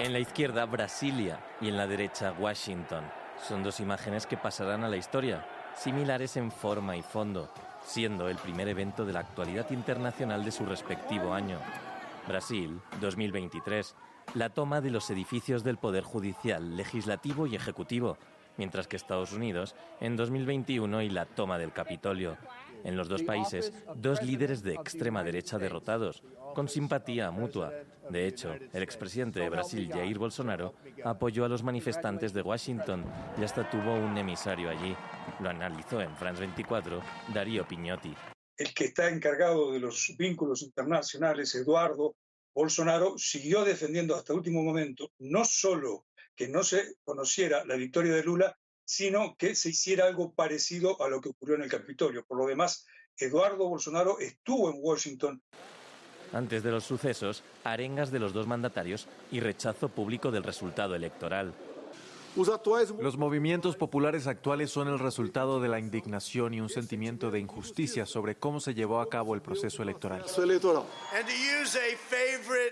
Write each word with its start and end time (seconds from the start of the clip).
En 0.00 0.14
la 0.14 0.18
izquierda, 0.18 0.64
Brasilia 0.64 1.38
y 1.60 1.68
en 1.68 1.76
la 1.76 1.86
derecha, 1.86 2.32
Washington. 2.32 3.04
Son 3.46 3.62
dos 3.62 3.80
imágenes 3.80 4.26
que 4.26 4.38
pasarán 4.38 4.82
a 4.82 4.88
la 4.88 4.96
historia, 4.96 5.46
similares 5.76 6.38
en 6.38 6.50
forma 6.50 6.96
y 6.96 7.02
fondo, 7.02 7.52
siendo 7.84 8.30
el 8.30 8.38
primer 8.38 8.66
evento 8.68 9.04
de 9.04 9.12
la 9.12 9.20
actualidad 9.20 9.70
internacional 9.70 10.42
de 10.42 10.52
su 10.52 10.64
respectivo 10.64 11.34
año. 11.34 11.58
Brasil, 12.26 12.80
2023, 13.02 13.94
la 14.32 14.48
toma 14.48 14.80
de 14.80 14.90
los 14.90 15.10
edificios 15.10 15.64
del 15.64 15.76
Poder 15.76 16.02
Judicial, 16.02 16.78
Legislativo 16.78 17.46
y 17.46 17.54
Ejecutivo, 17.54 18.16
mientras 18.56 18.88
que 18.88 18.96
Estados 18.96 19.34
Unidos, 19.34 19.76
en 20.00 20.16
2021, 20.16 21.02
y 21.02 21.10
la 21.10 21.26
toma 21.26 21.58
del 21.58 21.74
Capitolio. 21.74 22.38
En 22.84 22.96
los 22.96 23.10
dos 23.10 23.22
países, 23.22 23.74
dos 23.96 24.22
líderes 24.22 24.62
de 24.62 24.74
extrema 24.74 25.22
derecha 25.22 25.58
derrotados, 25.58 26.22
con 26.54 26.68
simpatía 26.68 27.30
mutua. 27.30 27.70
De 28.10 28.26
hecho, 28.26 28.52
el 28.52 28.82
expresidente 28.82 29.40
de 29.40 29.48
Brasil, 29.48 29.88
Jair 29.92 30.18
Bolsonaro, 30.18 30.74
apoyó 31.04 31.44
a 31.44 31.48
los 31.48 31.62
manifestantes 31.62 32.32
de 32.32 32.42
Washington 32.42 33.04
y 33.38 33.44
hasta 33.44 33.68
tuvo 33.70 33.94
un 33.94 34.18
emisario 34.18 34.68
allí. 34.68 34.96
Lo 35.40 35.50
analizó 35.50 36.00
en 36.00 36.16
France 36.16 36.40
24 36.40 37.00
Darío 37.32 37.66
Piñotti. 37.66 38.14
El 38.56 38.74
que 38.74 38.86
está 38.86 39.08
encargado 39.08 39.72
de 39.72 39.78
los 39.78 40.14
vínculos 40.18 40.62
internacionales, 40.62 41.54
Eduardo 41.54 42.16
Bolsonaro, 42.54 43.16
siguió 43.16 43.64
defendiendo 43.64 44.16
hasta 44.16 44.34
último 44.34 44.62
momento 44.62 45.12
no 45.18 45.44
solo 45.44 46.06
que 46.34 46.48
no 46.48 46.64
se 46.64 46.96
conociera 47.04 47.64
la 47.64 47.76
victoria 47.76 48.14
de 48.14 48.24
Lula, 48.24 48.58
sino 48.84 49.36
que 49.36 49.54
se 49.54 49.70
hiciera 49.70 50.06
algo 50.06 50.34
parecido 50.34 51.00
a 51.00 51.08
lo 51.08 51.20
que 51.20 51.28
ocurrió 51.28 51.54
en 51.54 51.62
el 51.62 51.70
Capitolio. 51.70 52.24
Por 52.26 52.38
lo 52.38 52.46
demás, 52.46 52.86
Eduardo 53.16 53.68
Bolsonaro 53.68 54.18
estuvo 54.18 54.70
en 54.70 54.78
Washington. 54.80 55.42
Antes 56.32 56.62
de 56.62 56.70
los 56.70 56.84
sucesos, 56.84 57.42
arengas 57.64 58.10
de 58.10 58.20
los 58.20 58.32
dos 58.32 58.46
mandatarios 58.46 59.08
y 59.32 59.40
rechazo 59.40 59.88
público 59.88 60.30
del 60.30 60.44
resultado 60.44 60.94
electoral. 60.94 61.52
Los 62.36 63.16
movimientos 63.16 63.76
populares 63.76 64.28
actuales 64.28 64.70
son 64.70 64.86
el 64.86 65.00
resultado 65.00 65.60
de 65.60 65.68
la 65.68 65.80
indignación 65.80 66.54
y 66.54 66.60
un 66.60 66.68
sentimiento 66.68 67.30
de 67.30 67.40
injusticia 67.40 68.06
sobre 68.06 68.36
cómo 68.36 68.60
se 68.60 68.72
llevó 68.72 69.00
a 69.00 69.08
cabo 69.08 69.34
el 69.34 69.42
proceso 69.42 69.82
electoral. 69.82 70.24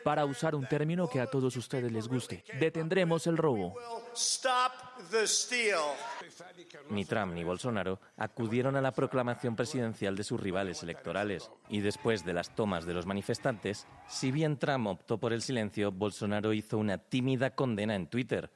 Para 0.04 0.24
usar 0.24 0.54
un 0.54 0.66
término 0.66 1.08
que 1.08 1.20
a 1.20 1.26
todos 1.26 1.56
ustedes 1.56 1.90
les 1.90 2.06
guste, 2.06 2.44
detendremos 2.60 3.26
el 3.26 3.36
robo. 3.36 3.74
Ni 6.90 7.04
Trump 7.04 7.34
ni 7.34 7.42
Bolsonaro 7.42 8.00
acudieron 8.16 8.76
a 8.76 8.80
la 8.80 8.92
proclamación 8.92 9.56
presidencial 9.56 10.16
de 10.16 10.24
sus 10.24 10.40
rivales 10.40 10.82
electorales. 10.84 11.50
Y 11.68 11.80
después 11.80 12.24
de 12.24 12.32
las 12.32 12.54
tomas 12.54 12.86
de 12.86 12.94
los 12.94 13.06
manifestantes, 13.06 13.86
si 14.08 14.30
bien 14.30 14.56
Trump 14.58 14.86
optó 14.86 15.18
por 15.18 15.32
el 15.32 15.42
silencio, 15.42 15.90
Bolsonaro 15.90 16.52
hizo 16.52 16.78
una 16.78 16.98
tímida 16.98 17.50
condena 17.50 17.96
en 17.96 18.06
Twitter 18.06 18.50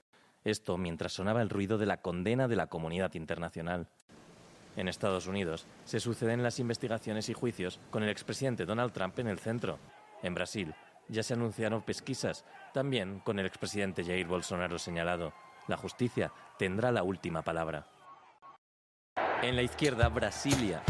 esto 0.45 0.77
mientras 0.79 1.13
sonaba 1.13 1.43
el 1.43 1.51
ruido 1.51 1.79
de 1.79 1.87
la 1.87 1.99
condena 1.99 2.49
de 2.49 2.57
la 2.57 2.67
comunidad 2.67 3.15
internacional. 3.15 3.89
En 4.77 4.89
Estados 4.89 5.27
Unidos 5.27 5.67
se 5.85 6.01
suceden 6.01 6.43
las 6.43 6.59
investigaciones 6.59 7.29
y 7.29 7.35
juicios 7.35 7.79
con 7.91 8.03
el 8.03 8.09
expresidente 8.09 8.65
Donald 8.65 8.93
Trump 8.93 9.19
en 9.19 9.29
el 9.29 9.39
centro. 9.39 9.79
En 10.23 10.35
Brasil 10.35 10.75
ya 11.09 11.23
se 11.23 11.35
anunciaron 11.35 11.83
pesquisas, 11.83 12.45
también 12.73 13.21
con 13.21 13.39
el 13.39 13.47
expresidente 13.47 14.05
Jair 14.05 14.27
Bolsonaro 14.27 14.79
señalado. 14.79 15.33
La 15.69 15.77
justicia 15.77 16.33
tendrá 16.59 16.91
la 16.91 17.03
última 17.03 17.43
palabra. 17.43 17.87
En 19.43 19.57
la 19.57 19.63
izquierda, 19.63 20.09
Brasilia. 20.09 20.83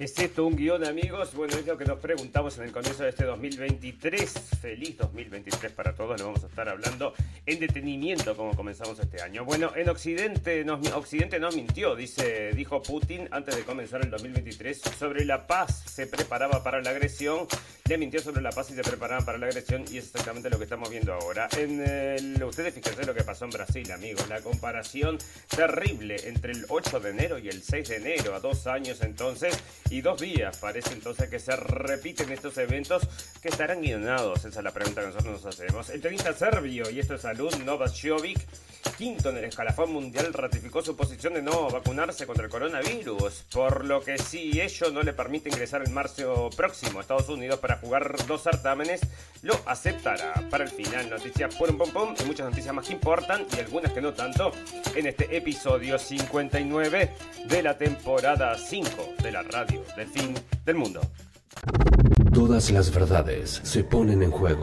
¿Es 0.00 0.18
esto 0.18 0.46
un 0.46 0.56
guion, 0.56 0.82
amigos? 0.86 1.34
Bueno, 1.34 1.58
es 1.58 1.66
lo 1.66 1.76
que 1.76 1.84
nos 1.84 1.98
preguntamos 1.98 2.56
en 2.56 2.64
el 2.64 2.72
comienzo 2.72 3.02
de 3.02 3.10
este 3.10 3.26
2023. 3.26 4.32
Feliz 4.58 4.96
2023 4.96 5.72
para 5.72 5.94
todos. 5.94 6.18
Lo 6.18 6.28
vamos 6.28 6.42
a 6.42 6.46
estar 6.46 6.70
hablando 6.70 7.12
en 7.44 7.60
detenimiento 7.60 8.34
como 8.34 8.56
comenzamos 8.56 8.98
este 8.98 9.20
año. 9.20 9.44
Bueno, 9.44 9.72
en 9.76 9.90
Occidente 9.90 10.64
nos, 10.64 10.90
Occidente 10.92 11.38
nos 11.38 11.54
mintió, 11.54 11.96
dice, 11.96 12.52
dijo 12.52 12.80
Putin 12.80 13.28
antes 13.30 13.54
de 13.54 13.62
comenzar 13.62 14.00
el 14.00 14.08
2023. 14.08 14.80
Sobre 14.98 15.26
la 15.26 15.46
paz 15.46 15.82
se 15.84 16.06
preparaba 16.06 16.64
para 16.64 16.80
la 16.80 16.88
agresión. 16.88 17.46
Le 17.90 17.98
mintió 17.98 18.20
sobre 18.20 18.40
la 18.40 18.52
paz 18.52 18.70
y 18.70 18.74
se 18.74 18.82
preparaba 18.82 19.24
para 19.24 19.36
la 19.36 19.46
agresión. 19.46 19.84
Y 19.90 19.98
es 19.98 20.04
exactamente 20.04 20.48
lo 20.48 20.58
que 20.58 20.62
estamos 20.62 20.88
viendo 20.90 21.12
ahora. 21.12 21.48
En 21.56 21.80
el, 21.80 22.40
ustedes 22.44 22.72
fíjense 22.72 23.04
lo 23.04 23.12
que 23.12 23.24
pasó 23.24 23.46
en 23.46 23.50
Brasil, 23.50 23.90
amigos. 23.90 24.28
La 24.28 24.40
comparación 24.42 25.18
terrible 25.48 26.14
entre 26.28 26.52
el 26.52 26.66
8 26.68 27.00
de 27.00 27.10
enero 27.10 27.38
y 27.40 27.48
el 27.48 27.64
6 27.64 27.88
de 27.88 27.96
enero, 27.96 28.36
a 28.36 28.38
dos 28.38 28.68
años 28.68 29.00
entonces 29.00 29.58
y 29.90 30.02
dos 30.02 30.20
días. 30.20 30.56
Parece 30.58 30.92
entonces 30.92 31.28
que 31.28 31.40
se 31.40 31.56
repiten 31.56 32.30
estos 32.30 32.56
eventos 32.58 33.02
que 33.42 33.48
estarán 33.48 33.82
guionados. 33.82 34.44
Esa 34.44 34.60
es 34.60 34.64
la 34.64 34.70
pregunta 34.70 35.00
que 35.00 35.08
nosotros 35.08 35.42
nos 35.42 35.46
hacemos. 35.46 35.90
El 35.90 36.00
tenista 36.00 36.32
serbio, 36.32 36.88
y 36.90 37.00
esto 37.00 37.16
es 37.16 37.22
salud, 37.22 37.52
Novak 37.64 37.90
Djokovic, 37.90 38.38
quinto 38.96 39.30
en 39.30 39.38
el 39.38 39.44
escalafón 39.44 39.92
mundial, 39.92 40.32
ratificó 40.32 40.82
su 40.82 40.96
posición 40.96 41.34
de 41.34 41.42
no 41.42 41.68
vacunarse 41.70 42.26
contra 42.26 42.44
el 42.44 42.50
coronavirus, 42.50 43.44
por 43.52 43.84
lo 43.84 44.02
que 44.02 44.18
si 44.18 44.60
ello 44.60 44.90
no 44.90 45.02
le 45.02 45.12
permite 45.12 45.48
ingresar 45.48 45.82
en 45.86 45.92
marzo 45.92 46.50
próximo 46.56 46.98
a 46.98 47.02
Estados 47.02 47.28
Unidos 47.28 47.60
para 47.60 47.76
jugar 47.76 48.14
dos 48.26 48.42
certámenes, 48.42 49.00
lo 49.42 49.54
aceptará. 49.66 50.34
Para 50.50 50.64
el 50.64 50.70
final, 50.70 51.08
noticias 51.08 51.54
por 51.54 51.70
un 51.70 51.78
pom 51.78 52.14
y 52.20 52.24
muchas 52.24 52.48
noticias 52.48 52.74
más 52.74 52.86
que 52.86 52.92
importan 52.92 53.46
y 53.56 53.60
algunas 53.60 53.92
que 53.92 54.00
no 54.00 54.12
tanto 54.12 54.52
en 54.94 55.06
este 55.06 55.36
episodio 55.36 55.98
59 55.98 57.14
de 57.46 57.62
la 57.62 57.76
temporada 57.76 58.56
5 58.56 59.14
de 59.22 59.32
la 59.32 59.42
radio 59.42 59.82
del 59.96 60.08
fin 60.08 60.34
del 60.64 60.76
mundo. 60.76 61.00
Todas 62.32 62.70
las 62.70 62.92
verdades 62.94 63.60
se 63.64 63.82
ponen 63.84 64.22
en 64.22 64.30
juego. 64.30 64.62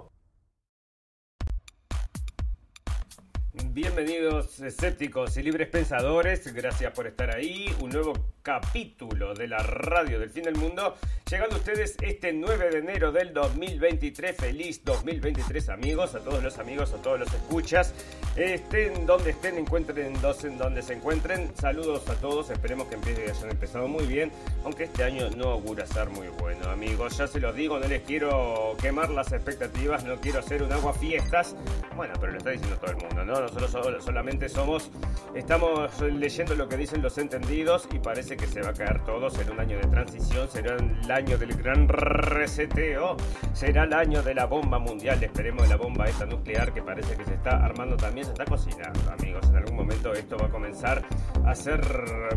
Bienvenido 3.73 4.10
Escépticos 4.41 5.37
y 5.37 5.43
libres 5.43 5.67
pensadores, 5.67 6.51
gracias 6.51 6.91
por 6.93 7.05
estar 7.05 7.29
ahí. 7.29 7.71
Un 7.79 7.91
nuevo 7.91 8.13
capítulo 8.41 9.35
de 9.35 9.47
la 9.47 9.59
radio 9.59 10.19
del 10.19 10.31
fin 10.31 10.43
del 10.43 10.55
mundo. 10.55 10.95
Llegando 11.29 11.55
a 11.55 11.59
ustedes 11.59 11.95
este 12.01 12.33
9 12.33 12.71
de 12.71 12.79
enero 12.79 13.11
del 13.11 13.33
2023. 13.33 14.35
Feliz 14.35 14.83
2023 14.83 15.69
amigos, 15.69 16.15
a 16.15 16.21
todos 16.21 16.41
los 16.43 16.57
amigos, 16.57 16.91
a 16.91 16.97
todos 17.03 17.19
los 17.19 17.31
escuchas. 17.31 17.93
Estén 18.35 19.05
donde 19.05 19.29
estén, 19.29 19.59
encuentren 19.59 20.19
dos 20.21 20.43
en 20.43 20.57
donde 20.57 20.81
se 20.81 20.93
encuentren. 20.93 21.55
Saludos 21.55 22.09
a 22.09 22.15
todos, 22.15 22.49
esperemos 22.49 22.87
que 22.87 22.95
hayan 22.95 23.49
empezado 23.51 23.87
muy 23.87 24.05
bien. 24.05 24.31
Aunque 24.63 24.85
este 24.85 25.03
año 25.03 25.29
no 25.37 25.49
augura 25.49 25.85
ser 25.85 26.09
muy 26.09 26.29
bueno 26.29 26.67
amigos. 26.69 27.15
Ya 27.17 27.27
se 27.27 27.39
los 27.39 27.55
digo, 27.55 27.77
no 27.77 27.87
les 27.87 28.01
quiero 28.01 28.75
quemar 28.81 29.11
las 29.11 29.31
expectativas, 29.31 30.03
no 30.03 30.19
quiero 30.19 30.39
hacer 30.39 30.63
un 30.63 30.71
agua 30.71 30.93
fiestas. 30.93 31.55
Bueno, 31.95 32.15
pero 32.19 32.31
lo 32.31 32.39
está 32.39 32.49
diciendo 32.49 32.77
todo 32.77 32.91
el 32.91 32.97
mundo, 32.97 33.23
¿no? 33.23 33.39
Nosotros 33.39 33.71
solamente 34.03 34.30
somos, 34.49 34.89
estamos 35.35 35.99
leyendo 36.01 36.55
lo 36.55 36.67
que 36.67 36.77
dicen 36.77 37.01
los 37.01 37.17
entendidos 37.17 37.87
y 37.93 37.99
parece 37.99 38.37
que 38.37 38.47
se 38.47 38.61
va 38.61 38.69
a 38.69 38.73
caer 38.73 39.03
todo. 39.03 39.29
Será 39.29 39.51
un 39.51 39.59
año 39.59 39.77
de 39.77 39.87
transición, 39.87 40.47
será 40.49 40.77
el 40.77 41.11
año 41.11 41.37
del 41.37 41.53
gran 41.53 41.87
reseteo, 41.87 43.17
será 43.53 43.83
el 43.83 43.93
año 43.93 44.23
de 44.23 44.33
la 44.33 44.45
bomba 44.45 44.79
mundial. 44.79 45.21
Esperemos 45.23 45.67
la 45.69 45.75
bomba 45.75 46.05
esta 46.05 46.25
nuclear 46.25 46.73
que 46.73 46.81
parece 46.81 47.15
que 47.15 47.25
se 47.25 47.33
está 47.33 47.63
armando 47.63 47.97
también, 47.97 48.25
se 48.25 48.31
está 48.31 48.45
cocinando, 48.45 48.99
amigos. 49.11 49.47
En 49.49 49.57
algún 49.57 49.75
momento 49.75 50.13
esto 50.13 50.37
va 50.37 50.47
a 50.47 50.49
comenzar 50.49 51.03
a 51.45 51.53
ser, 51.53 51.81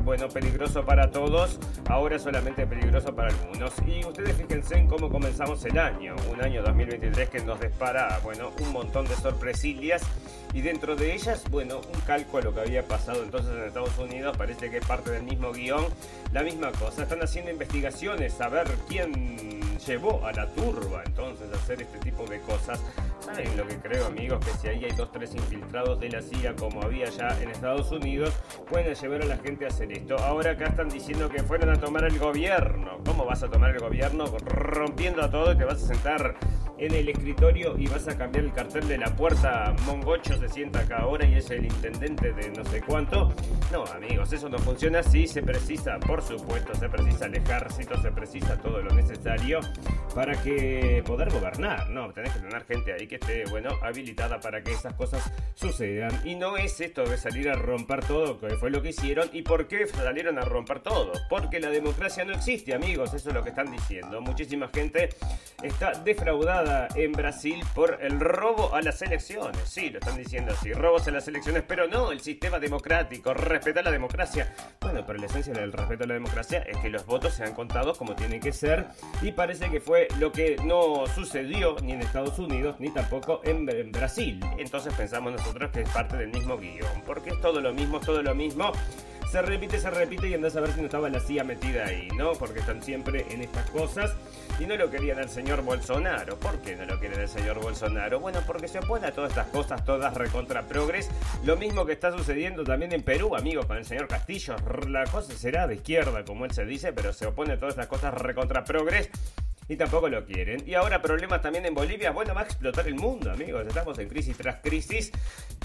bueno, 0.03 0.29
peligroso 0.29 0.85
para 0.85 1.11
todos. 1.11 1.59
Ahora 1.89 2.19
solamente 2.19 2.67
peligroso 2.67 3.15
para 3.15 3.29
algunos. 3.29 3.73
Y 3.87 4.05
ustedes 4.05 4.37
fíjense 4.37 4.77
en 4.77 4.89
cómo 4.89 5.09
comenzamos 5.09 5.65
el 5.65 5.79
año. 5.79 6.17
Un 6.33 6.43
año 6.43 6.63
2023 6.63 7.29
que 7.29 7.41
nos 7.41 7.61
dispara, 7.61 8.21
bueno, 8.23 8.51
un 8.61 8.73
montón 8.73 9.07
de 9.07 9.15
sorpresillas 9.15 10.03
y 10.55 10.61
dentro 10.61 10.95
de 10.95 11.13
ellas, 11.15 11.43
bueno, 11.51 11.81
un 11.93 12.01
cálculo 12.03 12.43
a 12.43 12.45
lo 12.45 12.55
que 12.55 12.61
había 12.61 12.87
pasado 12.87 13.23
entonces 13.23 13.53
en 13.55 13.65
Estados 13.65 13.97
Unidos, 13.99 14.37
parece 14.37 14.71
que 14.71 14.79
es 14.79 14.87
parte 14.87 15.11
del 15.11 15.23
mismo 15.23 15.53
guion, 15.53 15.85
la 16.33 16.43
misma 16.43 16.73
cosa, 16.73 17.03
están 17.03 17.23
haciendo 17.23 17.51
investigaciones 17.51 18.41
a 18.41 18.49
ver 18.49 18.67
quién 18.89 19.45
llevó 19.87 20.25
a 20.25 20.33
la 20.33 20.47
turba 20.49 21.03
entonces 21.05 21.47
a 21.53 21.57
hacer 21.57 21.83
este 21.83 21.99
tipo 21.99 22.25
de 22.27 22.41
cosas. 22.41 22.81
¿Saben 23.21 23.57
lo 23.57 23.67
que 23.67 23.77
creo 23.79 24.07
amigos? 24.07 24.45
Que 24.45 24.53
si 24.53 24.69
ahí 24.69 24.85
hay 24.85 24.93
dos, 24.93 25.11
tres 25.13 25.35
infiltrados 25.35 25.99
de 26.01 26.11
la 26.11 26.23
CIA 26.23 26.55
como 26.57 26.83
había 26.83 27.09
ya 27.11 27.29
en 27.41 27.51
Estados 27.51 27.91
Unidos, 27.91 28.35
pueden 28.69 28.95
llevar 28.95 29.23
a 29.23 29.27
la 29.27 29.37
gente 29.39 29.65
a 29.65 29.69
hacer 29.69 29.93
esto. 29.93 30.17
Ahora 30.19 30.53
acá 30.53 30.67
están 30.67 30.89
diciendo 30.89 31.29
que 31.29 31.43
fueron 31.43 31.71
a 31.71 31.81
tomar 31.81 32.05
el 32.05 32.19
gobierno. 32.19 32.99
¿Cómo 33.05 33.25
vas 33.25 33.43
a 33.43 33.51
tomar 33.51 33.71
el 33.71 33.81
gobierno? 33.81 34.27
Rompiendo 34.47 35.23
a 35.23 35.31
todo 35.31 35.53
y 35.53 35.57
te 35.57 35.65
vas 35.65 35.83
a 35.83 35.87
sentar 35.87 36.37
en 36.79 36.95
el 36.95 37.09
escritorio 37.09 37.77
y 37.79 37.87
vas 37.87 38.09
a 38.09 38.17
cambiar 38.17 38.45
el 38.45 38.53
cartel 38.53 38.87
de 38.89 38.99
la 38.99 39.15
puerta. 39.15 39.75
Mongocho 39.87 40.37
se 40.37 40.49
sienta 40.49 40.81
acá 40.81 40.99
ahora 40.99 41.25
y 41.27 41.35
es 41.35 41.51
el 41.51 41.65
intendente 41.65 42.33
de 42.33 42.51
no 42.51 42.65
sé 42.65 42.81
cuánto. 42.81 43.33
No, 43.73 43.85
amigos, 43.85 44.33
eso 44.33 44.49
no 44.49 44.59
funciona 44.59 45.01
así. 45.01 45.27
Se 45.27 45.43
precisa, 45.43 45.99
por 46.01 46.23
supuesto, 46.23 46.75
se 46.75 46.89
precisa 46.89 47.27
el 47.27 47.35
ejército, 47.37 48.01
se 48.01 48.11
precisa 48.11 48.57
todo 48.59 48.83
lo 48.83 48.95
necesario 48.95 49.61
para 50.15 50.41
que 50.43 51.03
poder 51.07 51.31
gobernar. 51.31 51.91
No, 51.91 52.13
tenés 52.13 52.33
que 52.33 52.41
tener 52.41 52.65
gente 52.65 52.93
ahí 52.93 53.07
que 53.07 53.17
esté, 53.17 53.45
bueno, 53.51 53.71
habilitada 53.83 54.41
para 54.41 54.63
que 54.63 54.73
esas 54.73 54.95
cosas 54.95 55.31
sucedan. 55.55 56.21
Y 56.25 56.35
no 56.35 56.57
es 56.57 56.81
esto 56.81 57.05
de 57.05 57.17
salir 57.17 57.49
a 57.49 57.55
romper 57.55 58.05
todo, 58.05 58.39
que 58.41 58.57
fue 58.57 58.71
lo 58.71 58.83
que 58.83 58.91
hicieron. 58.91 59.29
¿Y 59.33 59.43
por 59.43 59.69
qué 59.69 59.87
salieron 59.87 60.39
a 60.39 60.43
romper 60.43 60.81
todo? 60.81 61.13
Porque 61.29 61.61
la 61.61 61.71
democracia 61.71 62.25
no 62.25 62.33
existe, 62.33 62.75
amigos. 62.75 63.15
Eso 63.15 63.29
es 63.29 63.35
lo 63.35 63.43
que 63.43 63.51
están 63.51 63.71
diciendo. 63.71 64.21
Muchísima 64.21 64.69
gente 64.69 65.11
está 65.63 65.93
defraudada 65.93 66.64
en 66.95 67.13
Brasil 67.13 67.63
por 67.75 67.99
el 68.01 68.21
robo 68.21 68.75
a 68.75 68.83
las 68.83 69.03
elecciones. 69.03 69.61
Sí, 69.65 69.91
lo 69.91 69.99
están 69.99 70.17
diciendo 70.17 70.53
así. 70.53 70.73
Robos 70.73 71.07
a 71.09 71.11
las 71.11 71.27
elecciones, 71.29 71.63
pero 71.67 71.87
no 71.89 72.13
el 72.13 72.21
sistema 72.21 72.59
democrático. 72.59 73.35
Respetar 73.35 73.85
la 73.85 73.91
democracia. 73.91 74.55
Bueno, 74.81 75.05
pero 75.07 75.19
la 75.19 75.27
esencia 75.27 75.53
del 75.53 75.73
respeto 75.73 76.05
a 76.05 76.07
la 76.07 76.15
democracia 76.15 76.61
es 76.61 76.77
que 76.79 76.91
los 76.91 77.07
votos 77.07 77.35
sean 77.35 77.55
contados 77.55 77.99
como 77.99 78.15
tienen 78.15 78.41
que 78.41 78.53
ser. 78.53 78.87
Y 79.23 79.33
parece 79.33 79.71
que 79.71 79.81
fue 79.81 80.09
lo 80.19 80.33
que 80.33 80.57
no 80.65 81.07
sucedió 81.15 81.77
ni 81.83 81.93
en 81.93 82.01
Estados 82.01 82.39
Unidos 82.39 82.77
ni 82.79 82.91
tampoco 82.91 83.41
en, 83.45 83.65
Brasil. 83.93 84.41
Entonces 84.59 84.93
pensamos 84.95 85.33
nosotros 85.33 85.71
que 85.71 85.83
es 85.83 85.89
parte 85.91 86.17
del 86.17 86.29
mismo 86.29 86.57
guion. 86.57 87.03
Porque 87.07 87.31
es 87.31 87.41
todo 87.41 87.61
lo 87.61 87.73
mismo, 87.73 88.01
todo 88.01 88.23
lo 88.23 88.35
mismo 88.35 88.73
se 89.31 89.43
repite, 89.43 89.79
se 89.79 89.91
repite 89.91 90.29
y 90.29 90.35
andás 90.35 90.57
a 90.57 90.61
ver 90.61 90.73
si 90.73 90.81
no 90.81 90.87
estaba 90.87 91.09
la 91.09 91.21
CIA 91.21 91.45
metida 91.45 91.87
ahí, 91.87 92.09
¿no? 92.17 92.33
Porque 92.33 92.61
están 92.61 92.83
siempre 92.83 93.27
en 93.31 93.43
estas 93.43 93.69
cosas 93.71 94.15
y 94.59 94.67
no 94.67 94.77
lo 94.77 94.91
querían 94.91 95.19
el 95.19 95.29
señor 95.29 95.63
Bolsonaro. 95.63 96.39
¿Por 96.39 96.61
qué 96.61 96.77
no 96.77 96.85
lo 96.85 96.99
quieren 97.01 97.21
el 97.21 97.29
señor 97.29 97.61
Bolsonaro? 97.61 98.21
Bueno, 98.21 98.41
porque 98.47 98.69
se 98.69 98.79
opone 98.79 99.09
a 99.09 99.13
todas 99.13 99.31
estas 99.31 99.49
cosas, 99.49 99.85
todas 99.85 100.15
recontra 100.15 100.63
progres. 100.67 101.11
Lo 101.45 101.57
mismo 101.57 101.85
que 101.85 101.93
está 101.93 102.13
sucediendo 102.13 102.65
también 102.65 102.93
en 102.93 103.03
Perú, 103.03 103.35
amigos, 103.35 103.67
con 103.67 103.77
el 103.77 103.85
señor 103.85 104.09
Castillo. 104.09 104.57
La 104.89 105.05
cosa 105.05 105.33
será 105.35 105.67
de 105.67 105.77
izquierda, 105.77 106.25
como 106.25 106.45
él 106.45 106.53
se 106.53 106.65
dice, 106.65 106.93
pero 106.93 107.13
se 107.13 107.27
opone 107.27 107.55
a 107.55 107.59
todas 107.59 107.75
estas 107.75 107.89
cosas 107.89 108.15
recontra 108.15 108.65
progres 108.65 109.11
y 109.69 109.77
tampoco 109.77 110.09
lo 110.09 110.25
quieren. 110.25 110.63
Y 110.67 110.75
ahora 110.75 111.01
problemas 111.01 111.41
también 111.43 111.67
en 111.67 111.75
Bolivia. 111.75 112.11
Bueno, 112.11 112.35
va 112.35 112.43
a 112.43 112.45
explotar 112.45 112.87
el 112.87 112.95
mundo, 112.95 113.31
amigos. 113.31 113.67
Estamos 113.67 113.99
en 113.99 114.09
crisis 114.09 114.37
tras 114.37 114.57
crisis. 114.57 115.11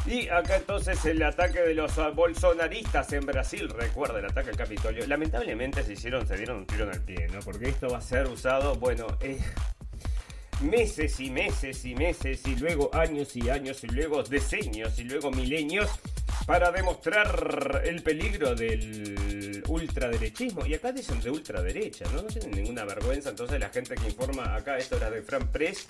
Y 0.06 0.30
acá 0.30 0.56
entonces 0.56 1.04
el 1.06 1.22
ataque 1.24 1.62
de 1.62 1.74
los 1.74 1.96
bolsonaristas 2.16 3.12
en 3.14 3.26
Brasil. 3.26 3.70
Recuerda 3.70 4.20
el 4.20 4.26
ataque 4.26 4.52
al 4.52 4.58
Capitolio. 4.58 5.06
Lamentablemente 5.08 5.84
se 5.84 5.94
hicieron, 5.94 6.26
se 6.28 6.38
dieron 6.38 6.58
un 6.58 6.66
tiro 6.66 6.86
en 6.86 6.94
el 6.94 7.02
pie, 7.02 7.28
¿no? 7.28 7.40
Porque 7.40 7.70
esto 7.70 7.90
va 7.90 7.98
a 7.98 8.02
ser 8.02 8.28
usado, 8.28 8.76
bueno, 8.76 9.08
eh, 9.22 9.40
meses 10.62 11.20
y 11.20 11.30
meses 11.30 11.86
y 11.86 11.96
meses 11.96 12.42
y 12.46 12.56
luego 12.56 12.90
años 12.94 13.36
y 13.36 13.50
años 13.50 13.84
y 13.84 13.88
luego 13.88 14.24
decenios 14.24 15.00
y 15.00 15.04
luego 15.04 15.32
milenios 15.32 15.90
para 16.46 16.72
demostrar 16.72 17.82
el 17.86 18.02
peligro 18.02 18.56
del 18.56 19.64
ultraderechismo. 19.68 20.66
Y 20.66 20.74
acá 20.74 20.92
dicen 20.92 21.22
de 21.22 21.30
ultraderecha, 21.30 22.06
¿no? 22.14 22.24
No 22.24 22.28
tienen 22.28 22.52
ninguna 22.52 22.86
vergüenza. 22.86 23.30
Entonces 23.30 23.60
la 23.60 23.70
gente 23.70 23.96
que 23.96 24.08
informa 24.08 24.56
acá, 24.56 24.78
esto 24.78 24.98
era 24.98 25.10
de 25.10 25.22
Fran 25.22 25.48
Press, 25.52 25.86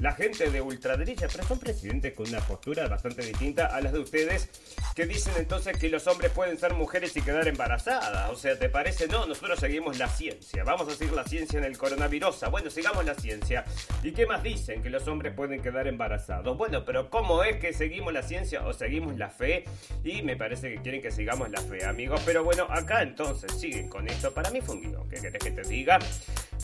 la 0.00 0.12
gente 0.12 0.50
de 0.50 0.60
ultraderecha, 0.60 1.28
pero 1.30 1.44
son 1.46 1.58
presidentes 1.58 2.14
con 2.14 2.28
una 2.28 2.40
postura 2.40 2.88
bastante 2.88 3.22
distinta 3.22 3.66
a 3.66 3.80
las 3.80 3.92
de 3.92 3.98
ustedes, 3.98 4.48
que 4.94 5.06
dicen 5.06 5.34
entonces 5.36 5.76
que 5.76 5.88
los 5.88 6.06
hombres 6.06 6.32
pueden 6.32 6.58
ser 6.58 6.74
mujeres 6.74 7.16
y 7.16 7.22
quedar 7.22 7.46
embarazadas. 7.46 8.30
O 8.30 8.36
sea, 8.36 8.58
¿te 8.58 8.68
parece? 8.68 9.08
No, 9.08 9.26
nosotros 9.26 9.60
seguimos 9.60 9.98
la 9.98 10.08
ciencia. 10.08 10.64
Vamos 10.64 10.88
a 10.88 10.96
seguir 10.96 11.12
la 11.12 11.24
ciencia 11.24 11.58
en 11.58 11.64
el 11.64 11.76
coronavirus. 11.76 12.40
Bueno, 12.50 12.70
sigamos 12.70 13.04
la 13.04 13.14
ciencia. 13.14 13.64
¿Y 14.02 14.12
qué 14.12 14.26
más 14.26 14.42
dicen? 14.42 14.82
Que 14.82 14.90
los 14.90 15.06
hombres 15.06 15.34
pueden 15.34 15.62
quedar 15.62 15.86
embarazados. 15.86 16.56
Bueno, 16.56 16.84
pero 16.84 17.10
¿cómo 17.10 17.44
es 17.44 17.56
que 17.56 17.72
seguimos 17.72 18.12
la 18.12 18.22
ciencia 18.22 18.66
o 18.66 18.72
seguimos 18.72 19.18
la 19.18 19.28
fe? 19.28 19.64
Y 20.02 20.22
me 20.22 20.36
parece 20.36 20.72
que 20.72 20.82
quieren 20.82 21.02
que 21.02 21.10
sigamos 21.10 21.50
la 21.50 21.60
fe, 21.60 21.84
amigos. 21.84 22.22
Pero 22.24 22.42
bueno, 22.42 22.66
acá 22.70 23.02
entonces 23.02 23.52
siguen 23.52 23.88
con 23.88 24.08
esto. 24.08 24.32
Para 24.32 24.50
mí 24.50 24.60
fue 24.60 24.76
un 24.76 24.82
guion. 24.82 25.08
¿Qué 25.08 25.20
querés 25.20 25.42
que 25.42 25.50
te 25.50 25.62
diga? 25.62 25.98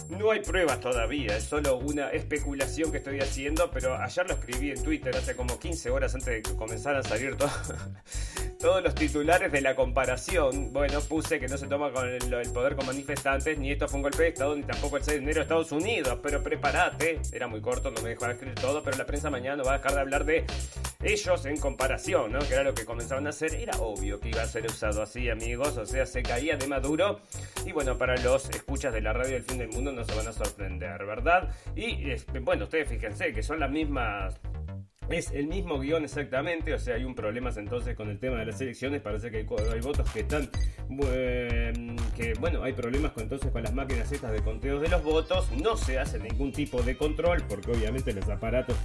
No 0.08 0.30
hay 0.30 0.40
pruebas 0.40 0.80
todavía. 0.80 1.36
Es 1.36 1.44
solo 1.44 1.78
una 1.78 2.10
especulación 2.10 2.90
que 2.90 2.98
estoy 2.98 3.20
haciendo, 3.20 3.70
pero 3.70 3.96
ayer 3.96 4.26
lo 4.26 4.34
escribí 4.34 4.70
en 4.70 4.82
Twitter 4.82 5.14
hace 5.16 5.34
como 5.34 5.58
15 5.58 5.90
horas 5.90 6.14
antes 6.14 6.26
de 6.26 6.42
que 6.42 6.56
comenzaran 6.56 7.00
a 7.00 7.02
salir 7.02 7.36
todos 8.58 8.82
los 8.82 8.94
titulares 8.94 9.50
de 9.52 9.60
la 9.60 9.74
comparación. 9.74 10.72
Bueno, 10.72 11.00
puse 11.00 11.40
que 11.40 11.48
no 11.48 11.56
se 11.58 11.66
toma 11.66 11.90
con 11.92 12.08
el, 12.08 12.52
poder 12.52 12.76
con 12.76 12.86
manifestantes, 12.86 13.58
ni 13.58 13.72
esto 13.72 13.88
fue 13.88 13.96
un 13.98 14.02
golpe 14.02 14.22
de 14.22 14.28
Estado, 14.28 14.56
ni 14.56 14.62
tampoco 14.62 14.96
el 14.96 15.04
6 15.04 15.16
de 15.18 15.22
enero 15.22 15.36
de 15.36 15.42
Estados 15.42 15.72
Unidos, 15.72 16.18
pero 16.22 16.42
prepárate. 16.42 17.20
Era 17.32 17.46
muy 17.46 17.60
corto, 17.60 17.90
no 17.90 18.00
me 18.02 18.10
dejó 18.10 18.26
escribir 18.26 18.54
todo, 18.54 18.82
pero 18.82 18.96
la 18.96 19.06
prensa 19.06 19.30
mañana 19.30 19.56
no 19.56 19.64
va 19.64 19.74
a 19.74 19.78
dejar 19.78 19.94
de 19.94 20.00
hablar 20.00 20.24
de 20.24 20.44
ellos 21.02 21.44
en 21.46 21.58
comparación, 21.58 22.32
¿no? 22.32 22.38
Que 22.40 22.54
era 22.54 22.62
lo 22.62 22.74
que 22.74 22.84
comenzaban 22.84 23.26
a 23.26 23.30
hacer. 23.30 23.54
Era 23.54 23.78
obvio 23.78 24.20
que 24.20 24.30
iba 24.30 24.42
a 24.42 24.46
ser 24.46 24.66
usado 24.66 25.02
así, 25.02 25.28
amigos, 25.28 25.76
o 25.76 25.86
sea, 25.86 26.06
se 26.06 26.22
caía 26.22 26.56
de 26.56 26.66
maduro. 26.66 27.20
Y 27.64 27.72
bueno, 27.72 27.98
para 27.98 28.16
los 28.16 28.48
escuchas 28.50 28.92
de 28.92 29.00
la 29.00 29.12
radio 29.12 29.34
del 29.34 29.44
fin 29.44 29.58
del 29.58 29.68
mundo 29.68 29.85
no 29.92 30.04
se 30.04 30.14
van 30.14 30.28
a 30.28 30.32
sorprender, 30.32 31.04
¿verdad? 31.04 31.50
Y 31.74 32.14
bueno, 32.40 32.64
ustedes 32.64 32.88
fíjense 32.88 33.32
que 33.32 33.42
son 33.42 33.60
las 33.60 33.70
mismas 33.70 34.38
es 35.08 35.30
el 35.30 35.46
mismo 35.46 35.78
guion 35.78 36.04
exactamente, 36.04 36.74
o 36.74 36.78
sea, 36.78 36.96
hay 36.96 37.04
un 37.04 37.14
problema 37.14 37.50
entonces 37.56 37.94
con 37.94 38.10
el 38.10 38.18
tema 38.18 38.38
de 38.38 38.46
las 38.46 38.60
elecciones, 38.60 39.00
parece 39.00 39.30
que 39.30 39.38
hay, 39.38 39.80
votos 39.80 40.10
que 40.10 40.20
están, 40.20 40.50
que 42.16 42.34
bueno, 42.40 42.62
hay 42.62 42.72
problemas 42.72 43.12
entonces 43.16 43.50
con 43.52 43.62
las 43.62 43.72
máquinas 43.72 44.10
estas 44.10 44.32
de 44.32 44.42
conteo 44.42 44.80
de 44.80 44.88
los 44.88 45.02
votos, 45.04 45.50
no 45.52 45.76
se 45.76 45.98
hace 45.98 46.18
ningún 46.18 46.52
tipo 46.52 46.82
de 46.82 46.96
control, 46.96 47.44
porque 47.48 47.70
obviamente 47.70 48.12
los 48.12 48.28
aparatos 48.28 48.76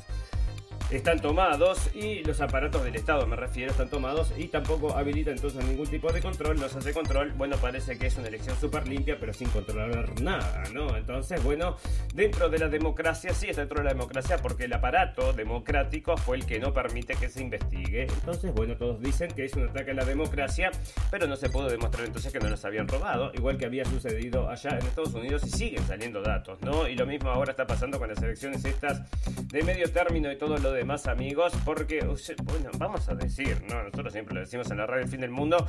están 0.91 1.19
tomados 1.21 1.89
y 1.95 2.21
los 2.23 2.41
aparatos 2.41 2.83
del 2.83 2.95
Estado, 2.95 3.25
me 3.25 3.38
refiero, 3.38 3.71
están 3.71 3.89
tomados 3.89 4.33
y 4.38 4.47
tampoco 4.47 4.95
habilita 4.95 5.31
entonces 5.31 5.63
ningún 5.65 5.88
tipo 5.88 6.11
de 6.11 6.21
control, 6.21 6.59
no 6.59 6.67
se 6.67 6.79
hace 6.79 6.93
control. 6.93 7.31
Bueno, 7.38 7.55
parece 7.57 7.97
que 7.97 8.07
es 8.07 8.17
una 8.17 8.27
elección 8.27 8.59
súper 8.59 8.88
limpia, 8.88 9.17
pero 9.17 9.31
sin 9.33 9.47
controlar 9.49 10.19
nada, 10.21 10.63
¿no? 10.73 10.97
Entonces, 10.97 11.41
bueno, 11.43 11.77
dentro 12.13 12.49
de 12.49 12.59
la 12.59 12.67
democracia, 12.67 13.33
sí 13.33 13.47
está 13.47 13.61
dentro 13.61 13.77
de 13.79 13.85
la 13.85 13.93
democracia 13.93 14.38
porque 14.38 14.65
el 14.65 14.73
aparato 14.73 15.31
democrático 15.31 16.17
fue 16.17 16.38
el 16.38 16.45
que 16.45 16.59
no 16.59 16.73
permite 16.73 17.15
que 17.15 17.29
se 17.29 17.41
investigue. 17.41 18.03
Entonces, 18.03 18.53
bueno, 18.53 18.75
todos 18.75 19.01
dicen 19.01 19.31
que 19.31 19.45
es 19.45 19.53
un 19.53 19.69
ataque 19.69 19.91
a 19.91 19.94
la 19.94 20.05
democracia, 20.05 20.71
pero 21.09 21.25
no 21.25 21.37
se 21.37 21.49
pudo 21.49 21.69
demostrar 21.69 22.05
entonces 22.05 22.33
que 22.33 22.39
no 22.39 22.49
los 22.49 22.65
habían 22.65 22.87
robado, 22.87 23.31
igual 23.33 23.57
que 23.57 23.65
había 23.65 23.85
sucedido 23.85 24.49
allá 24.49 24.71
en 24.71 24.85
Estados 24.85 25.13
Unidos 25.13 25.44
y 25.45 25.49
siguen 25.51 25.83
saliendo 25.87 26.21
datos, 26.21 26.61
¿no? 26.61 26.87
Y 26.87 26.95
lo 26.95 27.05
mismo 27.05 27.29
ahora 27.29 27.51
está 27.51 27.65
pasando 27.65 27.97
con 27.97 28.09
las 28.09 28.21
elecciones 28.21 28.65
estas 28.65 29.03
de 29.47 29.63
medio 29.63 29.89
término 29.91 30.31
y 30.31 30.37
todo 30.37 30.57
lo 30.57 30.71
de 30.71 30.81
más 30.86 31.07
amigos, 31.07 31.54
porque, 31.66 32.00
bueno, 32.44 32.69
vamos 32.78 33.09
a 33.09 33.16
decir, 33.16 33.61
¿no? 33.69 33.83
Nosotros 33.83 34.14
siempre 34.14 34.35
lo 34.35 34.42
decimos 34.42 34.69
en 34.71 34.78
la 34.78 34.85
radio 34.85 35.04
El 35.04 35.09
Fin 35.09 35.21
del 35.21 35.31
Mundo. 35.31 35.66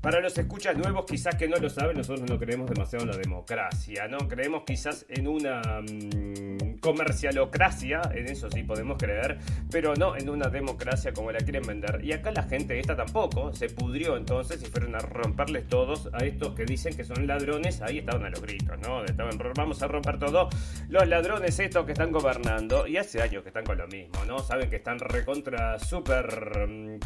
Para 0.00 0.20
los 0.20 0.36
escuchas 0.36 0.76
nuevos, 0.76 1.04
quizás 1.06 1.36
que 1.36 1.48
no 1.48 1.56
lo 1.56 1.70
saben, 1.70 1.96
nosotros 1.96 2.28
no 2.28 2.38
creemos 2.38 2.68
demasiado 2.68 3.04
en 3.04 3.10
la 3.10 3.16
democracia, 3.16 4.08
¿no? 4.08 4.18
Creemos 4.28 4.62
quizás 4.66 5.06
en 5.08 5.28
una 5.28 5.60
mm, 5.80 6.78
comercialocracia, 6.80 8.02
en 8.14 8.28
eso 8.28 8.50
sí 8.50 8.62
podemos 8.62 8.98
creer, 8.98 9.38
pero 9.70 9.94
no 9.94 10.16
en 10.16 10.28
una 10.28 10.48
democracia 10.48 11.12
como 11.12 11.30
la 11.30 11.38
quieren 11.38 11.62
vender. 11.62 12.00
Y 12.04 12.12
acá 12.12 12.32
la 12.32 12.42
gente 12.42 12.78
esta 12.78 12.96
tampoco 12.96 13.52
se 13.52 13.68
pudrió 13.68 14.16
entonces 14.16 14.62
y 14.62 14.66
fueron 14.66 14.94
a 14.94 14.98
romperles 14.98 15.68
todos 15.68 16.08
a 16.12 16.24
estos 16.24 16.54
que 16.54 16.64
dicen 16.64 16.96
que 16.96 17.04
son 17.04 17.26
ladrones. 17.26 17.80
Ahí 17.82 17.98
estaban 17.98 18.24
a 18.24 18.30
los 18.30 18.40
gritos, 18.40 18.78
¿no? 18.80 19.04
Estaban, 19.04 19.38
vamos 19.54 19.82
a 19.82 19.88
romper 19.88 20.18
todo. 20.18 20.48
Los 20.88 21.06
ladrones 21.06 21.58
estos 21.58 21.86
que 21.86 21.92
están 21.92 22.10
gobernando, 22.10 22.86
y 22.86 22.96
hace 22.96 23.22
años 23.22 23.42
que 23.42 23.48
están 23.48 23.64
con 23.64 23.78
lo 23.78 23.86
mismo, 23.86 24.24
¿no? 24.26 24.38
Saben 24.52 24.68
que 24.68 24.76
están 24.76 24.98
recontra 24.98 25.78
super... 25.78 26.68
Mm, 26.68 26.98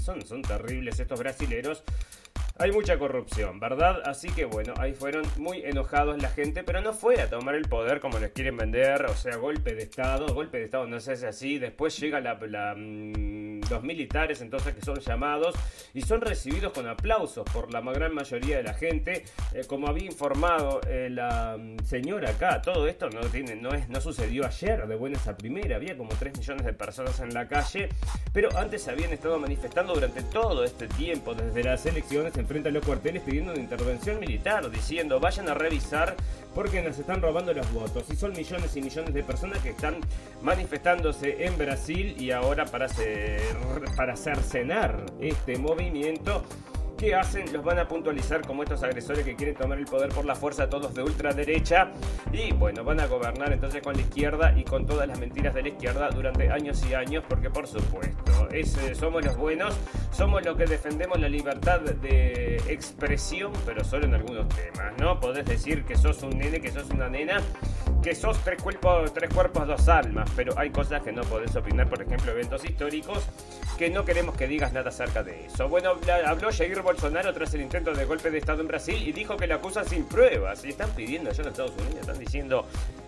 son, 0.00 0.20
son 0.26 0.42
terribles 0.42 0.98
estos 0.98 1.20
brasileros. 1.20 1.84
Hay 2.58 2.72
mucha 2.72 2.98
corrupción, 2.98 3.60
¿verdad? 3.60 4.02
Así 4.04 4.28
que 4.30 4.46
bueno, 4.46 4.74
ahí 4.78 4.94
fueron 4.94 5.22
muy 5.36 5.62
enojados 5.62 6.20
la 6.20 6.28
gente, 6.28 6.64
pero 6.64 6.80
no 6.80 6.92
fue 6.92 7.20
a 7.20 7.30
tomar 7.30 7.54
el 7.54 7.68
poder 7.68 8.00
como 8.00 8.18
les 8.18 8.32
quieren 8.32 8.56
vender, 8.56 9.06
o 9.06 9.14
sea, 9.14 9.36
golpe 9.36 9.76
de 9.76 9.84
Estado, 9.84 10.34
golpe 10.34 10.58
de 10.58 10.64
Estado 10.64 10.88
no 10.88 10.98
se 10.98 11.12
hace 11.12 11.28
así, 11.28 11.60
después 11.60 11.96
llega 12.00 12.18
la, 12.18 12.34
mm, 12.34 13.47
los 13.70 13.82
militares 13.82 14.40
entonces 14.40 14.74
que 14.74 14.80
son 14.82 14.98
llamados 15.00 15.54
y 15.94 16.02
son 16.02 16.20
recibidos 16.20 16.72
con 16.72 16.86
aplausos 16.88 17.44
por 17.52 17.72
la 17.72 17.80
gran 17.92 18.14
mayoría 18.14 18.58
de 18.58 18.62
la 18.62 18.74
gente, 18.74 19.24
eh, 19.54 19.62
como 19.66 19.88
había 19.88 20.06
informado 20.06 20.80
eh, 20.86 21.08
la 21.10 21.56
mm, 21.58 21.84
señora 21.84 22.30
acá, 22.30 22.62
todo 22.62 22.86
esto 22.86 23.08
no, 23.10 23.20
no, 23.20 23.74
es, 23.74 23.88
no 23.88 24.00
sucedió 24.00 24.46
ayer 24.46 24.86
de 24.86 24.94
buenas 24.96 25.26
a 25.26 25.36
primera, 25.36 25.76
había 25.76 25.96
como 25.96 26.10
3 26.10 26.38
millones 26.38 26.66
de 26.66 26.72
personas 26.72 27.18
en 27.20 27.32
la 27.34 27.48
calle, 27.48 27.88
pero 28.32 28.56
antes 28.56 28.86
habían 28.88 29.12
estado 29.12 29.38
manifestando 29.38 29.94
durante 29.94 30.22
todo 30.22 30.64
este 30.64 30.86
tiempo, 30.88 31.34
desde 31.34 31.64
las 31.64 31.84
elecciones 31.86 32.36
en 32.36 32.46
frente 32.46 32.68
a 32.68 32.72
los 32.72 32.84
cuarteles 32.84 33.22
pidiendo 33.22 33.52
una 33.52 33.60
intervención 33.60 34.20
militar, 34.20 34.70
diciendo 34.70 35.20
vayan 35.20 35.48
a 35.48 35.54
revisar 35.54 36.16
porque 36.58 36.82
nos 36.82 36.98
están 36.98 37.22
robando 37.22 37.54
los 37.54 37.72
votos. 37.72 38.02
Y 38.10 38.16
son 38.16 38.32
millones 38.32 38.76
y 38.76 38.82
millones 38.82 39.14
de 39.14 39.22
personas 39.22 39.60
que 39.60 39.68
están 39.68 40.00
manifestándose 40.42 41.44
en 41.46 41.56
Brasil 41.56 42.16
y 42.18 42.32
ahora 42.32 42.64
para 42.64 42.86
hacer, 42.86 43.40
para 43.96 44.14
hacer 44.14 44.38
cenar 44.38 45.06
este 45.20 45.56
movimiento 45.56 46.42
¿Qué 46.98 47.14
hacen? 47.14 47.52
Los 47.52 47.64
van 47.64 47.78
a 47.78 47.86
puntualizar 47.86 48.44
como 48.44 48.64
estos 48.64 48.82
agresores 48.82 49.24
que 49.24 49.36
quieren 49.36 49.54
tomar 49.54 49.78
el 49.78 49.84
poder 49.84 50.08
por 50.08 50.24
la 50.24 50.34
fuerza, 50.34 50.68
todos 50.68 50.92
de 50.94 51.04
ultraderecha. 51.04 51.92
Y 52.32 52.52
bueno, 52.52 52.82
van 52.82 52.98
a 52.98 53.06
gobernar 53.06 53.52
entonces 53.52 53.80
con 53.82 53.94
la 53.94 54.00
izquierda 54.00 54.52
y 54.56 54.64
con 54.64 54.84
todas 54.84 55.06
las 55.06 55.16
mentiras 55.16 55.54
de 55.54 55.62
la 55.62 55.68
izquierda 55.68 56.10
durante 56.10 56.50
años 56.50 56.84
y 56.90 56.94
años, 56.94 57.22
porque 57.28 57.50
por 57.50 57.68
supuesto, 57.68 58.48
es, 58.50 58.76
eh, 58.78 58.96
somos 58.96 59.24
los 59.24 59.36
buenos, 59.36 59.76
somos 60.10 60.44
los 60.44 60.56
que 60.56 60.64
defendemos 60.64 61.20
la 61.20 61.28
libertad 61.28 61.80
de 61.82 62.60
expresión, 62.66 63.52
pero 63.64 63.84
solo 63.84 64.06
en 64.06 64.14
algunos 64.14 64.48
temas, 64.48 64.92
¿no? 64.98 65.20
Podés 65.20 65.46
decir 65.46 65.84
que 65.84 65.96
sos 65.96 66.20
un 66.24 66.36
nene, 66.36 66.60
que 66.60 66.72
sos 66.72 66.90
una 66.90 67.08
nena, 67.08 67.40
que 68.02 68.14
sos 68.16 68.38
tres 68.42 68.60
cuerpos, 68.60 69.12
tres 69.12 69.32
cuerpos, 69.32 69.68
dos 69.68 69.88
almas, 69.88 70.28
pero 70.34 70.58
hay 70.58 70.70
cosas 70.70 71.02
que 71.02 71.12
no 71.12 71.22
podés 71.22 71.54
opinar, 71.54 71.88
por 71.88 72.02
ejemplo, 72.02 72.32
eventos 72.32 72.64
históricos, 72.64 73.24
que 73.76 73.90
no 73.90 74.04
queremos 74.04 74.36
que 74.36 74.48
digas 74.48 74.72
nada 74.72 74.88
acerca 74.88 75.22
de 75.22 75.46
eso. 75.46 75.68
Bueno, 75.68 75.92
habló 76.26 76.50
Jair 76.50 76.82
Bolsonaro 76.88 77.34
tras 77.34 77.52
el 77.52 77.60
intento 77.60 77.92
de 77.92 78.06
golpe 78.06 78.30
de 78.30 78.38
Estado 78.38 78.62
en 78.62 78.66
Brasil 78.66 78.96
y 79.06 79.12
dijo 79.12 79.36
que 79.36 79.46
la 79.46 79.56
acusa 79.56 79.84
sin 79.84 80.04
pruebas. 80.04 80.64
Y 80.64 80.70
están 80.70 80.88
pidiendo 80.92 81.28
allá 81.28 81.42
en 81.42 81.48
Estados 81.50 81.72
Unidos, 81.72 81.96
están 82.00 82.18
diciendo 82.18 82.64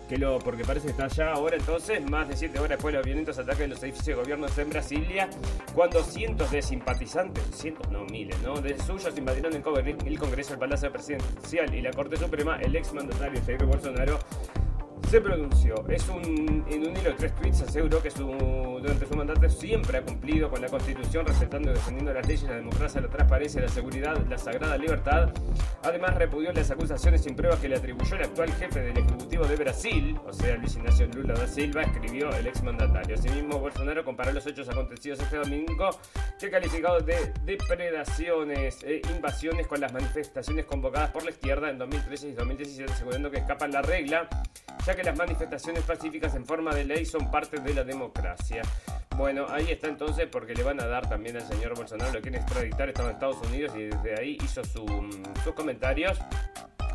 que 0.07 0.19
lo, 0.19 0.37
porque 0.37 0.63
parece 0.63 0.85
que 0.85 0.91
está 0.91 1.05
allá 1.05 1.31
ahora 1.33 1.57
entonces, 1.57 2.07
más 2.07 2.27
de 2.27 2.37
siete 2.37 2.59
horas 2.59 2.69
después 2.77 2.91
de 2.91 2.99
los 2.99 3.05
violentos 3.07 3.39
ataques 3.39 3.61
de 3.61 3.67
los 3.69 3.81
edificios 3.81 4.05
de 4.05 4.13
gobierno 4.21 4.45
en 4.55 4.69
Brasilia, 4.69 5.29
cuando 5.73 6.03
cientos 6.03 6.51
de 6.51 6.61
simpatizantes, 6.61 7.43
cientos 7.55 7.89
no, 7.89 8.05
miles, 8.05 8.39
¿no? 8.43 8.61
De 8.61 8.77
suyos 8.77 9.17
invadieron 9.17 9.51
el 9.55 10.19
Congreso, 10.19 10.53
el 10.53 10.59
Palacio 10.59 10.91
Presidencial 10.91 11.73
y 11.73 11.81
la 11.81 11.89
Corte 11.89 12.17
Suprema, 12.17 12.57
el 12.61 12.75
ex 12.75 12.93
mandatario 12.93 13.41
Jair 13.43 13.65
Bolsonaro 13.65 14.19
se 15.11 15.19
pronunció. 15.19 15.75
Es 15.89 16.07
un, 16.07 16.65
en 16.69 16.87
un 16.87 16.95
hilo 16.95 17.09
de 17.09 17.15
tres 17.17 17.35
tweets 17.35 17.63
aseguró 17.63 18.01
que 18.01 18.09
su, 18.09 18.27
durante 18.81 19.05
su 19.05 19.13
mandato 19.13 19.49
siempre 19.49 19.97
ha 19.97 20.01
cumplido 20.03 20.49
con 20.49 20.61
la 20.61 20.69
Constitución, 20.69 21.25
respetando 21.25 21.69
y 21.69 21.73
defendiendo 21.73 22.13
las 22.13 22.25
leyes, 22.25 22.43
la 22.43 22.55
democracia, 22.55 23.01
la 23.01 23.09
transparencia, 23.09 23.61
la 23.61 23.67
seguridad, 23.67 24.17
la 24.29 24.37
sagrada 24.37 24.77
libertad. 24.77 25.29
Además, 25.83 26.15
repudió 26.15 26.53
las 26.53 26.71
acusaciones 26.71 27.23
sin 27.23 27.35
pruebas 27.35 27.59
que 27.59 27.67
le 27.67 27.75
atribuyó 27.75 28.15
el 28.15 28.21
actual 28.21 28.53
jefe 28.53 28.79
del 28.79 28.97
Ejecutivo 28.99 29.43
de 29.43 29.57
Brasil, 29.57 30.17
o 30.25 30.31
sea, 30.31 30.55
Luis 30.55 30.77
Ignacio 30.77 31.05
Lula 31.07 31.33
da 31.33 31.45
Silva, 31.45 31.81
escribió 31.81 32.33
el 32.33 32.47
exmandatario. 32.47 33.15
Asimismo, 33.15 33.59
Bolsonaro 33.59 34.05
comparó 34.05 34.31
los 34.31 34.47
hechos 34.47 34.69
acontecidos 34.69 35.19
este 35.19 35.35
domingo, 35.35 35.89
que 36.39 36.49
calificado 36.49 37.01
de 37.01 37.33
depredaciones 37.43 38.81
e 38.83 39.01
invasiones 39.13 39.67
con 39.67 39.81
las 39.81 39.91
manifestaciones 39.91 40.63
convocadas 40.63 41.11
por 41.11 41.25
la 41.25 41.31
izquierda 41.31 41.69
en 41.69 41.77
2013 41.79 42.29
y 42.29 42.31
2017, 42.31 42.93
asegurando 42.93 43.29
que 43.29 43.39
escapan 43.39 43.73
la 43.73 43.81
regla, 43.81 44.29
ya 44.85 44.95
que 44.95 45.00
las 45.03 45.17
manifestaciones 45.17 45.83
pacíficas 45.83 46.35
en 46.35 46.45
forma 46.45 46.73
de 46.73 46.85
ley 46.85 47.05
son 47.05 47.29
parte 47.31 47.59
de 47.59 47.73
la 47.73 47.83
democracia. 47.83 48.61
Bueno, 49.17 49.45
ahí 49.49 49.71
está 49.71 49.87
entonces 49.87 50.27
porque 50.31 50.53
le 50.53 50.63
van 50.63 50.79
a 50.81 50.87
dar 50.87 51.07
también 51.07 51.35
al 51.35 51.43
señor 51.43 51.75
Bolsonaro, 51.75 52.13
lo 52.13 52.21
quieren 52.21 52.41
extraditar, 52.41 52.89
estaba 52.89 53.09
en 53.09 53.15
Estados 53.15 53.37
Unidos 53.47 53.73
y 53.75 53.83
desde 53.83 54.19
ahí 54.19 54.37
hizo 54.41 54.63
sus 54.63 55.53
comentarios. 55.55 56.19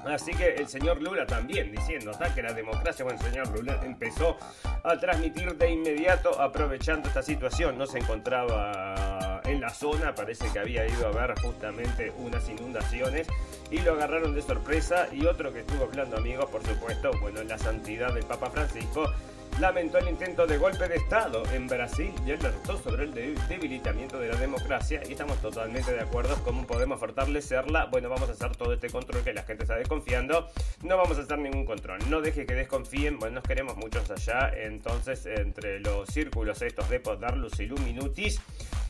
Así 0.06 0.32
que 0.32 0.54
el 0.54 0.68
señor 0.68 1.02
Lula 1.02 1.26
también 1.26 1.72
diciendo 1.72 2.12
ataque 2.12 2.40
la 2.42 2.52
democracia. 2.52 3.04
Bueno, 3.04 3.18
el 3.20 3.32
señor 3.32 3.48
Lula 3.48 3.80
empezó 3.84 4.36
a 4.84 4.96
transmitir 4.98 5.56
de 5.56 5.70
inmediato 5.70 6.40
aprovechando 6.40 7.08
esta 7.08 7.22
situación. 7.22 7.76
No 7.76 7.86
se 7.86 7.98
encontraba 7.98 9.35
en 9.46 9.60
la 9.60 9.70
zona, 9.70 10.14
parece 10.14 10.50
que 10.52 10.58
había 10.58 10.86
ido 10.86 11.06
a 11.06 11.10
ver 11.12 11.38
justamente 11.40 12.12
unas 12.18 12.48
inundaciones 12.48 13.26
y 13.70 13.78
lo 13.80 13.92
agarraron 13.92 14.34
de 14.34 14.42
sorpresa. 14.42 15.08
Y 15.12 15.26
otro 15.26 15.52
que 15.52 15.60
estuvo 15.60 15.84
hablando, 15.84 16.16
amigos, 16.16 16.46
por 16.46 16.62
supuesto, 16.64 17.10
bueno, 17.20 17.42
la 17.44 17.58
santidad 17.58 18.12
del 18.12 18.24
Papa 18.24 18.50
Francisco 18.50 19.12
lamentó 19.60 19.96
el 19.98 20.08
intento 20.08 20.46
de 20.46 20.58
golpe 20.58 20.86
de 20.86 20.96
Estado 20.96 21.42
en 21.52 21.66
Brasil 21.66 22.12
y 22.26 22.32
alertó 22.32 22.76
sobre 22.76 23.04
el 23.04 23.14
debilitamiento 23.48 24.18
de 24.18 24.28
la 24.28 24.36
democracia 24.36 25.00
y 25.08 25.12
estamos 25.12 25.40
totalmente 25.40 25.92
de 25.92 26.00
acuerdo 26.00 26.36
cómo 26.44 26.66
podemos 26.66 27.00
fortalecerla. 27.00 27.86
Bueno, 27.86 28.10
vamos 28.10 28.28
a 28.28 28.32
hacer 28.32 28.54
todo 28.56 28.74
este 28.74 28.90
control 28.90 29.22
que 29.22 29.32
la 29.32 29.44
gente 29.44 29.62
está 29.64 29.76
desconfiando. 29.76 30.48
No 30.82 30.98
vamos 30.98 31.16
a 31.18 31.22
hacer 31.22 31.38
ningún 31.38 31.64
control. 31.64 31.98
No 32.10 32.20
deje 32.20 32.44
que 32.44 32.54
desconfíen. 32.54 33.18
Bueno, 33.18 33.36
nos 33.36 33.44
queremos 33.44 33.76
muchos 33.76 34.10
allá. 34.10 34.52
Entonces, 34.54 35.24
entre 35.24 35.80
los 35.80 36.08
círculos 36.08 36.60
estos 36.60 36.90
de 36.90 37.00
Podarlus 37.00 37.58
y 37.60 37.66
Luminutis, 37.66 38.40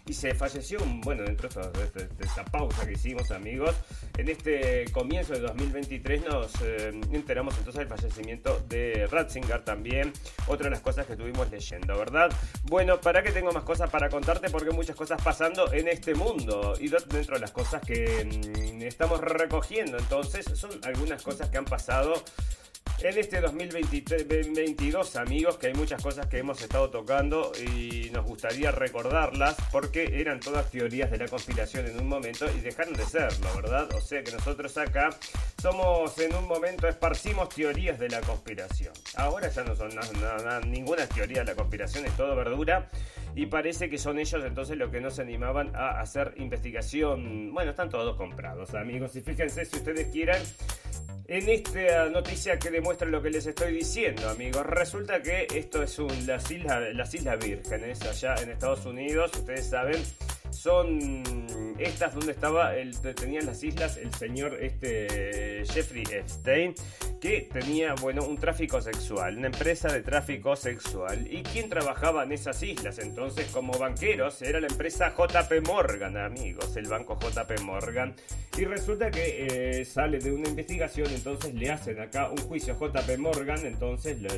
y 0.07 0.13
se 0.13 0.35
falleció, 0.35 0.79
bueno, 1.03 1.25
dentro 1.25 1.49
de 1.49 2.09
esta, 2.21 2.45
pausa 2.45 2.87
que 2.87 2.93
hicimos, 2.93 3.31
amigos, 3.33 3.75
en 4.17 4.29
este 4.29 4.85
comienzo 4.93 5.33
de 5.33 5.41
2023 5.41 6.25
nos 6.25 6.53
eh, 6.63 6.93
enteramos 7.11 7.59
entonces 7.59 7.81
del 7.81 7.89
fallecimiento 7.89 8.61
de 8.69 9.09
Ratzinger 9.11 9.65
también, 9.65 10.13
otra 10.47 10.65
de 10.65 10.71
las 10.71 10.81
cosas 10.81 11.07
que 11.07 11.13
estuvimos 11.13 11.51
leyendo, 11.51 11.99
¿verdad? 11.99 12.31
Bueno, 12.65 13.01
¿para 13.01 13.23
qué 13.23 13.33
tengo 13.33 13.51
más 13.51 13.65
cosas 13.65 13.91
para 13.91 14.09
contarte? 14.09 14.49
Porque 14.49 14.71
hay 14.71 14.77
muchas 14.77 14.95
cosas 14.95 15.21
pasando 15.23 15.73
en 15.73 15.89
este 15.89 16.15
mundo 16.15 16.75
y 16.79 16.89
dentro 16.89 17.35
de 17.35 17.41
las 17.41 17.51
cosas 17.51 17.83
que 17.83 18.25
mm, 18.25 18.83
estamos 18.83 19.21
recogiendo, 19.21 19.99
entonces 19.99 20.47
son 20.55 20.71
algunas 20.85 21.23
cosas 21.23 21.51
que 21.51 21.59
han 21.59 21.65
pasado 21.65 22.23
en 23.01 23.19
este 23.19 23.41
2022, 23.41 25.17
amigos, 25.17 25.59
que 25.59 25.69
hay 25.69 25.75
muchas 25.75 26.03
cosas 26.03 26.27
que 26.27 26.39
hemos 26.39 26.61
estado 26.63 26.91
tocando 26.91 27.53
y 27.59 28.11
nos 28.11 28.25
gustaría 28.25 28.71
recordarlas 28.71 29.57
porque 29.71 30.21
eran 30.21 30.41
todas 30.41 30.71
teorías 30.71 31.11
de 31.11 31.19
la 31.19 31.29
conspiración 31.29 31.87
en 31.87 32.01
un 32.01 32.09
momento 32.09 32.47
y 32.57 32.61
dejaron 32.61 32.95
de 32.95 33.05
serlo, 33.05 33.49
¿verdad? 33.55 33.89
O 33.95 34.01
sea 34.01 34.23
que 34.25 34.33
nosotros 34.33 34.77
acá 34.79 35.11
somos 35.61 36.19
en 36.19 36.35
un 36.35 36.49
momento 36.49 36.89
esparcimos 36.89 37.51
teorías 37.51 37.99
de 37.99 38.09
la 38.09 38.21
conspiración. 38.23 38.93
Ahora 39.17 39.49
ya 39.49 39.63
no 39.65 39.77
son 39.77 39.91
ninguna 40.71 41.07
teoría 41.07 41.41
de 41.41 41.47
la 41.47 41.55
conspiración, 41.55 42.07
es 42.07 42.17
todo 42.17 42.35
verdura 42.35 42.89
y 43.37 43.47
parece 43.47 43.91
que 43.91 43.99
son 43.99 44.19
ellos 44.19 44.43
entonces 44.43 44.79
los 44.79 44.91
que 44.91 44.99
no 44.99 45.11
se 45.11 45.21
animaban 45.21 45.71
a 45.77 46.01
hacer 46.01 46.33
investigación. 46.39 47.53
Bueno, 47.53 47.71
están 47.71 47.91
todos 47.91 48.17
comprados, 48.17 48.75
amigos. 48.75 49.15
Y 49.15 49.21
fíjense 49.21 49.67
si 49.67 49.77
ustedes 49.77 50.09
quieran 50.09 50.41
en 51.29 51.47
esta 51.51 52.09
noticia 52.09 52.59
que 52.59 52.71
demuestra 52.71 53.07
lo 53.07 53.23
que 53.23 53.29
les 53.29 53.47
estoy 53.47 53.75
diciendo, 53.75 54.27
amigos. 54.31 54.65
Resulta 54.65 55.21
que 55.21 55.47
esto 55.55 55.83
es 55.83 55.99
un, 55.99 56.27
las, 56.27 56.51
Islas, 56.51 56.95
las 56.95 57.13
Islas 57.13 57.45
Vírgenes, 57.45 58.01
allá 58.03 58.37
en 58.43 58.53
Estados 58.53 58.87
Unidos, 58.87 59.31
ustedes 59.35 59.69
saben, 59.69 60.03
son 60.67 61.23
estas 61.79 62.13
donde 62.13 62.33
estaba 62.33 62.75
el, 62.75 62.99
tenían 63.15 63.47
las 63.47 63.63
islas 63.63 63.99
el 63.99 64.13
señor 64.13 64.59
este 64.61 65.63
Jeffrey 65.65 66.03
Epstein 66.11 66.75
que 67.21 67.49
tenía 67.53 67.95
bueno 67.95 68.25
un 68.25 68.37
tráfico 68.37 68.81
sexual 68.81 69.37
una 69.39 69.47
empresa 69.47 69.93
de 69.93 70.03
tráfico 70.03 70.57
sexual. 70.57 71.27
Y 71.31 71.45
quién 71.45 71.69
trabajaba 71.69 72.25
en 72.25 72.33
esas 72.33 72.61
islas 72.65 72.99
entonces 72.99 73.47
como 73.53 73.79
banqueros 73.79 74.43
era 74.43 74.59
la 74.59 74.67
empresa 74.67 75.15
JP 75.17 75.67
Morgan 75.67 76.17
amigos 76.17 76.77
el 76.77 76.89
banco 76.89 77.17
JP 77.17 77.61
Morgan. 77.63 78.15
Y 78.59 78.65
resulta 78.65 79.11
que 79.11 79.47
eh, 79.81 79.85
sale 79.85 80.19
de 80.19 80.33
una 80.33 80.49
investigación 80.49 81.07
entonces 81.13 81.55
le 81.55 81.71
hacen 81.71 82.01
acá 82.01 82.29
un 82.29 82.39
juicio 82.39 82.75
a 82.75 82.77
JP 82.77 83.19
Morgan 83.19 83.65
entonces 83.65 84.21
lo, 84.21 84.31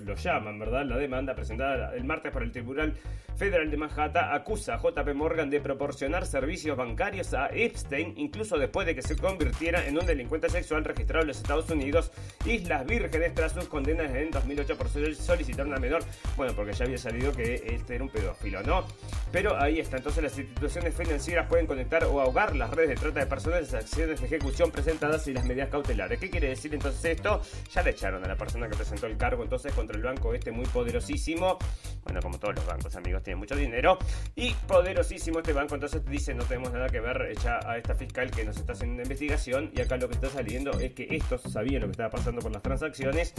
lo, 0.00 0.14
llaman 0.14 0.58
verdad 0.58 0.84
la 0.84 0.98
demanda 0.98 1.34
presentada 1.34 1.94
el 1.94 2.04
martes 2.04 2.32
por 2.32 2.42
el 2.42 2.52
Tribunal 2.52 2.94
Federal 3.36 3.70
de 3.70 3.76
Manhattan 3.76 4.34
acusa 4.34 4.74
a 4.74 4.78
JP 4.78 5.14
Morgan 5.14 5.21
de 5.22 5.60
proporcionar 5.60 6.26
servicios 6.26 6.76
bancarios 6.76 7.32
a 7.32 7.46
Epstein, 7.46 8.14
incluso 8.16 8.58
después 8.58 8.88
de 8.88 8.96
que 8.96 9.02
se 9.02 9.16
convirtiera 9.16 9.86
en 9.86 9.96
un 9.96 10.04
delincuente 10.04 10.48
sexual 10.48 10.84
registrado 10.84 11.22
en 11.22 11.28
los 11.28 11.36
Estados 11.36 11.70
Unidos, 11.70 12.10
Islas 12.44 12.84
Vírgenes, 12.84 13.32
tras 13.32 13.52
sus 13.52 13.68
condenas 13.68 14.12
en 14.16 14.32
2008 14.32 14.76
por 14.76 14.88
solicitar 14.88 15.64
una 15.64 15.78
menor. 15.78 16.02
Bueno, 16.36 16.54
porque 16.56 16.72
ya 16.72 16.86
había 16.86 16.98
salido 16.98 17.30
que 17.30 17.54
este 17.66 17.94
era 17.94 18.02
un 18.02 18.10
pedófilo, 18.10 18.64
¿no? 18.64 18.84
Pero 19.30 19.56
ahí 19.56 19.78
está. 19.78 19.96
Entonces, 19.96 20.24
las 20.24 20.36
instituciones 20.36 20.92
financieras 20.92 21.46
pueden 21.48 21.68
conectar 21.68 22.02
o 22.04 22.20
ahogar 22.20 22.56
las 22.56 22.70
redes 22.70 22.88
de 22.88 22.94
trata 22.96 23.20
de 23.20 23.26
personas, 23.26 23.72
las 23.72 23.84
acciones 23.84 24.20
de 24.20 24.26
ejecución 24.26 24.72
presentadas 24.72 25.26
y 25.28 25.34
las 25.34 25.44
medidas 25.44 25.68
cautelares. 25.68 26.18
¿Qué 26.18 26.30
quiere 26.30 26.48
decir 26.48 26.74
entonces 26.74 27.04
esto? 27.04 27.40
Ya 27.72 27.82
le 27.82 27.90
echaron 27.90 28.24
a 28.24 28.28
la 28.28 28.36
persona 28.36 28.68
que 28.68 28.74
presentó 28.74 29.06
el 29.06 29.16
cargo 29.16 29.44
entonces 29.44 29.72
contra 29.72 29.96
el 29.96 30.02
banco 30.02 30.34
este 30.34 30.50
muy 30.50 30.66
poderosísimo. 30.66 31.58
Bueno, 32.02 32.20
como 32.20 32.40
todos 32.40 32.56
los 32.56 32.66
bancos, 32.66 32.96
amigos, 32.96 33.22
tienen 33.22 33.38
mucho 33.38 33.54
dinero. 33.54 33.98
Y 34.34 34.52
poderosísimo 34.66 35.11
este 35.16 35.52
banco 35.52 35.74
entonces 35.74 36.04
dice 36.06 36.34
no 36.34 36.44
tenemos 36.44 36.72
nada 36.72 36.88
que 36.88 37.00
ver 37.00 37.28
echa 37.30 37.58
a 37.68 37.76
esta 37.76 37.94
fiscal 37.94 38.30
que 38.30 38.44
nos 38.44 38.56
está 38.56 38.72
haciendo 38.72 38.94
una 38.94 39.02
investigación 39.02 39.70
y 39.74 39.80
acá 39.80 39.96
lo 39.96 40.08
que 40.08 40.14
está 40.14 40.28
saliendo 40.28 40.72
es 40.80 40.92
que 40.92 41.06
estos 41.10 41.42
sabían 41.42 41.82
lo 41.82 41.88
que 41.88 41.92
estaba 41.92 42.10
pasando 42.10 42.40
con 42.40 42.52
las 42.52 42.62
transacciones 42.62 43.34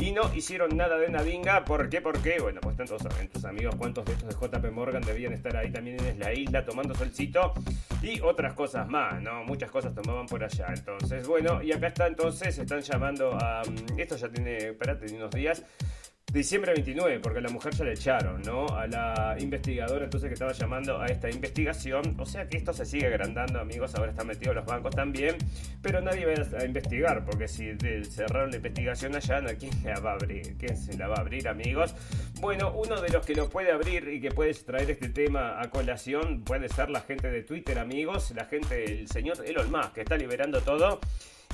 y 0.00 0.12
no 0.12 0.32
hicieron 0.34 0.76
nada 0.76 0.98
de 0.98 1.08
nadinga. 1.08 1.64
¿Por 1.64 1.88
qué? 1.88 2.00
Porque, 2.00 2.38
bueno, 2.40 2.60
pues 2.60 2.76
tantos 2.76 3.02
saben 3.02 3.28
tus 3.28 3.44
amigos 3.44 3.74
cuántos 3.76 4.04
de 4.04 4.12
estos 4.12 4.28
de 4.28 4.46
JP 4.46 4.72
Morgan 4.72 5.02
debían 5.02 5.32
estar 5.32 5.56
ahí 5.56 5.70
también 5.70 5.98
en 6.04 6.18
la 6.18 6.32
isla 6.32 6.64
tomando 6.64 6.94
solcito 6.94 7.54
y 8.02 8.20
otras 8.20 8.54
cosas 8.54 8.88
más, 8.88 9.20
¿no? 9.22 9.44
Muchas 9.44 9.70
cosas 9.70 9.94
tomaban 9.94 10.26
por 10.26 10.42
allá. 10.44 10.66
Entonces, 10.68 11.26
bueno, 11.26 11.62
y 11.62 11.72
acá 11.72 11.88
está 11.88 12.06
entonces, 12.06 12.58
están 12.58 12.80
llamando 12.80 13.36
a... 13.40 13.62
Mm, 13.62 13.98
esto 13.98 14.16
ya 14.16 14.28
tiene, 14.28 14.56
espérate, 14.58 15.14
unos 15.14 15.30
días. 15.30 15.62
Diciembre 16.36 16.74
29, 16.74 17.20
porque 17.20 17.40
la 17.40 17.48
mujer 17.48 17.72
ya 17.74 17.84
le 17.86 17.92
echaron, 17.94 18.42
¿no? 18.42 18.66
A 18.68 18.86
la 18.86 19.36
investigadora 19.40 20.04
entonces 20.04 20.28
que 20.28 20.34
estaba 20.34 20.52
llamando 20.52 21.00
a 21.00 21.06
esta 21.06 21.30
investigación. 21.30 22.14
O 22.18 22.26
sea 22.26 22.46
que 22.46 22.58
esto 22.58 22.74
se 22.74 22.84
sigue 22.84 23.06
agrandando, 23.06 23.58
amigos. 23.58 23.94
Ahora 23.94 24.10
están 24.10 24.26
metidos 24.26 24.54
los 24.54 24.66
bancos 24.66 24.94
también. 24.94 25.38
Pero 25.80 26.02
nadie 26.02 26.26
va 26.26 26.58
a 26.58 26.64
investigar, 26.66 27.24
porque 27.24 27.48
si 27.48 27.72
cerraron 28.04 28.50
la 28.50 28.56
investigación 28.56 29.16
allá, 29.16 29.40
¿quién 29.58 29.72
la 29.82 29.98
va 30.00 30.10
a 30.10 30.14
abrir? 30.16 30.58
¿Quién 30.58 30.76
se 30.76 30.98
la 30.98 31.08
va 31.08 31.14
a 31.14 31.20
abrir, 31.20 31.48
amigos? 31.48 31.94
Bueno, 32.38 32.70
uno 32.76 33.00
de 33.00 33.08
los 33.08 33.24
que 33.24 33.34
lo 33.34 33.48
puede 33.48 33.72
abrir 33.72 34.06
y 34.06 34.20
que 34.20 34.30
puede 34.30 34.52
traer 34.52 34.90
este 34.90 35.08
tema 35.08 35.58
a 35.58 35.70
colación 35.70 36.44
puede 36.44 36.68
ser 36.68 36.90
la 36.90 37.00
gente 37.00 37.30
de 37.30 37.44
Twitter, 37.44 37.78
amigos, 37.78 38.32
la 38.36 38.44
gente, 38.44 38.84
el 38.84 39.08
señor 39.08 39.38
Elon 39.42 39.70
Musk, 39.70 39.94
que 39.94 40.00
está 40.02 40.18
liberando 40.18 40.60
todo. 40.60 41.00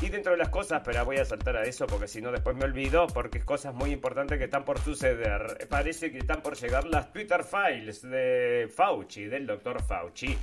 Y 0.00 0.08
dentro 0.08 0.32
de 0.32 0.38
las 0.38 0.48
cosas, 0.48 0.82
pero 0.84 1.04
voy 1.04 1.18
a 1.18 1.24
saltar 1.24 1.56
a 1.56 1.62
eso 1.62 1.86
porque 1.86 2.08
si 2.08 2.20
no 2.20 2.32
después 2.32 2.56
me 2.56 2.64
olvido, 2.64 3.06
porque 3.08 3.38
es 3.38 3.44
cosas 3.44 3.74
muy 3.74 3.90
importantes 3.90 4.38
que 4.38 4.44
están 4.44 4.64
por 4.64 4.80
suceder. 4.80 5.66
Parece 5.68 6.10
que 6.10 6.18
están 6.18 6.42
por 6.42 6.56
llegar 6.56 6.86
las 6.86 7.12
Twitter 7.12 7.44
Files 7.44 8.02
de 8.02 8.68
Fauci, 8.74 9.24
del 9.26 9.46
doctor 9.46 9.82
Fauci. 9.82 10.36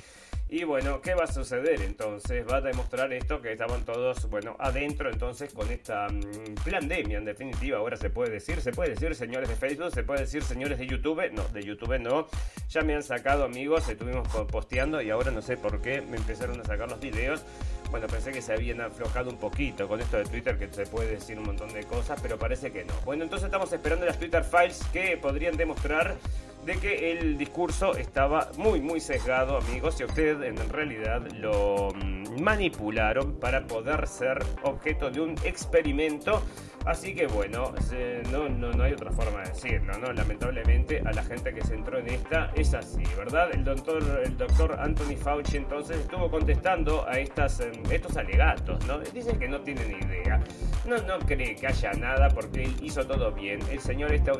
Y 0.52 0.64
bueno, 0.64 1.00
¿qué 1.00 1.14
va 1.14 1.24
a 1.24 1.32
suceder 1.32 1.80
entonces? 1.80 2.44
Va 2.44 2.56
a 2.56 2.60
demostrar 2.60 3.12
esto 3.12 3.40
que 3.40 3.52
estaban 3.52 3.84
todos, 3.84 4.28
bueno, 4.28 4.56
adentro 4.58 5.08
entonces 5.08 5.54
con 5.54 5.70
esta 5.70 6.08
mm, 6.08 6.68
pandemia 6.68 7.18
en 7.18 7.24
definitiva. 7.24 7.78
Ahora 7.78 7.96
se 7.96 8.10
puede 8.10 8.32
decir, 8.32 8.60
se 8.60 8.72
puede 8.72 8.90
decir 8.90 9.14
señores 9.14 9.48
de 9.48 9.54
Facebook, 9.54 9.92
se 9.92 10.02
puede 10.02 10.22
decir 10.22 10.42
señores 10.42 10.78
de 10.80 10.88
YouTube. 10.88 11.30
No, 11.30 11.44
de 11.44 11.62
YouTube 11.62 12.00
no. 12.00 12.26
Ya 12.68 12.80
me 12.82 12.96
han 12.96 13.04
sacado 13.04 13.44
amigos, 13.44 13.88
estuvimos 13.88 14.26
posteando 14.50 15.00
y 15.00 15.10
ahora 15.10 15.30
no 15.30 15.40
sé 15.40 15.56
por 15.56 15.80
qué 15.80 16.00
me 16.00 16.16
empezaron 16.16 16.58
a 16.60 16.64
sacar 16.64 16.90
los 16.90 16.98
videos. 16.98 17.44
Bueno, 17.90 18.06
pensé 18.06 18.30
que 18.30 18.40
se 18.40 18.52
habían 18.52 18.80
aflojado 18.80 19.30
un 19.30 19.36
poquito 19.36 19.88
con 19.88 20.00
esto 20.00 20.18
de 20.18 20.24
Twitter, 20.24 20.56
que 20.58 20.72
se 20.72 20.86
puede 20.86 21.10
decir 21.10 21.38
un 21.38 21.44
montón 21.44 21.72
de 21.72 21.84
cosas, 21.84 22.20
pero 22.22 22.38
parece 22.38 22.70
que 22.70 22.84
no. 22.84 22.94
Bueno, 23.04 23.24
entonces 23.24 23.46
estamos 23.46 23.72
esperando 23.72 24.06
las 24.06 24.18
Twitter 24.18 24.44
Files 24.44 24.80
que 24.92 25.16
podrían 25.16 25.56
demostrar 25.56 26.16
de 26.64 26.76
que 26.76 27.12
el 27.12 27.38
discurso 27.38 27.96
estaba 27.96 28.50
muy 28.58 28.80
muy 28.80 29.00
sesgado, 29.00 29.56
amigos, 29.56 29.98
y 30.00 30.04
ustedes 30.04 30.40
en 30.42 30.68
realidad 30.68 31.26
lo 31.32 31.88
mm, 31.94 32.40
manipularon 32.40 33.34
para 33.40 33.66
poder 33.66 34.06
ser 34.06 34.38
objeto 34.62 35.10
de 35.10 35.20
un 35.20 35.36
experimento. 35.44 36.42
Así 36.86 37.14
que 37.14 37.26
bueno, 37.26 37.72
no, 38.30 38.48
no, 38.48 38.72
no 38.72 38.84
hay 38.84 38.92
otra 38.92 39.10
forma 39.10 39.42
de 39.42 39.50
decirlo, 39.50 39.98
¿no? 39.98 40.12
Lamentablemente 40.12 41.02
a 41.04 41.12
la 41.12 41.22
gente 41.22 41.52
que 41.52 41.62
se 41.62 41.74
entró 41.74 41.98
en 41.98 42.08
esta 42.08 42.50
es 42.56 42.72
así, 42.74 43.02
¿verdad? 43.16 43.50
El 43.52 43.64
doctor, 43.64 44.02
el 44.24 44.36
doctor 44.36 44.76
Anthony 44.80 45.16
Fauci 45.16 45.58
entonces 45.58 45.98
estuvo 45.98 46.30
contestando 46.30 47.06
a 47.06 47.18
estas, 47.18 47.60
em, 47.60 47.72
estos 47.90 48.16
alegatos, 48.16 48.84
¿no? 48.86 48.98
Dice 48.98 49.36
que 49.38 49.48
no 49.48 49.60
tiene 49.60 49.84
ni 49.86 49.98
idea. 50.06 50.40
No, 50.86 50.96
no 51.02 51.18
cree 51.18 51.54
que 51.54 51.66
haya 51.66 51.92
nada 51.92 52.28
porque 52.28 52.64
él 52.64 52.74
hizo 52.82 53.06
todo 53.06 53.30
bien. 53.32 53.60
El 53.70 53.80
señor 53.80 54.12
este 54.12 54.30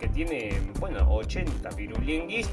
que 0.00 0.08
tiene, 0.08 0.60
bueno, 0.80 1.06
80 1.08 1.68
pirulinguis 1.70 2.50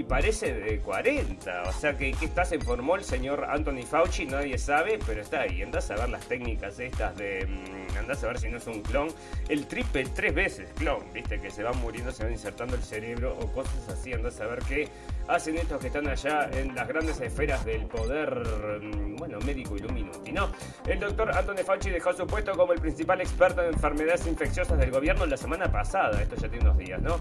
y 0.00 0.04
parece 0.04 0.54
de 0.54 0.78
40. 0.80 1.62
O 1.62 1.72
sea 1.72 1.96
que, 1.96 2.12
¿qué 2.12 2.24
está? 2.24 2.44
Se 2.44 2.56
informó 2.56 2.96
el 2.96 3.04
señor 3.04 3.46
Anthony 3.48 3.82
Fauci, 3.88 4.24
nadie 4.24 4.56
sabe, 4.58 4.98
pero 5.06 5.20
está 5.20 5.42
ahí. 5.42 5.62
Andás 5.62 5.90
a 5.90 5.96
ver 5.96 6.08
las 6.08 6.26
técnicas 6.26 6.78
estas 6.80 7.16
de. 7.16 7.46
Mm, 7.46 7.98
andás 7.98 8.24
a 8.24 8.28
ver 8.28 8.38
si 8.38 8.48
no 8.48 8.56
es 8.56 8.66
un 8.66 8.82
clon. 8.82 9.08
El 9.48 9.66
triple 9.66 10.06
tres 10.14 10.34
veces 10.34 10.70
clon, 10.76 11.04
viste, 11.12 11.38
que 11.38 11.50
se 11.50 11.62
van 11.62 11.78
muriendo, 11.78 12.12
se 12.12 12.24
van 12.24 12.32
insertando 12.32 12.76
el 12.76 12.82
cerebro 12.82 13.36
o 13.38 13.52
cosas 13.52 13.88
así. 13.90 14.12
Andás 14.12 14.40
a 14.40 14.46
ver 14.46 14.60
qué 14.68 14.88
hacen 15.28 15.56
estos 15.56 15.80
que 15.80 15.88
están 15.88 16.08
allá 16.08 16.50
en 16.52 16.74
las 16.74 16.88
grandes 16.88 17.20
esferas 17.20 17.64
del 17.64 17.86
poder, 17.86 18.80
mm, 18.82 19.16
bueno, 19.16 19.38
médico 19.40 19.76
Illuminati, 19.76 20.32
¿no? 20.32 20.50
El 20.86 21.00
doctor 21.00 21.36
Anthony 21.36 21.64
Fauci 21.64 21.90
dejó 21.90 22.12
su 22.12 22.26
puesto 22.26 22.52
como 22.52 22.72
el 22.72 22.80
principal 22.80 23.20
experto 23.20 23.62
en 23.62 23.74
enfermedades 23.74 24.26
infecciosas 24.26 24.78
del 24.78 24.90
gobierno 24.90 25.26
la 25.26 25.36
semana 25.36 25.70
pasada. 25.70 26.20
Esto 26.22 26.36
ya 26.36 26.48
tiene 26.48 26.64
unos 26.64 26.78
días, 26.78 27.00
¿no? 27.00 27.18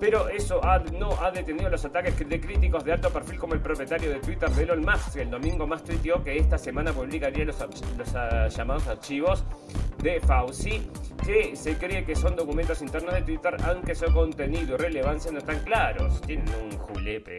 pero 0.00 0.28
eso 0.30 0.60
no 0.98 1.10
ha 1.20 1.30
detenido 1.30 1.68
los 1.68 1.84
ataques 1.84 2.26
de 2.26 2.40
críticos 2.40 2.82
de 2.84 2.94
alto 2.94 3.10
perfil 3.10 3.38
como 3.38 3.54
el 3.54 3.60
propietario 3.60 4.10
de 4.10 4.18
Twitter 4.18 4.48
de 4.50 4.62
Elon 4.62 4.80
Musk. 4.80 5.16
El 5.16 5.30
domingo 5.30 5.66
más 5.66 5.84
tuiteó 5.84 6.24
que 6.24 6.38
esta 6.38 6.56
semana 6.56 6.92
publicaría 6.92 7.44
los, 7.44 7.60
ah, 7.60 8.48
llamados 8.48 8.88
archivos 8.88 9.44
de 10.02 10.18
Fauci, 10.20 10.90
que 11.24 11.54
se 11.54 11.76
cree 11.76 12.02
que 12.04 12.16
son 12.16 12.34
documentos 12.34 12.80
internos 12.80 13.12
de 13.12 13.22
Twitter, 13.22 13.54
aunque 13.64 13.94
su 13.94 14.06
contenido 14.12 14.74
y 14.74 14.78
relevancia 14.78 15.30
no 15.30 15.38
están 15.38 15.62
claros. 15.64 16.22
Tienen 16.22 16.48
un 16.54 16.78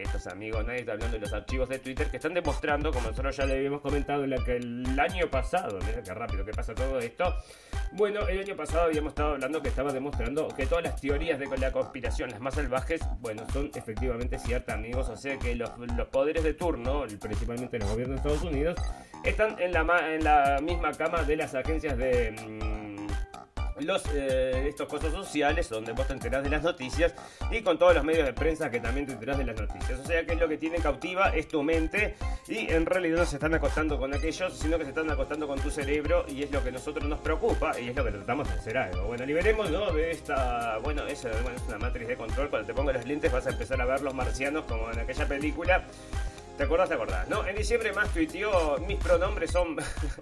estos 0.00 0.26
amigos, 0.26 0.64
nadie 0.64 0.80
está 0.80 0.92
hablando 0.92 1.16
de 1.16 1.20
los 1.20 1.32
archivos 1.34 1.68
de 1.68 1.78
Twitter 1.78 2.10
que 2.10 2.16
están 2.16 2.32
demostrando, 2.32 2.90
como 2.90 3.08
nosotros 3.08 3.36
ya 3.36 3.44
le 3.44 3.58
habíamos 3.58 3.82
comentado 3.82 4.24
el 4.24 4.98
año 4.98 5.30
pasado, 5.30 5.78
mira 5.84 6.02
qué 6.02 6.14
rápido 6.14 6.44
que 6.44 6.52
pasa 6.52 6.74
todo 6.74 6.98
esto, 6.98 7.34
bueno, 7.94 8.26
el 8.26 8.38
año 8.38 8.56
pasado 8.56 8.84
habíamos 8.84 9.10
estado 9.10 9.34
hablando 9.34 9.60
que 9.60 9.68
estaba 9.68 9.92
demostrando 9.92 10.48
que 10.48 10.64
todas 10.64 10.82
las 10.82 10.98
teorías 10.98 11.38
de 11.38 11.46
la 11.58 11.70
conspiración, 11.70 12.30
las 12.30 12.40
más 12.40 12.54
salvajes, 12.54 13.02
bueno, 13.20 13.44
son 13.52 13.70
efectivamente 13.74 14.38
ciertas, 14.38 14.76
amigos. 14.76 15.10
O 15.10 15.16
sea 15.16 15.38
que 15.38 15.54
los, 15.54 15.70
poderes 16.10 16.42
de 16.42 16.54
turno, 16.54 17.04
principalmente 17.20 17.78
los 17.78 17.90
gobiernos 17.90 18.22
de 18.22 18.28
Estados 18.28 18.50
Unidos, 18.50 18.78
están 19.24 19.60
en 19.60 19.72
la, 19.72 20.14
en 20.14 20.24
la 20.24 20.58
misma 20.62 20.92
cama 20.92 21.22
de 21.22 21.36
las 21.36 21.54
agencias 21.54 21.98
de... 21.98 22.81
Los, 23.80 24.04
eh, 24.14 24.66
estos 24.68 24.88
cosas 24.88 25.12
sociales 25.12 25.68
donde 25.68 25.92
vos 25.92 26.06
te 26.06 26.12
enterás 26.12 26.42
de 26.42 26.50
las 26.50 26.62
noticias 26.62 27.14
y 27.50 27.62
con 27.62 27.78
todos 27.78 27.94
los 27.94 28.04
medios 28.04 28.26
de 28.26 28.32
prensa 28.32 28.70
que 28.70 28.80
también 28.80 29.06
te 29.06 29.12
enterás 29.12 29.38
de 29.38 29.44
las 29.44 29.58
noticias. 29.58 29.98
O 29.98 30.04
sea 30.04 30.24
que 30.24 30.36
lo 30.36 30.48
que 30.48 30.58
tiene 30.58 30.78
cautiva 30.78 31.30
es 31.34 31.48
tu 31.48 31.62
mente 31.62 32.14
y 32.48 32.70
en 32.70 32.86
realidad 32.86 33.18
no 33.18 33.26
se 33.26 33.36
están 33.36 33.54
acostando 33.54 33.98
con 33.98 34.14
aquellos, 34.14 34.52
sino 34.56 34.78
que 34.78 34.84
se 34.84 34.90
están 34.90 35.10
acostando 35.10 35.46
con 35.46 35.58
tu 35.60 35.70
cerebro 35.70 36.24
y 36.28 36.42
es 36.42 36.50
lo 36.50 36.62
que 36.62 36.68
a 36.68 36.72
nosotros 36.72 37.08
nos 37.08 37.20
preocupa 37.20 37.78
y 37.78 37.88
es 37.88 37.96
lo 37.96 38.04
que 38.04 38.12
tratamos 38.12 38.48
de 38.48 38.54
hacer 38.54 38.76
algo. 38.76 39.04
Bueno, 39.04 39.24
liberemos 39.24 39.70
de 39.70 40.10
esta, 40.10 40.78
bueno, 40.78 41.06
es, 41.06 41.24
es 41.24 41.34
una 41.68 41.78
matriz 41.78 42.08
de 42.08 42.16
control. 42.16 42.50
Cuando 42.50 42.66
te 42.66 42.74
pongas 42.74 42.96
los 42.96 43.06
lentes 43.06 43.32
vas 43.32 43.46
a 43.46 43.50
empezar 43.50 43.80
a 43.80 43.84
ver 43.84 44.00
los 44.02 44.14
marcianos 44.14 44.64
como 44.64 44.90
en 44.90 44.98
aquella 44.98 45.26
película. 45.26 45.84
¿Te 46.56 46.64
acordás? 46.64 46.88
¿Te 46.88 46.94
acordás? 46.94 47.28
No, 47.28 47.46
en 47.46 47.56
diciembre 47.56 47.92
más 47.92 48.10
tuiteó, 48.10 48.78
mis 48.86 48.98
pronombres 48.98 49.50
son 49.50 49.76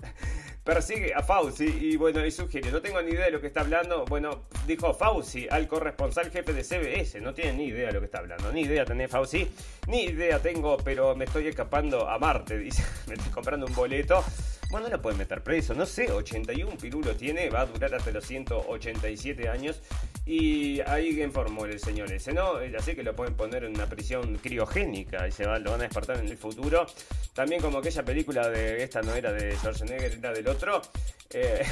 persigue 0.64 1.14
a 1.14 1.22
Fauci 1.22 1.64
y 1.64 1.96
bueno, 1.96 2.24
y 2.24 2.30
sugiere, 2.30 2.70
no 2.70 2.80
tengo 2.80 3.00
ni 3.02 3.10
idea 3.10 3.26
de 3.26 3.30
lo 3.32 3.40
que 3.40 3.46
está 3.46 3.60
hablando. 3.60 4.04
Bueno, 4.04 4.44
dijo 4.66 4.92
Fauci 4.94 5.46
al 5.50 5.66
corresponsal 5.66 6.30
jefe 6.30 6.52
de 6.52 6.62
CBS, 6.62 7.20
no 7.20 7.34
tiene 7.34 7.54
ni 7.54 7.64
idea 7.66 7.88
de 7.88 7.94
lo 7.94 8.00
que 8.00 8.06
está 8.06 8.18
hablando, 8.18 8.52
ni 8.52 8.62
idea 8.62 8.84
tener 8.84 9.08
Fauci, 9.08 9.50
ni 9.88 10.04
idea 10.04 10.40
tengo, 10.40 10.76
pero 10.78 11.14
me 11.16 11.24
estoy 11.24 11.48
escapando 11.48 12.08
a 12.08 12.18
Marte, 12.18 12.58
dice, 12.58 12.84
me 13.06 13.14
estoy 13.14 13.32
comprando 13.32 13.66
un 13.66 13.74
boleto. 13.74 14.24
Bueno, 14.70 14.86
no 14.86 14.96
lo 14.96 15.02
pueden 15.02 15.18
meter 15.18 15.42
preso, 15.42 15.74
no 15.74 15.84
sé, 15.84 16.12
81 16.12 16.76
pirulos 16.78 17.16
tiene, 17.16 17.50
va 17.50 17.62
a 17.62 17.66
durar 17.66 17.92
hasta 17.92 18.12
los 18.12 18.24
187 18.24 19.48
años. 19.48 19.80
Y 20.24 20.80
ahí 20.82 21.20
informó 21.20 21.64
el 21.66 21.80
señor 21.80 22.12
ese, 22.12 22.32
¿no? 22.32 22.52
Así 22.78 22.94
que 22.94 23.02
lo 23.02 23.16
pueden 23.16 23.34
poner 23.34 23.64
en 23.64 23.74
una 23.74 23.88
prisión 23.88 24.36
criogénica 24.36 25.26
y 25.26 25.32
se 25.32 25.44
va, 25.44 25.58
lo 25.58 25.72
van 25.72 25.80
a 25.80 25.84
despertar 25.84 26.18
en 26.18 26.28
el 26.28 26.36
futuro. 26.36 26.86
También 27.34 27.60
como 27.60 27.78
aquella 27.78 28.04
película 28.04 28.48
de, 28.48 28.84
esta 28.84 29.02
no 29.02 29.12
era 29.12 29.32
de 29.32 29.56
Schwarzenegger, 29.56 30.12
era 30.12 30.32
del 30.32 30.46
otro. 30.46 30.82
Eh, 31.30 31.64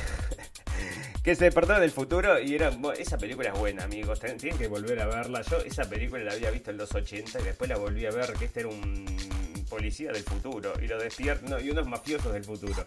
que 1.23 1.37
se 1.37 1.45
despertó 1.45 1.77
en 1.77 1.85
el 1.85 1.93
futuro 1.93 2.41
y 2.41 2.57
era. 2.57 2.73
Esa 2.99 3.17
película 3.17 3.51
es 3.51 3.59
buena, 3.59 3.85
amigos. 3.85 4.19
Tienen 4.19 4.59
que 4.59 4.67
volver 4.67 5.01
a 5.01 5.07
verla. 5.07 5.43
Yo 5.43 5.59
esa 5.59 5.85
película 5.89 6.25
la 6.25 6.33
había 6.33 6.51
visto 6.51 6.73
en 6.73 6.79
los 6.79 6.93
80 6.93 7.39
y 7.39 7.45
después 7.45 7.71
la 7.71 7.77
volví 7.77 8.07
a 8.07 8.11
ver, 8.11 8.33
que 8.33 8.47
este 8.47 8.61
era 8.61 8.71
un 8.71 9.07
policía 9.69 10.13
del 10.13 10.23
futuro 10.23 10.73
y 10.83 10.87
lo 10.87 10.99
despiertan, 10.99 11.65
y 11.65 11.71
unos 11.71 11.87
mafiosos 11.87 12.33
del 12.33 12.45
futuro. 12.45 12.87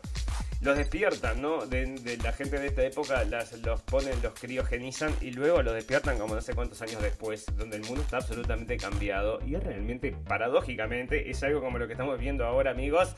Los 0.61 0.77
despiertan, 0.77 1.41
¿no? 1.41 1.65
De, 1.65 2.17
la 2.23 2.33
gente 2.33 2.59
de 2.59 2.67
esta 2.67 2.83
época 2.83 3.23
las, 3.23 3.53
los 3.61 3.81
ponen, 3.81 4.21
los 4.21 4.33
criogenizan 4.33 5.13
y 5.19 5.31
luego 5.31 5.61
los 5.63 5.73
despiertan 5.73 6.19
como 6.19 6.35
no 6.35 6.41
sé 6.41 6.53
cuántos 6.53 6.81
años 6.81 7.01
después, 7.01 7.45
donde 7.57 7.77
el 7.77 7.83
mundo 7.83 8.01
está 8.01 8.17
absolutamente 8.17 8.77
cambiado 8.77 9.39
y 9.45 9.55
realmente, 9.55 10.15
paradójicamente, 10.27 11.31
es 11.31 11.41
algo 11.41 11.61
como 11.61 11.79
lo 11.79 11.87
que 11.87 11.93
estamos 11.93 12.19
viendo 12.19 12.45
ahora, 12.45 12.71
amigos. 12.71 13.15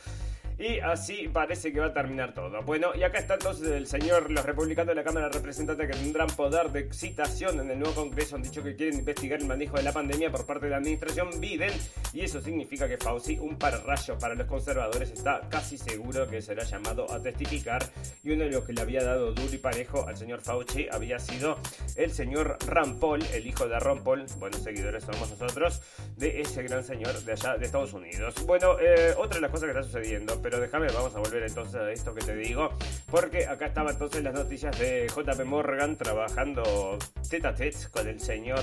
Y 0.58 0.80
así 0.80 1.30
parece 1.32 1.72
que 1.72 1.80
va 1.80 1.88
a 1.88 1.94
terminar 1.94 2.34
todo. 2.34 2.62
Bueno, 2.64 2.92
y 2.96 3.04
acá 3.04 3.20
está 3.20 3.36
entonces 3.36 3.68
el 3.68 3.88
señor, 3.88 4.32
los 4.32 4.46
republicanos 4.46 4.90
de 4.90 4.96
la 4.96 5.04
Cámara 5.04 5.28
de 5.28 5.34
Representantes 5.34 5.88
que 5.88 5.94
tendrán 5.94 6.28
poder 6.28 6.72
de 6.72 6.92
citación 6.94 7.60
en 7.60 7.72
el 7.72 7.80
nuevo 7.80 7.96
Congreso 7.96 8.36
han 8.36 8.44
dicho 8.44 8.64
que 8.64 8.76
quieren 8.76 9.00
investigar 9.00 9.40
el 9.40 9.48
manejo 9.48 9.78
de 9.78 9.84
la 9.84 9.92
pandemia 9.92 10.32
por 10.32 10.46
parte 10.46 10.66
de 10.66 10.72
la 10.72 10.78
administración 10.78 11.40
Biden. 11.40 11.72
Y 12.14 12.22
eso 12.22 12.42
significa 12.42 12.88
que 12.88 12.98
Fauci, 12.98 13.38
un 13.40 13.58
pararrayo 13.58 14.18
para 14.18 14.36
los 14.36 14.48
conservadores, 14.48 15.12
está 15.12 15.42
casi 15.50 15.78
seguro 15.78 16.28
que 16.28 16.42
será 16.42 16.64
llamado 16.64 17.12
a 17.12 17.22
testificar. 17.22 17.84
Y 18.24 18.32
uno 18.32 18.44
de 18.44 18.52
los 18.52 18.64
que 18.64 18.74
le 18.74 18.82
había 18.82 19.04
dado 19.04 19.34
duro 19.34 19.54
y 19.54 19.58
parejo 19.58 20.08
al 20.08 20.18
señor 20.18 20.42
Fauci 20.42 20.88
había 20.92 21.20
sido 21.20 21.58
el 21.96 22.12
señor 22.12 22.58
Paul, 23.00 23.24
el 23.34 23.48
hijo 23.48 23.68
de 23.68 23.80
Ron 23.80 24.04
Paul, 24.04 24.26
buenos 24.40 24.62
seguidores 24.62 25.04
somos 25.04 25.30
nosotros, 25.30 25.82
de 26.18 26.42
ese 26.42 26.64
gran 26.64 26.84
señor 26.84 27.14
de 27.24 27.32
allá 27.32 27.58
de 27.58 27.66
Estados 27.66 27.94
Unidos. 27.94 28.36
Bueno, 28.46 28.78
eh, 28.80 29.14
otra 29.18 29.36
de 29.36 29.42
las 29.42 29.52
cosas 29.52 29.66
que 29.66 29.80
está 29.80 29.84
sucediendo 29.84 30.42
pero 30.44 30.60
déjame, 30.60 30.88
vamos 30.88 31.16
a 31.16 31.20
volver 31.20 31.44
entonces 31.44 31.76
a 31.76 31.92
esto 31.92 32.14
que 32.14 32.22
te 32.22 32.36
digo, 32.36 32.70
porque 33.10 33.48
acá 33.48 33.68
estaba 33.68 33.92
entonces 33.92 34.22
las 34.22 34.34
noticias 34.34 34.78
de 34.78 35.08
JP 35.08 35.46
Morgan 35.46 35.96
trabajando 35.96 37.00
tete 37.30 37.48
a 37.48 37.56
tete 37.56 37.78
con 37.90 38.08
el 38.08 38.20
señor 38.20 38.60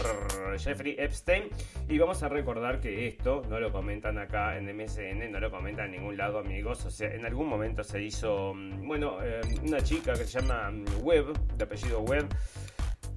Jeffrey 0.59 0.95
Epstein, 0.99 1.45
y 1.89 1.99
vamos 1.99 2.23
a 2.23 2.29
recordar 2.29 2.81
que 2.81 3.09
esto 3.09 3.43
no 3.49 3.59
lo 3.59 3.73
comentan 3.73 4.19
acá 4.19 4.59
en 4.59 4.67
MSN, 4.77 5.33
no 5.33 5.41
lo 5.41 5.51
comentan 5.51 5.87
en 5.87 5.93
ningún 5.93 6.17
lado, 6.17 6.39
amigos, 6.39 6.85
o 6.85 6.91
sea, 6.91 7.13
en 7.13 7.25
algún 7.25 7.49
momento 7.49 7.83
se 7.83 8.03
hizo, 8.03 8.53
mm, 8.55 8.87
bueno, 8.87 9.17
eh, 9.23 9.41
una 9.67 9.81
chica 9.81 10.13
que 10.13 10.25
se 10.25 10.41
llama 10.41 10.71
mm, 10.71 10.85
Webb, 11.03 11.57
de 11.57 11.65
apellido 11.65 12.01
Webb, 12.01 12.29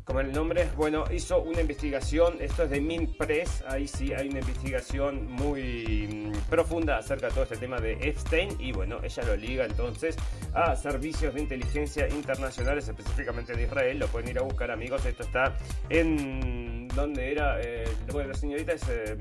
como 0.06 0.20
el 0.20 0.32
nombre, 0.32 0.70
bueno, 0.76 1.06
hizo 1.14 1.40
una 1.42 1.62
investigación, 1.62 2.38
esto 2.42 2.64
es 2.64 2.70
de 2.70 2.82
Mint 2.82 3.18
Press, 3.18 3.64
ahí 3.68 3.88
sí 3.88 4.14
hay 4.14 4.28
una 4.28 4.40
investigación 4.40 5.32
muy 5.32 6.32
mm, 6.34 6.50
profunda 6.50 6.98
acerca 6.98 7.28
de 7.28 7.34
todo 7.34 7.44
este 7.44 7.58
tema 7.58 7.80
de 7.80 7.94
Epstein 7.94 8.50
y 8.60 8.74
bueno, 8.74 9.00
ella 9.02 9.24
lo 9.24 9.36
liga 9.36 9.66
entonces 9.66 10.18
a 10.54 10.76
servicios 10.76 11.34
de 11.34 11.42
inteligencia 11.42 12.08
internacionales, 12.10 12.88
específicamente 12.88 13.54
de 13.54 13.64
Israel, 13.64 14.00
lo 14.00 14.08
pueden 14.08 14.30
ir 14.30 14.40
a 14.40 14.42
buscar 14.42 14.72
amigos, 14.72 15.06
esto 15.06 15.24
está 15.24 15.58
en 15.90 16.88
donde 16.90 17.32
era, 17.32 17.62
eh, 17.62 17.86
bueno, 18.12 18.30
la 18.30 18.36
señorita 18.36 18.74
es 18.74 18.84
eh, 18.90 19.18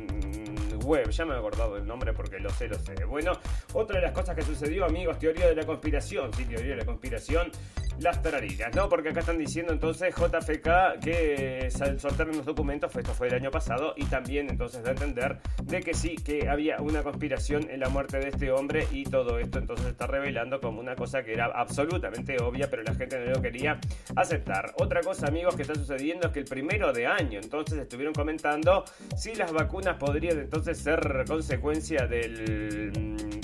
web, 0.85 1.11
ya 1.11 1.25
me 1.25 1.35
he 1.35 1.38
acordado 1.38 1.75
del 1.75 1.87
nombre 1.87 2.12
porque 2.12 2.38
lo 2.38 2.51
sé, 2.51 2.68
lo 2.68 2.79
sé. 2.79 3.05
Bueno, 3.05 3.33
otra 3.73 3.99
de 3.99 4.07
las 4.07 4.12
cosas 4.12 4.35
que 4.35 4.42
sucedió, 4.42 4.85
amigos, 4.85 5.18
teoría 5.18 5.49
de 5.49 5.55
la 5.55 5.64
conspiración, 5.64 6.33
sí, 6.35 6.45
teoría 6.45 6.73
de 6.73 6.77
la 6.77 6.85
conspiración, 6.85 7.51
las 8.00 8.22
tarariras, 8.22 8.74
¿no? 8.74 8.88
Porque 8.88 9.11
acá 9.11 9.20
están 9.20 9.38
diciendo 9.38 9.72
entonces 9.72 10.14
JFK 10.14 11.00
que 11.02 11.68
soltaron 11.98 12.37
los 12.37 12.44
documentos, 12.44 12.94
esto 12.94 13.14
fue 13.14 13.28
el 13.28 13.35
año 13.35 13.50
pasado, 13.50 13.94
y 13.96 14.05
también 14.07 14.50
entonces 14.50 14.83
da 14.83 14.90
a 14.90 14.92
entender 14.92 15.38
de 15.64 15.81
que 15.81 15.94
sí, 15.94 16.16
que 16.16 16.48
había 16.48 16.81
una 16.81 17.02
conspiración 17.02 17.70
en 17.70 17.81
la 17.81 17.88
muerte 17.88 18.18
de 18.18 18.28
este 18.28 18.50
hombre 18.50 18.87
y 18.90 19.05
todo 19.05 19.38
esto 19.38 19.59
entonces 19.59 19.87
está 19.87 20.07
revelando 20.07 20.61
como 20.61 20.81
una 20.81 20.96
cosa 20.96 21.22
que 21.22 21.33
era 21.33 21.46
absolutamente 21.46 22.37
obvia, 22.42 22.68
pero 22.70 22.83
la 22.83 22.94
gente 22.94 23.18
no 23.18 23.33
lo 23.33 23.42
quería 23.42 23.78
aceptar. 24.16 24.72
Otra 24.78 25.00
cosa, 25.00 25.26
amigos, 25.26 25.55
que 25.55 25.62
está 25.62 25.74
sucediendo 25.74 26.28
es 26.28 26.33
que 26.33 26.40
el 26.40 26.46
primero 26.46 26.92
de 26.92 27.07
año 27.07 27.40
entonces 27.42 27.78
estuvieron 27.78 28.14
comentando 28.14 28.85
si 29.16 29.35
las 29.35 29.52
vacunas 29.52 29.96
podrían 29.96 30.38
entonces 30.38 30.78
ser 30.78 31.24
consecuencia 31.26 32.07
del 32.07 32.92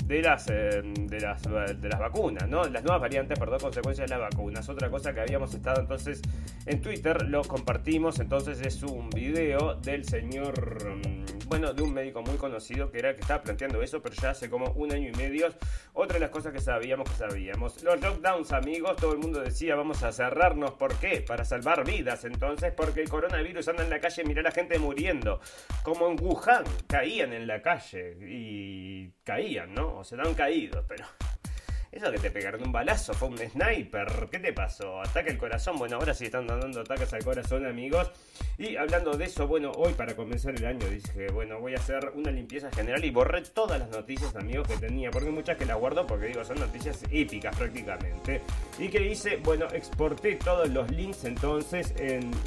de 0.09 0.23
las, 0.23 0.49
eh, 0.49 0.81
de 0.83 1.19
las, 1.19 1.43
de 1.43 1.87
las 1.87 1.99
vacunas, 1.99 2.49
¿no? 2.49 2.63
Las 2.63 2.83
nuevas 2.83 2.99
variantes, 2.99 3.37
perdón, 3.37 3.59
consecuencias 3.59 4.09
de 4.09 4.17
las 4.17 4.31
vacunas. 4.31 4.67
Otra 4.67 4.89
cosa 4.89 5.13
que 5.13 5.21
habíamos 5.21 5.53
estado 5.53 5.81
entonces 5.81 6.23
en 6.65 6.81
Twitter, 6.81 7.27
lo 7.27 7.43
compartimos, 7.43 8.19
entonces 8.19 8.59
es 8.61 8.81
un 8.81 9.11
video 9.11 9.75
del 9.75 10.03
señor, 10.05 10.97
mm, 10.97 11.38
bueno, 11.49 11.73
de 11.73 11.81
un 11.81 11.93
médico 11.93 12.21
muy 12.21 12.37
conocido 12.37 12.91
que 12.91 12.99
era 12.99 13.09
el 13.09 13.15
que 13.15 13.21
estaba 13.21 13.41
planteando 13.41 13.81
eso, 13.81 14.01
pero 14.01 14.15
ya 14.15 14.29
hace 14.29 14.49
como 14.49 14.71
un 14.73 14.93
año 14.93 15.09
y 15.09 15.11
medio. 15.13 15.49
Otra 15.93 16.13
de 16.13 16.19
las 16.21 16.29
cosas 16.29 16.53
que 16.53 16.61
sabíamos 16.61 17.09
que 17.09 17.15
sabíamos. 17.17 17.81
Los 17.83 17.99
lockdowns, 17.99 18.53
amigos, 18.53 18.95
todo 18.97 19.13
el 19.13 19.17
mundo 19.17 19.41
decía, 19.41 19.75
vamos 19.75 20.03
a 20.03 20.11
cerrarnos, 20.11 20.73
¿por 20.73 20.95
qué? 20.99 21.21
Para 21.27 21.43
salvar 21.43 21.83
vidas, 21.85 22.23
entonces, 22.23 22.71
porque 22.71 23.01
el 23.01 23.09
coronavirus 23.09 23.67
anda 23.67 23.83
en 23.83 23.89
la 23.89 23.99
calle, 23.99 24.23
mira 24.23 24.41
a 24.41 24.43
la 24.43 24.51
gente 24.51 24.77
muriendo, 24.77 25.41
como 25.83 26.07
en 26.09 26.17
Wuhan, 26.21 26.63
caían 26.87 27.33
en 27.33 27.47
la 27.47 27.61
calle 27.61 28.15
y 28.21 29.11
caían, 29.23 29.73
¿no? 29.73 29.97
o 29.97 30.03
se 30.03 30.15
dan 30.15 30.33
caídos, 30.35 30.85
pero 30.87 31.05
eso 31.91 32.11
que 32.11 32.19
te 32.19 32.29
pegaron 32.29 32.63
un 32.63 32.71
balazo 32.71 33.13
fue 33.13 33.29
un 33.29 33.37
sniper. 33.37 34.27
¿Qué 34.31 34.39
te 34.39 34.53
pasó? 34.53 35.01
Ataque 35.01 35.31
al 35.31 35.37
corazón. 35.37 35.77
Bueno, 35.77 35.97
ahora 35.97 36.13
sí 36.13 36.25
están 36.25 36.45
dando 36.45 36.81
ataques 36.81 37.11
al 37.13 37.23
corazón, 37.23 37.65
amigos. 37.65 38.11
Y 38.59 38.75
hablando 38.75 39.11
de 39.17 39.25
eso, 39.25 39.47
bueno, 39.47 39.71
hoy 39.71 39.93
para 39.93 40.15
comenzar 40.15 40.53
el 40.53 40.65
año 40.65 40.87
dije, 40.87 41.31
bueno, 41.31 41.59
voy 41.59 41.73
a 41.73 41.77
hacer 41.77 42.11
una 42.13 42.29
limpieza 42.29 42.69
general 42.71 43.03
y 43.03 43.09
borré 43.09 43.41
todas 43.41 43.79
las 43.79 43.89
noticias, 43.89 44.35
amigos, 44.35 44.67
que 44.67 44.77
tenía. 44.77 45.09
Porque 45.09 45.31
muchas 45.31 45.57
que 45.57 45.65
las 45.65 45.77
guardo 45.77 46.05
porque 46.05 46.27
digo, 46.27 46.45
son 46.45 46.59
noticias 46.59 47.03
épicas 47.09 47.55
prácticamente. 47.55 48.41
Y 48.77 48.89
que 48.89 49.07
hice, 49.07 49.37
bueno, 49.37 49.65
exporté 49.73 50.35
todos 50.35 50.69
los 50.69 50.91
links 50.91 51.23
entonces 51.25 51.93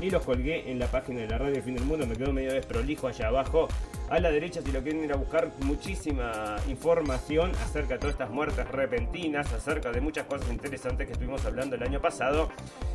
y 0.00 0.10
los 0.10 0.22
colgué 0.22 0.70
en 0.70 0.78
la 0.78 0.86
página 0.86 1.22
de 1.22 1.28
la 1.28 1.38
radio 1.38 1.62
Fin 1.62 1.74
del 1.74 1.84
Mundo. 1.84 2.06
Me 2.06 2.14
quedó 2.14 2.32
medio 2.32 2.52
desprolijo 2.52 3.08
allá 3.08 3.28
abajo. 3.28 3.66
A 4.08 4.20
la 4.20 4.30
derecha, 4.30 4.60
si 4.60 4.70
lo 4.70 4.82
quieren 4.82 5.02
ir 5.04 5.12
a 5.12 5.16
buscar, 5.16 5.50
muchísima 5.60 6.56
información 6.68 7.50
acerca 7.62 7.94
de 7.94 8.00
todas 8.00 8.12
estas 8.12 8.30
muertes 8.30 8.68
repentinas 8.68 9.31
acerca 9.40 9.90
de 9.90 10.00
muchas 10.00 10.26
cosas 10.26 10.50
interesantes 10.50 11.06
que 11.06 11.12
estuvimos 11.12 11.44
hablando 11.44 11.76
el 11.76 11.82
año 11.82 12.00
pasado 12.00 12.50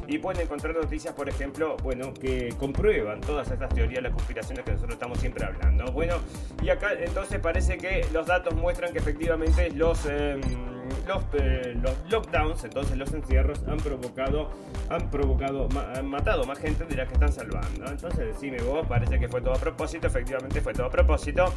y 0.08 0.18
pueden 0.20 0.42
encontrar 0.42 0.76
noticias, 0.76 1.14
por 1.14 1.28
ejemplo, 1.30 1.78
bueno, 1.84 2.14
que 2.14 2.54
comprueban 2.58 3.22
todas 3.22 3.50
estas 3.52 3.74
teorías, 3.74 4.04
las 4.04 4.14
conspiraciones 4.14 4.64
que 4.64 4.72
nosotros 4.72 4.94
estamos 4.94 5.20
siempre 5.20 5.46
hablando. 5.46 5.92
Bueno, 5.92 6.16
y 6.62 6.70
acá 6.70 6.94
entonces 6.94 7.40
parece 7.40 7.78
que 7.78 8.06
los 8.14 8.28
datos 8.28 8.54
muestran 8.56 8.94
que 8.94 9.00
efectivamente 9.00 9.72
los... 9.72 10.06
Em, 10.06 10.77
los, 11.08 11.24
eh, 11.34 11.78
los, 11.82 11.94
lockdowns, 12.10 12.64
entonces 12.64 12.98
los 12.98 13.14
encierros, 13.14 13.60
han 13.68 13.78
provocado, 13.78 14.50
han 14.90 15.10
provocado, 15.10 15.68
han 15.96 16.08
matado 16.08 16.46
más 16.46 16.60
gente 16.60 16.86
de 16.86 16.96
la 16.96 17.06
que 17.06 17.14
están 17.14 17.32
salvando. 17.32 17.86
Entonces 17.88 18.28
decime 18.34 18.58
vos, 18.62 18.86
parece 18.88 19.20
que 19.20 19.28
fue 19.28 19.42
todo 19.42 19.54
a 19.54 19.60
propósito, 19.60 20.08
efectivamente 20.08 20.62
fue 20.62 20.74
todo 20.74 20.88
a 20.88 20.92
propósito. 20.92 21.54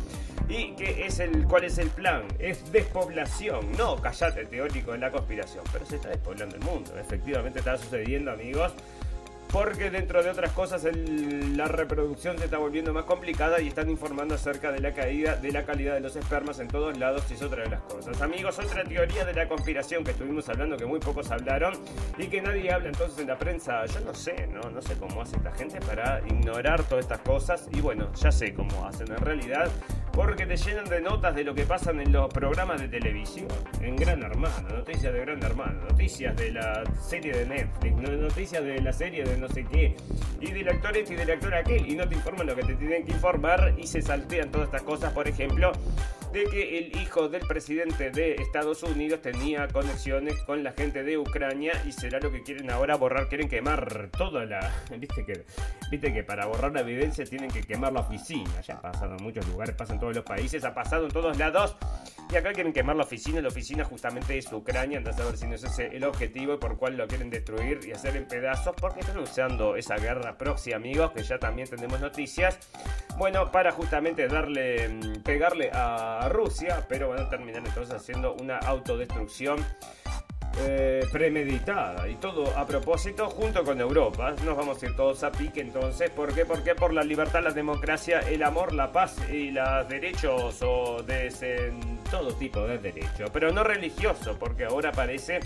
¿Y 0.49 0.73
qué 0.73 1.07
es 1.07 1.21
el, 1.21 1.47
cuál 1.47 1.65
es 1.65 1.79
el 1.79 1.89
plan? 1.91 2.23
Es 2.39 2.71
despoblación. 2.73 3.73
No, 3.79 3.97
callate, 3.97 4.47
teórico 4.47 4.93
de 4.93 4.99
la 4.99 5.11
conspiración, 5.11 5.65
pero 5.73 5.87
se 5.87 5.97
está 5.97 6.09
despoblando 6.09 6.57
el 6.57 6.63
mundo. 6.63 6.93
Efectivamente 6.99 7.61
está 7.61 7.77
sucediendo, 7.77 8.31
amigos 8.31 8.73
porque 9.53 9.91
dentro 9.91 10.23
de 10.23 10.31
otras 10.31 10.53
cosas 10.53 10.85
la 10.85 11.67
reproducción 11.67 12.39
se 12.39 12.45
está 12.45 12.59
volviendo 12.59 12.93
más 12.93 13.05
complicada 13.05 13.61
y 13.61 13.69
están 13.69 13.91
informando 13.91 14.35
acerca 14.35 14.71
de 14.71 14.81
la 14.81 14.93
caída 14.93 15.37
de 15.37 15.51
la 15.51 15.65
calidad 15.65 15.95
de 15.95 16.01
los 16.01 16.17
espermas 16.17 16.61
en 16.61 16.69
todos 16.69 16.97
lados 16.99 17.25
y 17.31 17.35
es 17.35 17.43
otra 17.43 17.65
de 17.65 17.71
las 17.71 17.81
cosas. 17.83 18.21
Amigos, 18.21 18.59
otra 18.59 18.85
teoría 18.85 19.25
de 19.25 19.35
la 19.35 19.49
conspiración 19.49 20.05
que 20.05 20.13
estuvimos 20.13 20.49
hablando 20.49 20.77
que 20.77 20.87
muy 20.87 21.01
pocos 21.01 21.31
hablaron 21.31 21.75
y 22.19 22.27
que 22.29 22.41
nadie 22.41 22.73
habla 22.73 22.89
entonces 22.89 23.19
en 23.19 23.29
la 23.29 23.39
prensa. 23.39 23.85
Yo 23.87 24.01
no 24.01 24.15
sé, 24.15 24.47
no, 24.47 24.71
no 24.71 24.81
sé 24.81 24.95
cómo 24.95 25.23
hace 25.23 25.37
esta 25.37 25.53
gente 25.53 25.81
para 25.81 26.21
ignorar 26.27 26.83
todas 26.85 27.05
estas 27.05 27.21
cosas 27.21 27.69
y 27.73 27.81
bueno, 27.81 28.13
ya 28.15 28.31
sé 28.31 28.55
cómo 28.55 28.87
hacen 28.87 29.11
en 29.11 29.19
realidad 29.19 29.71
porque 30.13 30.45
te 30.45 30.57
llenan 30.57 30.85
de 30.87 31.01
notas 31.01 31.35
de 31.35 31.45
lo 31.45 31.55
que 31.55 31.65
pasan 31.65 32.01
en 32.01 32.13
los 32.13 32.29
programas 32.33 32.81
de 32.81 32.89
televisión, 32.89 33.49
en 33.81 33.97
Gran 33.97 34.23
Hermano, 34.23 34.69
noticias 34.69 35.13
de 35.13 35.21
Gran 35.21 35.43
Hermano, 35.43 35.81
noticias 35.89 36.37
de 36.37 36.53
la 36.53 36.83
serie 37.01 37.33
de 37.33 37.47
Netflix, 37.47 37.97
noticias 37.97 38.65
de 38.65 38.81
la 38.81 38.93
serie 38.93 39.25
de 39.25 39.37
no 39.41 39.49
sé 39.49 39.65
qué, 39.65 39.97
y 40.41 40.51
del 40.53 40.69
actor 40.69 40.97
este 40.97 41.15
y 41.15 41.17
del 41.17 41.31
actor 41.31 41.55
aquel, 41.55 41.91
y 41.91 41.97
no 41.97 42.09
te 42.09 42.15
informan 42.15 42.47
lo 42.47 42.55
que 42.55 42.63
te 42.63 42.75
tienen 42.75 43.05
que 43.05 43.13
informar 43.13 43.75
y 43.79 43.87
se 43.87 44.03
saltean 44.03 44.51
todas 44.51 44.67
estas 44.67 44.83
cosas, 44.83 45.13
por 45.13 45.27
ejemplo, 45.27 45.73
de 46.33 46.45
que 46.45 46.79
el 46.79 46.97
hijo 47.01 47.29
del 47.29 47.45
presidente 47.47 48.11
de 48.11 48.35
Estados 48.35 48.83
Unidos 48.83 49.21
tenía 49.21 49.67
conexiones 49.69 50.41
con 50.43 50.63
la 50.63 50.73
gente 50.73 51.03
de 51.03 51.19
Ucrania 51.19 51.73
y 51.87 51.93
será 51.93 52.21
lo 52.21 52.31
que 52.31 52.43
quieren 52.43 52.71
ahora 52.71 52.97
borrar, 52.97 53.29
quieren 53.29 53.49
quemar 53.49 54.11
toda 54.17 54.45
la... 54.45 54.73
Viste 54.97 55.25
que, 55.25 55.45
viste 55.91 56.13
que 56.13 56.23
para 56.23 56.47
borrar 56.47 56.73
la 56.73 56.81
evidencia 56.81 57.25
tienen 57.25 57.51
que 57.51 57.63
quemar 57.63 57.93
la 57.93 58.01
oficina, 58.01 58.61
ya 58.61 58.75
ha 58.75 58.81
pasado 58.83 59.17
en 59.17 59.23
muchos 59.23 59.47
lugares, 59.49 59.75
pasa 59.75 59.95
en 59.95 60.01
todos 60.01 60.15
los 60.15 60.25
países, 60.25 60.63
ha 60.65 60.75
pasado 60.75 61.07
en 61.07 61.11
todos 61.11 61.37
lados. 61.39 61.77
Y 62.31 62.37
acá 62.37 62.53
quieren 62.53 62.73
quemar 62.73 62.97
la 62.97 63.05
oficina, 63.05 63.41
la 63.41 63.49
oficina 63.49 63.85
justamente 63.85 64.39
es 64.39 64.53
Ucrania, 64.53 64.99
entonces 64.99 65.23
a 65.23 65.27
ver 65.27 65.37
si 65.37 65.47
no 65.47 65.55
es 65.55 65.65
ese 65.65 65.87
el 65.97 66.05
objetivo 66.05 66.55
y 66.55 66.59
por 66.59 66.77
cual 66.77 66.97
lo 66.97 67.09
quieren 67.09 67.31
destruir 67.31 67.81
y 67.87 67.93
hacer 67.93 68.17
en 68.17 68.29
pedazos 68.29 68.75
porque 68.81 69.01
están 69.01 69.19
usando 69.19 69.75
esa 69.75 69.97
guerra 69.97 70.37
proxy 70.37 70.73
amigos 70.73 71.11
que 71.13 71.23
ya 71.23 71.39
también 71.39 71.69
tenemos 71.69 72.01
noticias, 72.01 72.59
bueno, 73.19 73.51
para 73.51 73.73
justamente 73.73 74.29
darle, 74.29 74.89
mm, 74.89 75.23
pegarle 75.23 75.71
a 75.73 76.20
Rusia, 76.29 76.85
pero 76.89 77.09
van 77.11 77.21
a 77.21 77.29
terminar 77.29 77.63
entonces 77.65 77.95
haciendo 77.95 78.35
una 78.35 78.59
autodestrucción 78.59 79.65
eh, 80.59 81.07
premeditada 81.13 82.09
y 82.09 82.17
todo 82.17 82.57
a 82.59 82.67
propósito 82.67 83.31
junto 83.31 83.63
con 83.63 83.81
Europa. 83.81 84.35
Nos 84.45 84.57
vamos 84.57 84.83
a 84.83 84.87
ir 84.87 84.97
todos 84.97 85.23
a 85.23 85.31
pique 85.31 85.61
entonces. 85.61 86.11
¿Por 86.11 86.35
qué? 86.35 86.45
Porque 86.45 86.75
por 86.75 86.93
la 86.93 87.03
libertad, 87.05 87.43
la 87.43 87.53
democracia, 87.53 88.21
el 88.21 88.43
amor, 88.43 88.73
la 88.73 88.91
paz 88.91 89.17
y 89.31 89.53
los 89.53 89.89
derechos 89.89 90.61
o 90.63 91.03
de 91.05 91.73
todo 92.11 92.35
tipo 92.35 92.67
de 92.67 92.79
derechos. 92.79 93.31
Pero 93.33 93.53
no 93.53 93.63
religioso, 93.63 94.37
porque 94.39 94.65
ahora 94.65 94.91
parece 94.91 95.41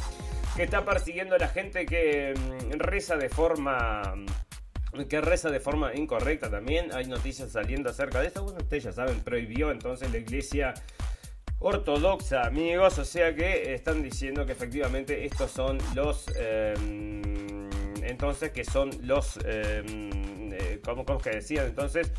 que 0.57 0.63
está 0.63 0.85
persiguiendo 0.85 1.35
a 1.35 1.39
la 1.39 1.49
gente 1.49 1.85
que 1.85 2.33
mm, 2.35 2.79
reza 2.79 3.17
de 3.17 3.29
forma 3.29 4.15
que 5.09 5.21
reza 5.21 5.51
de 5.51 5.61
forma 5.61 5.95
incorrecta 5.95 6.51
también. 6.51 6.93
Hay 6.93 7.07
noticias 7.07 7.51
saliendo 7.53 7.91
acerca 7.91 8.21
de 8.21 8.29
esto. 8.29 8.43
Bueno, 8.43 8.59
ustedes 8.61 8.85
ya 8.85 8.93
saben, 8.93 9.21
prohibió 9.21 9.71
entonces 9.71 10.11
la 10.11 10.19
iglesia 10.19 10.75
ortodoxa, 11.59 12.43
amigos. 12.47 12.99
O 12.99 13.05
sea 13.05 13.35
que 13.35 13.75
están 13.75 14.03
diciendo 14.03 14.47
que 14.47 14.53
efectivamente 14.53 15.25
estos 15.25 15.51
son 15.51 15.79
los... 15.95 16.27
Em, 16.37 17.69
entonces 18.03 18.51
que 18.53 18.65
son 18.65 18.91
los... 19.03 19.39
Em, 19.45 20.53
eh, 20.53 20.81
¿cómo, 20.85 21.05
¿Cómo 21.05 21.19
que 21.19 21.31
decían? 21.31 21.67
Entonces 21.67 22.13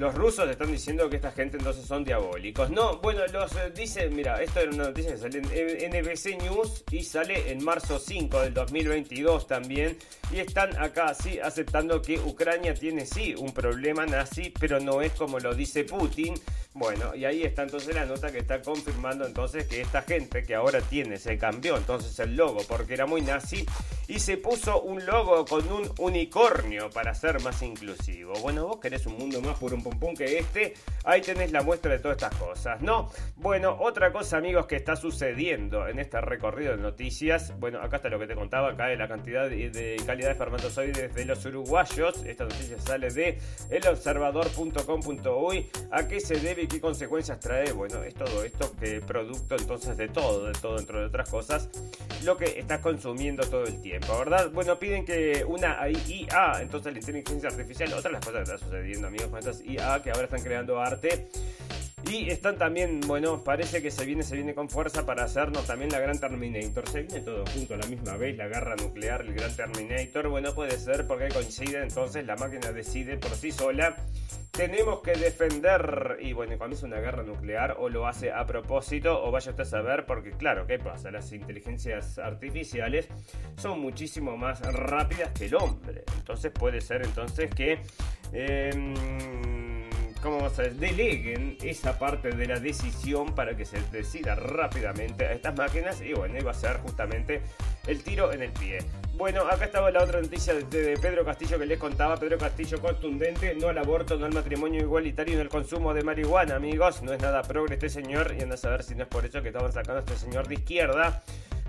los 0.00 0.14
rusos 0.14 0.48
están 0.48 0.72
diciendo 0.72 1.10
que 1.10 1.16
esta 1.16 1.30
gente 1.30 1.58
entonces 1.58 1.84
son 1.84 2.04
diabólicos. 2.04 2.70
No, 2.70 2.96
bueno, 3.00 3.20
los 3.34 3.52
eh, 3.56 3.70
dicen, 3.76 4.16
mira, 4.16 4.42
esto 4.42 4.60
era 4.60 4.70
una 4.70 4.84
noticia 4.84 5.12
que 5.12 5.18
sale 5.18 5.42
en 5.84 5.90
NBC 5.90 6.42
News 6.42 6.84
y 6.90 7.04
sale 7.04 7.52
en 7.52 7.62
marzo 7.62 7.98
5 7.98 8.40
del 8.40 8.54
2022 8.54 9.46
también. 9.46 9.98
Y 10.32 10.38
están 10.38 10.74
acá, 10.80 11.12
sí, 11.12 11.38
aceptando 11.38 12.00
que 12.00 12.18
Ucrania 12.18 12.72
tiene 12.72 13.04
sí 13.04 13.34
un 13.36 13.52
problema 13.52 14.06
nazi, 14.06 14.50
pero 14.58 14.80
no 14.80 15.02
es 15.02 15.12
como 15.12 15.38
lo 15.38 15.54
dice 15.54 15.84
Putin. 15.84 16.32
Bueno, 16.72 17.14
y 17.16 17.24
ahí 17.24 17.42
está 17.42 17.64
entonces 17.64 17.94
la 17.94 18.06
nota 18.06 18.30
que 18.30 18.38
está 18.38 18.62
confirmando 18.62 19.26
entonces 19.26 19.66
que 19.66 19.80
esta 19.80 20.02
gente 20.02 20.44
que 20.44 20.54
ahora 20.54 20.80
tiene, 20.80 21.18
se 21.18 21.36
cambió 21.36 21.76
entonces 21.76 22.16
el 22.20 22.36
logo 22.36 22.60
porque 22.68 22.94
era 22.94 23.06
muy 23.06 23.22
nazi 23.22 23.66
y 24.06 24.20
se 24.20 24.36
puso 24.36 24.80
un 24.80 25.04
logo 25.04 25.44
con 25.44 25.70
un 25.70 25.90
unicornio 25.98 26.88
para 26.90 27.12
ser 27.12 27.40
más 27.42 27.60
inclusivo. 27.62 28.34
Bueno, 28.40 28.68
vos 28.68 28.78
querés 28.78 29.04
un 29.06 29.18
mundo 29.18 29.40
más 29.40 29.58
por 29.58 29.74
un 29.74 29.82
pum 29.90 29.98
pum 29.98 30.14
que 30.14 30.38
este. 30.38 30.74
Ahí 31.04 31.22
tenés 31.22 31.50
la 31.50 31.62
muestra 31.62 31.92
de 31.92 31.98
todas 31.98 32.18
estas 32.18 32.36
cosas, 32.36 32.82
¿no? 32.82 33.10
Bueno, 33.36 33.74
otra 33.80 34.12
cosa, 34.12 34.36
amigos, 34.36 34.66
que 34.66 34.76
está 34.76 34.96
sucediendo 34.96 35.88
en 35.88 35.98
este 35.98 36.20
recorrido 36.20 36.76
de 36.76 36.82
noticias. 36.82 37.58
Bueno, 37.58 37.80
acá 37.80 37.96
está 37.96 38.10
lo 38.10 38.18
que 38.18 38.26
te 38.26 38.34
contaba, 38.34 38.72
acá 38.72 38.88
de 38.88 38.96
la 38.96 39.08
cantidad 39.08 39.48
de, 39.48 39.96
calidad 40.04 40.28
de 40.28 40.32
espermatozoides 40.32 41.14
de 41.14 41.24
los 41.24 41.44
uruguayos. 41.46 42.22
Esta 42.24 42.44
noticia 42.44 42.78
sale 42.80 43.10
de 43.10 43.38
elobservador.com.uy. 43.70 45.70
¿A 45.90 46.06
qué 46.06 46.20
se 46.20 46.34
debe 46.34 46.62
y 46.62 46.68
qué 46.68 46.80
consecuencias 46.80 47.40
trae? 47.40 47.72
Bueno, 47.72 48.02
es 48.02 48.14
todo 48.14 48.44
esto 48.44 48.74
que 48.78 49.00
producto 49.00 49.56
entonces 49.56 49.96
de 49.96 50.08
todo, 50.08 50.46
de 50.46 50.52
todo, 50.52 50.78
entre 50.78 51.04
otras 51.04 51.30
cosas, 51.30 51.70
lo 52.24 52.36
que 52.36 52.58
estás 52.58 52.80
consumiendo 52.80 53.48
todo 53.48 53.64
el 53.64 53.80
tiempo, 53.80 54.18
¿verdad? 54.18 54.50
Bueno, 54.52 54.78
piden 54.78 55.06
que 55.06 55.44
una 55.46 55.78
IA, 55.88 56.60
entonces 56.60 56.92
la 56.92 56.98
inteligencia 56.98 57.48
artificial, 57.48 57.90
otra 57.94 58.10
de 58.10 58.12
las 58.12 58.24
cosas 58.24 58.44
que 58.44 58.54
está 58.54 58.58
sucediendo, 58.58 59.06
amigos, 59.06 59.28
con 59.28 59.38
estas 59.38 59.64
IA 59.64 59.79
que 60.02 60.10
ahora 60.10 60.24
están 60.24 60.42
creando 60.42 60.80
arte. 60.80 61.28
Y 62.10 62.30
están 62.30 62.56
también, 62.56 63.00
bueno, 63.00 63.44
parece 63.44 63.82
que 63.82 63.90
se 63.90 64.04
viene, 64.06 64.22
se 64.22 64.34
viene 64.34 64.54
con 64.54 64.70
fuerza 64.70 65.04
para 65.04 65.24
hacernos 65.24 65.66
también 65.66 65.92
la 65.92 66.00
gran 66.00 66.18
Terminator. 66.18 66.88
Se 66.88 67.02
viene 67.02 67.20
todo 67.20 67.44
junto 67.54 67.74
a 67.74 67.76
la 67.76 67.86
misma 67.86 68.16
vez, 68.16 68.36
la 68.36 68.48
guerra 68.48 68.74
nuclear, 68.76 69.20
el 69.20 69.34
gran 69.34 69.54
Terminator. 69.54 70.28
Bueno, 70.28 70.54
puede 70.54 70.78
ser 70.78 71.06
porque 71.06 71.28
coincide, 71.28 71.82
entonces 71.82 72.26
la 72.26 72.36
máquina 72.36 72.72
decide 72.72 73.16
por 73.16 73.32
sí 73.32 73.52
sola 73.52 73.96
tenemos 74.50 75.00
que 75.00 75.12
defender, 75.12 76.18
y 76.20 76.32
bueno, 76.32 76.58
cuando 76.58 76.76
es 76.76 76.82
una 76.82 76.98
guerra 77.00 77.22
nuclear, 77.22 77.76
o 77.78 77.88
lo 77.88 78.06
hace 78.06 78.32
a 78.32 78.44
propósito, 78.44 79.24
o 79.24 79.30
vaya 79.30 79.52
usted 79.52 79.62
a 79.62 79.66
saber, 79.66 80.04
porque 80.06 80.32
claro, 80.32 80.66
¿qué 80.66 80.78
pasa? 80.78 81.10
Las 81.10 81.32
inteligencias 81.32 82.18
artificiales 82.18 83.08
son 83.56 83.80
muchísimo 83.80 84.36
más 84.36 84.60
rápidas 84.60 85.30
que 85.32 85.46
el 85.46 85.54
hombre. 85.54 86.04
Entonces 86.16 86.52
puede 86.52 86.80
ser 86.80 87.04
entonces 87.04 87.50
que... 87.54 87.78
Eh, 88.32 89.59
¿cómo 90.22 90.36
vamos 90.36 90.58
a 90.58 90.62
deleguen 90.62 91.56
esa 91.62 91.98
parte 91.98 92.30
de 92.30 92.46
la 92.46 92.60
decisión 92.60 93.34
para 93.34 93.56
que 93.56 93.64
se 93.64 93.80
decida 93.90 94.34
rápidamente 94.34 95.26
a 95.26 95.32
estas 95.32 95.56
máquinas 95.56 96.00
y 96.00 96.12
bueno, 96.12 96.38
iba 96.38 96.50
a 96.50 96.54
ser 96.54 96.78
justamente 96.78 97.42
el 97.86 98.02
tiro 98.02 98.32
en 98.32 98.42
el 98.42 98.52
pie. 98.52 98.78
Bueno, 99.14 99.42
acá 99.42 99.66
estaba 99.66 99.90
la 99.90 100.02
otra 100.02 100.20
noticia 100.20 100.54
de, 100.54 100.98
Pedro 101.00 101.24
Castillo 101.24 101.58
que 101.58 101.66
les 101.66 101.78
contaba. 101.78 102.16
Pedro 102.16 102.38
Castillo 102.38 102.80
contundente, 102.80 103.54
no 103.54 103.68
al 103.68 103.78
aborto, 103.78 104.16
no 104.16 104.26
al 104.26 104.32
matrimonio 104.32 104.80
igualitario, 104.80 105.36
no 105.36 105.42
al 105.42 105.48
consumo 105.48 105.92
de 105.92 106.02
marihuana, 106.02 106.56
amigos. 106.56 107.02
No 107.02 107.12
es 107.12 107.20
nada 107.20 107.42
progre 107.42 107.74
este 107.74 107.88
señor 107.88 108.34
y 108.38 108.42
anda 108.42 108.54
a 108.54 108.58
saber 108.58 108.82
si 108.82 108.94
no 108.94 109.02
es 109.02 109.08
por 109.08 109.24
eso 109.24 109.42
que 109.42 109.48
estaban 109.48 109.72
sacando 109.72 110.00
a 110.00 110.04
este 110.04 110.16
señor 110.16 110.48
de 110.48 110.54
izquierda 110.54 111.22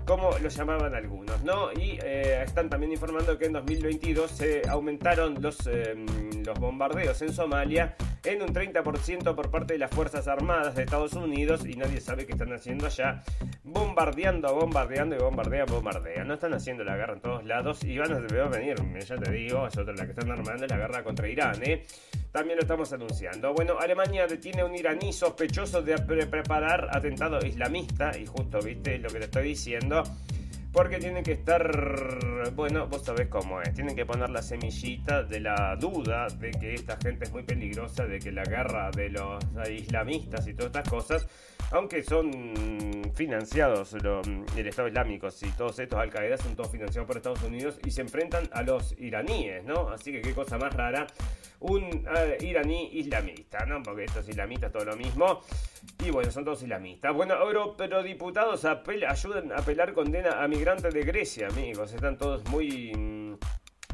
como 0.06 0.36
lo 0.38 0.48
llamaban 0.48 0.94
algunos, 0.94 1.42
¿no? 1.42 1.72
Y 1.72 1.98
eh, 2.02 2.42
están 2.44 2.68
también 2.68 2.92
informando 2.92 3.38
que 3.38 3.46
en 3.46 3.52
2022 3.52 4.30
se 4.30 4.62
aumentaron 4.68 5.40
los, 5.40 5.66
em, 5.66 6.06
los 6.44 6.58
bombardeos 6.58 7.20
en 7.22 7.32
Somalia 7.32 7.94
en 8.24 8.42
un 8.42 8.52
30% 8.52 9.34
por 9.34 9.50
parte 9.50 9.74
de 9.74 9.78
las 9.78 9.90
Fuerzas 9.90 10.28
Armadas 10.28 10.74
de 10.74 10.82
Estados 10.82 11.14
Unidos 11.14 11.66
y 11.66 11.74
nadie 11.74 12.00
sabe 12.00 12.26
qué 12.26 12.32
están 12.32 12.52
haciendo 12.52 12.86
allá, 12.86 13.22
bombardeando, 13.64 14.54
bombardeando 14.54 15.16
y 15.16 15.18
bombardean, 15.18 15.66
bombardean. 15.66 16.28
No 16.28 16.34
están 16.34 16.54
haciendo 16.54 16.84
la 16.84 16.96
guerra 16.96 17.14
en 17.14 17.20
todos 17.20 17.44
lados 17.44 17.82
y 17.84 17.98
van 17.98 18.12
a, 18.12 18.18
venir, 18.18 18.76
ya 19.04 19.16
te 19.16 19.30
digo, 19.30 19.66
es 19.66 19.76
otra 19.76 19.94
la 19.94 20.04
que 20.04 20.12
están 20.12 20.30
armando, 20.30 20.66
la 20.66 20.76
guerra 20.76 21.02
contra 21.02 21.28
Irán, 21.28 21.62
¿eh? 21.62 21.84
También 22.32 22.56
lo 22.56 22.62
estamos 22.62 22.90
anunciando. 22.94 23.52
Bueno, 23.52 23.78
Alemania 23.78 24.26
detiene 24.26 24.62
a 24.62 24.64
un 24.64 24.74
iraní 24.74 25.12
sospechoso 25.12 25.82
de 25.82 25.98
preparar 25.98 26.88
atentado 26.90 27.38
islamista 27.44 28.10
y 28.18 28.24
justo, 28.24 28.58
viste, 28.60 28.98
lo 28.98 29.10
que 29.10 29.18
te 29.18 29.24
estoy 29.26 29.48
diciendo. 29.48 30.02
Porque 30.72 30.98
tiene 30.98 31.22
que 31.22 31.32
estar, 31.32 32.50
bueno, 32.54 32.86
vos 32.86 33.04
sabés 33.04 33.28
cómo 33.28 33.60
es, 33.60 33.74
tienen 33.74 33.94
que 33.94 34.06
poner 34.06 34.30
la 34.30 34.40
semillita 34.40 35.22
de 35.22 35.40
la 35.40 35.76
duda 35.76 36.28
de 36.28 36.50
que 36.52 36.72
esta 36.72 36.96
gente 36.96 37.26
es 37.26 37.32
muy 37.32 37.42
peligrosa, 37.42 38.06
de 38.06 38.18
que 38.18 38.32
la 38.32 38.44
guerra 38.44 38.90
de 38.90 39.10
los 39.10 39.44
islamistas 39.70 40.48
y 40.48 40.54
todas 40.54 40.68
estas 40.68 40.88
cosas, 40.88 41.28
aunque 41.72 42.02
son 42.02 43.02
financiados 43.14 43.94
el 43.94 44.66
Estado 44.66 44.88
Islámico 44.88 45.28
y 45.40 45.48
todos 45.50 45.78
estos 45.78 45.98
Al 45.98 46.10
Qaeda 46.10 46.36
son 46.36 46.54
todos 46.54 46.70
financiados 46.70 47.06
por 47.06 47.16
Estados 47.16 47.42
Unidos 47.42 47.78
y 47.84 47.90
se 47.90 48.02
enfrentan 48.02 48.48
a 48.52 48.62
los 48.62 48.98
iraníes, 48.98 49.64
¿no? 49.64 49.88
Así 49.88 50.12
que 50.12 50.20
qué 50.20 50.34
cosa 50.34 50.58
más 50.58 50.74
rara, 50.74 51.06
un 51.60 52.06
eh, 52.16 52.38
iraní 52.40 52.90
islamista, 52.92 53.64
¿no? 53.64 53.82
Porque 53.82 54.04
estos 54.04 54.28
islamistas 54.28 54.72
todo 54.72 54.84
lo 54.84 54.96
mismo. 54.96 55.40
Y 56.04 56.10
bueno, 56.10 56.30
son 56.30 56.44
todos 56.44 56.62
islamistas. 56.62 57.14
Bueno, 57.14 57.34
pero 57.76 58.02
diputados 58.02 58.64
ayudan 58.64 59.52
a 59.52 59.56
apelar 59.56 59.92
condena 59.94 60.42
a 60.42 60.48
migrantes 60.48 60.92
de 60.92 61.02
Grecia, 61.02 61.48
amigos. 61.48 61.92
Están 61.92 62.18
todos 62.18 62.44
muy... 62.48 62.92
Mm, 62.94 63.36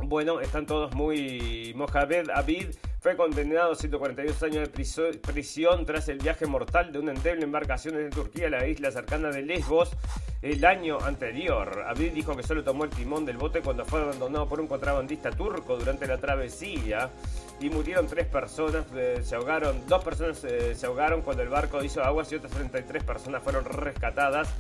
bueno, 0.03 0.41
están 0.41 0.67
todos 0.67 0.95
muy... 0.95 1.73
Mohamed 1.75 2.31
Abid 2.31 2.71
fue 3.09 3.17
condenado 3.17 3.73
a 3.73 3.75
142 3.75 4.43
años 4.43 4.69
de 4.71 5.19
prisión 5.19 5.87
tras 5.87 6.11
el 6.11 6.19
viaje 6.19 6.45
mortal 6.45 6.93
de 6.93 6.99
una 6.99 7.13
endeble 7.13 7.45
embarcación 7.45 7.95
de 7.95 8.11
Turquía 8.11 8.49
a 8.49 8.51
la 8.51 8.67
isla 8.67 8.91
cercana 8.91 9.31
de 9.31 9.41
Lesbos 9.41 9.93
el 10.43 10.63
año 10.63 10.99
anterior. 11.01 11.87
Abid 11.89 12.13
dijo 12.13 12.37
que 12.37 12.43
solo 12.43 12.63
tomó 12.63 12.85
el 12.85 12.91
timón 12.91 13.25
del 13.25 13.39
bote 13.39 13.63
cuando 13.63 13.87
fue 13.87 14.03
abandonado 14.03 14.47
por 14.47 14.61
un 14.61 14.67
contrabandista 14.67 15.31
turco 15.31 15.79
durante 15.79 16.07
la 16.07 16.19
travesía 16.19 17.09
y 17.61 17.71
murieron 17.71 18.07
tres 18.07 18.27
personas, 18.27 18.85
eh, 18.95 19.21
se 19.23 19.37
ahogaron, 19.37 19.87
dos 19.87 20.05
personas 20.05 20.45
eh, 20.45 20.75
se 20.75 20.85
ahogaron 20.85 21.23
cuando 21.23 21.43
el 21.43 21.49
barco 21.49 21.83
hizo 21.83 22.05
aguas 22.05 22.31
y 22.31 22.35
otras 22.35 22.53
33 22.53 23.05
personas 23.05 23.43
fueron 23.43 23.65
rescatadas. 23.65 24.51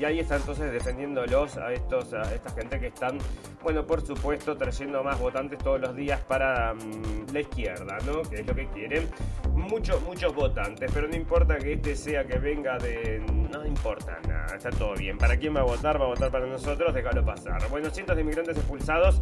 Y 0.00 0.04
ahí 0.06 0.18
está 0.18 0.36
entonces 0.36 0.72
defendiéndolos 0.72 1.58
a, 1.58 1.74
estos, 1.74 2.14
a 2.14 2.22
esta 2.34 2.48
gente 2.52 2.80
que 2.80 2.86
están, 2.86 3.18
bueno, 3.62 3.86
por 3.86 4.00
supuesto, 4.00 4.56
trayendo 4.56 5.04
más 5.04 5.20
votantes 5.20 5.58
todos 5.58 5.78
los 5.78 5.94
días 5.94 6.18
para 6.22 6.72
mm, 6.72 7.34
la 7.34 7.40
izquierda, 7.40 7.98
¿no? 8.06 8.22
Que 8.22 8.36
es 8.36 8.46
lo 8.46 8.54
que 8.54 8.66
quieren. 8.68 9.10
Muchos, 9.52 10.00
muchos 10.00 10.34
votantes, 10.34 10.90
pero 10.94 11.06
no 11.06 11.14
importa 11.14 11.58
que 11.58 11.74
este 11.74 11.94
sea 11.94 12.24
que 12.24 12.38
venga 12.38 12.78
de... 12.78 13.22
No 13.52 13.66
importa 13.66 14.18
nada, 14.26 14.56
está 14.56 14.70
todo 14.70 14.94
bien. 14.94 15.18
¿Para 15.18 15.36
quién 15.36 15.54
va 15.54 15.60
a 15.60 15.64
votar? 15.64 16.00
Va 16.00 16.06
a 16.06 16.08
votar 16.08 16.30
para 16.30 16.46
nosotros, 16.46 16.94
déjalo 16.94 17.22
pasar. 17.22 17.68
Bueno, 17.68 17.90
cientos 17.90 18.16
de 18.16 18.22
inmigrantes 18.22 18.56
expulsados 18.56 19.20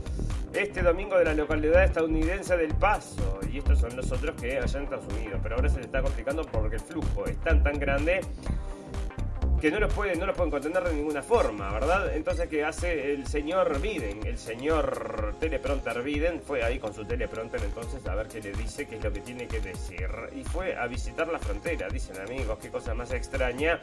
este 0.54 0.82
domingo 0.82 1.18
de 1.18 1.24
la 1.24 1.34
localidad 1.34 1.82
estadounidense 1.82 2.56
del 2.56 2.72
Paso. 2.74 3.40
Y 3.52 3.58
estos 3.58 3.80
son 3.80 3.96
los 3.96 4.12
otros 4.12 4.40
que 4.40 4.58
allá 4.58 4.78
en. 4.78 4.88
Pero 5.42 5.56
ahora 5.56 5.68
se 5.68 5.78
les 5.78 5.86
está 5.86 6.02
complicando 6.02 6.44
porque 6.44 6.76
el 6.76 6.82
flujo 6.82 7.24
es 7.24 7.36
tan 7.38 7.64
tan 7.64 7.80
grande 7.80 8.20
que 9.60 9.70
no 9.70 9.80
los 9.80 9.92
pueden, 9.92 10.18
no 10.18 10.26
los 10.26 10.36
pueden 10.36 10.50
contener 10.50 10.84
de 10.84 10.94
ninguna 10.94 11.22
forma, 11.22 11.72
¿verdad? 11.72 12.14
Entonces, 12.14 12.48
¿qué 12.48 12.64
hace 12.64 13.12
el 13.12 13.26
señor 13.26 13.80
Biden? 13.80 14.24
El 14.24 14.38
señor 14.38 15.34
teleprompter 15.40 16.02
Biden 16.02 16.40
fue 16.40 16.62
ahí 16.62 16.78
con 16.78 16.94
su 16.94 17.04
teleprompter 17.04 17.62
entonces 17.62 18.06
a 18.06 18.14
ver 18.14 18.28
qué 18.28 18.40
le 18.40 18.52
dice, 18.52 18.86
qué 18.86 18.96
es 18.96 19.04
lo 19.04 19.12
que 19.12 19.20
tiene 19.20 19.46
que 19.48 19.60
decir. 19.60 20.08
Y 20.36 20.44
fue 20.44 20.76
a 20.76 20.86
visitar 20.86 21.28
la 21.28 21.38
frontera, 21.38 21.88
dicen 21.88 22.18
amigos, 22.20 22.58
qué 22.60 22.68
cosa 22.68 22.94
más 22.94 23.12
extraña. 23.12 23.80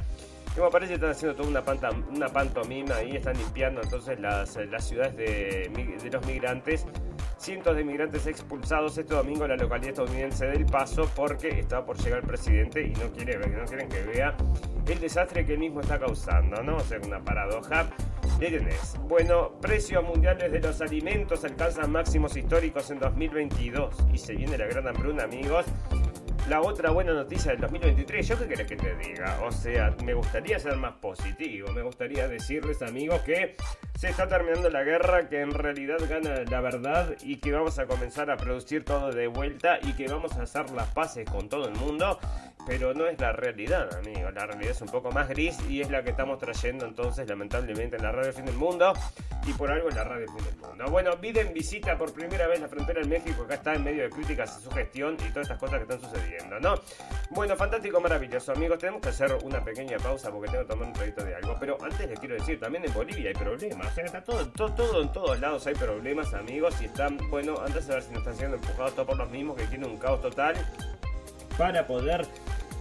Como 0.56 0.70
parece 0.70 0.94
están 0.94 1.10
haciendo 1.10 1.36
toda 1.36 1.50
una, 1.50 1.66
panta, 1.66 1.90
una 1.92 2.30
pantomima 2.30 3.04
y 3.04 3.18
están 3.18 3.38
limpiando 3.38 3.82
entonces 3.82 4.18
las, 4.20 4.56
las 4.56 4.88
ciudades 4.88 5.18
de, 5.18 5.98
de 6.02 6.10
los 6.10 6.26
migrantes 6.26 6.86
cientos 7.38 7.76
de 7.76 7.84
migrantes 7.84 8.28
expulsados 8.28 8.98
este 8.98 9.14
domingo 9.14 9.46
en 9.46 9.52
la 9.52 9.58
localidad 9.58 9.90
estadounidense 9.92 10.46
del 10.48 10.66
Paso 10.66 11.10
porque 11.16 11.60
está 11.60 11.86
por 11.86 11.98
llegar 11.98 12.20
el 12.20 12.28
presidente 12.28 12.82
y 12.82 12.92
no 12.92 13.12
quiere 13.12 13.38
no 13.38 13.66
quieren 13.66 13.90
que 13.90 14.02
vea 14.02 14.36
el 14.88 15.00
desastre 15.00 15.46
que 15.46 15.54
él 15.54 15.60
mismo 15.60 15.82
está 15.82 16.00
causando, 16.00 16.62
¿no? 16.62 16.78
O 16.78 16.82
sea, 16.82 17.00
una 17.04 17.20
paradoja. 17.20 17.90
tenés. 18.40 18.96
Bueno, 19.08 19.60
precios 19.60 20.04
mundiales 20.04 20.52
de 20.52 20.60
los 20.60 20.80
alimentos 20.82 21.44
alcanzan 21.44 21.92
máximos 21.92 22.36
históricos 22.38 22.92
en 22.92 23.00
2022 23.00 23.96
y 24.14 24.18
se 24.18 24.36
viene 24.36 24.58
la 24.58 24.68
gran 24.68 24.88
hambruna, 24.88 25.24
amigos 25.24 25.66
la 26.50 26.62
otra 26.62 26.92
buena 26.92 27.14
noticia 27.14 27.52
del 27.52 27.62
2023, 27.62 28.28
yo 28.28 28.38
qué 28.38 28.48
querés 28.48 28.68
que 28.68 28.76
te 28.76 28.96
diga, 28.98 29.40
o 29.44 29.52
sea, 29.52 29.96
me 30.04 30.14
gustaría 30.14 30.60
ser 30.60 30.76
más 30.76 30.94
positivo, 30.98 31.72
me 31.72 31.82
gustaría 31.82 32.28
decirles 32.28 32.84
amigos 32.84 33.22
que 33.22 33.56
se 33.96 34.10
está 34.10 34.28
terminando 34.28 34.70
la 34.70 34.84
guerra, 34.84 35.30
que 35.30 35.42
en 35.42 35.52
realidad 35.52 35.98
gana 36.10 36.44
la 36.50 36.62
verdad 36.62 37.16
y 37.22 37.38
que 37.38 37.52
vamos 37.52 37.80
a 37.80 37.86
comenzar 37.86 38.30
a 38.30 38.38
producir 38.38 38.84
todo 38.84 39.12
de 39.12 39.28
vuelta 39.28 39.80
y 39.82 39.94
que 39.94 40.08
vamos 40.08 40.34
a 40.34 40.44
hacer 40.44 40.70
las 40.72 40.88
paces 40.90 41.30
con 41.30 41.48
todo 41.50 41.68
el 41.68 41.76
mundo 41.76 42.20
pero 42.66 42.94
no 42.94 43.08
es 43.08 43.20
la 43.20 43.32
realidad, 43.32 43.94
amigo. 43.96 44.32
La 44.32 44.46
realidad 44.46 44.72
es 44.72 44.82
un 44.82 44.88
poco 44.88 45.12
más 45.12 45.30
gris 45.30 45.58
y 45.70 45.82
es 45.82 45.90
la 45.90 46.04
que 46.04 46.10
estamos 46.10 46.40
trayendo 46.40 46.86
entonces, 46.86 47.28
lamentablemente, 47.28 47.98
en 47.98 48.04
la 48.04 48.12
radio 48.12 48.34
Fin 48.34 48.46
del 48.46 48.56
Mundo 48.56 48.94
y 49.46 49.54
por 49.54 49.72
algo 49.72 49.90
en 49.90 49.96
la 49.96 50.04
radio 50.04 50.26
Fin 50.28 50.46
del 50.46 50.58
Mundo. 50.58 50.86
Bueno, 50.90 51.16
Biden 51.18 51.54
visita 51.54 51.98
por 51.98 52.14
primera 52.14 52.48
vez 52.48 52.60
la 52.60 52.68
frontera 52.68 53.02
en 53.02 53.10
México. 53.10 53.44
Acá 53.44 53.56
está 53.56 53.76
en 53.76 53.84
medio 53.84 54.04
de 54.04 54.10
críticas 54.10 54.58
a 54.58 54.60
su 54.60 54.72
gestión 54.72 55.16
y 55.16 55.30
todas 55.30 55.44
estas 55.44 55.60
cosas 55.60 55.78
que 55.78 55.94
están 55.94 56.02
sucediendo, 56.02 56.60
¿no? 56.60 56.76
Bueno, 57.30 57.56
fantástico, 57.56 58.00
maravilloso, 58.02 58.52
amigos. 58.52 58.80
Tenemos 58.80 59.02
que 59.02 59.10
hacer 59.10 59.38
una 59.44 59.64
pequeña 59.64 59.98
pausa 59.98 60.32
porque 60.32 60.50
tengo 60.50 60.64
que 60.64 60.70
tomar 60.70 60.88
un 60.88 60.94
proyecto 60.94 61.24
de 61.24 61.36
algo. 61.36 61.56
Pero 61.60 61.78
antes 61.84 62.10
les 62.10 62.20
quiero 62.20 62.36
decir, 62.36 62.60
también 62.60 62.86
en 62.86 62.94
Bolivia 62.94 63.30
hay 63.30 63.36
problemas. 63.36 63.85
Sea, 63.94 64.06
está 64.06 64.24
todo, 64.24 64.48
todo, 64.50 64.74
todo 64.74 65.02
en 65.02 65.12
todos 65.12 65.40
lados 65.40 65.68
hay 65.68 65.76
problemas, 65.76 66.34
amigos. 66.34 66.76
Y 66.82 66.86
están, 66.86 67.18
bueno, 67.30 67.56
antes 67.66 67.88
de 67.88 67.94
ver 67.94 68.04
si 68.04 68.10
nos 68.10 68.20
están 68.20 68.36
siendo 68.36 68.58
empujados 68.58 68.94
todos 68.94 69.08
por 69.08 69.18
los 69.18 69.30
mismos 69.30 69.56
que 69.56 69.68
tienen 69.68 69.90
un 69.90 69.98
caos 69.98 70.22
total 70.22 70.56
para 71.58 71.88
poder 71.88 72.28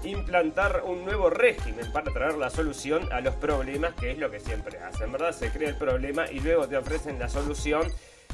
implantar 0.03 0.83
un 0.85 1.05
nuevo 1.05 1.31
régimen 1.31 1.91
para 1.93 2.13
traer 2.13 2.35
la 2.35 2.51
solución 2.51 3.11
a 3.13 3.21
los 3.21 3.35
problemas, 3.37 3.95
que 3.95 4.11
es 4.11 4.19
lo 4.19 4.31
que 4.31 4.41
siempre 4.41 4.79
hacen, 4.79 5.11
¿verdad? 5.13 5.33
Se 5.33 5.51
crea 5.51 5.69
el 5.69 5.77
problema 5.77 6.31
y 6.31 6.41
luego 6.41 6.69
te 6.69 6.77
ofrecen 6.77 7.19
la 7.19 7.29
solución 7.29 7.91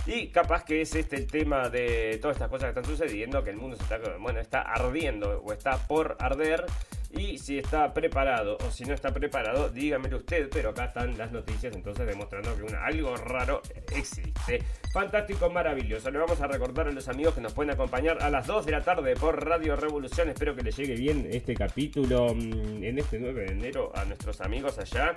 Y 0.07 0.29
capaz 0.29 0.65
que 0.65 0.81
es 0.81 0.95
este 0.95 1.17
el 1.17 1.27
tema 1.27 1.69
de 1.69 2.19
todas 2.21 2.37
estas 2.37 2.49
cosas 2.49 2.73
que 2.73 2.81
están 2.81 2.97
sucediendo, 2.97 3.45
que 3.45 3.51
el 3.51 3.57
mundo 3.57 3.77
se 3.77 3.83
está, 3.83 3.99
bueno, 4.19 4.41
está 4.41 4.63
ardiendo 4.63 5.43
o 5.45 5.53
está 5.53 5.77
por 5.87 6.17
arder 6.19 6.65
y 7.13 7.39
si 7.39 7.59
está 7.59 7.93
preparado 7.93 8.57
o 8.67 8.71
si 8.71 8.85
no 8.85 8.95
está 8.95 9.13
preparado, 9.13 9.69
dígamelo 9.69 10.19
usted, 10.19 10.49
pero 10.51 10.71
acá 10.71 10.87
están 10.87 11.19
las 11.19 11.33
noticias 11.33 11.75
entonces 11.75 12.07
demostrando 12.07 12.55
que 12.57 12.63
una, 12.63 12.85
algo 12.85 13.17
raro 13.17 13.63
existe. 13.95 14.63
Fantástico, 14.93 15.51
maravilloso. 15.51 16.11
Le 16.11 16.19
vamos 16.19 16.41
a 16.41 16.47
recordar 16.47 16.89
a 16.89 16.93
los 16.93 17.09
amigos 17.09 17.35
que 17.35 17.41
nos 17.41 17.53
pueden 17.53 17.73
acompañar 17.73 18.23
a 18.23 18.31
las 18.31 18.47
2 18.47 18.67
de 18.67 18.73
la 18.73 18.83
tarde 18.83 19.15
por 19.17 19.45
Radio 19.45 19.77
Revolución. 19.77 20.29
Espero 20.29 20.55
que 20.55 20.63
les 20.63 20.77
llegue 20.77 20.95
bien 20.95 21.29
este 21.31 21.55
capítulo 21.55 22.35
mm, 22.35 22.85
en 22.85 22.99
este 22.99 23.19
9 23.19 23.41
de 23.47 23.53
enero 23.53 23.93
a 23.95 24.05
nuestros 24.05 24.41
amigos 24.41 24.79
allá 24.79 25.15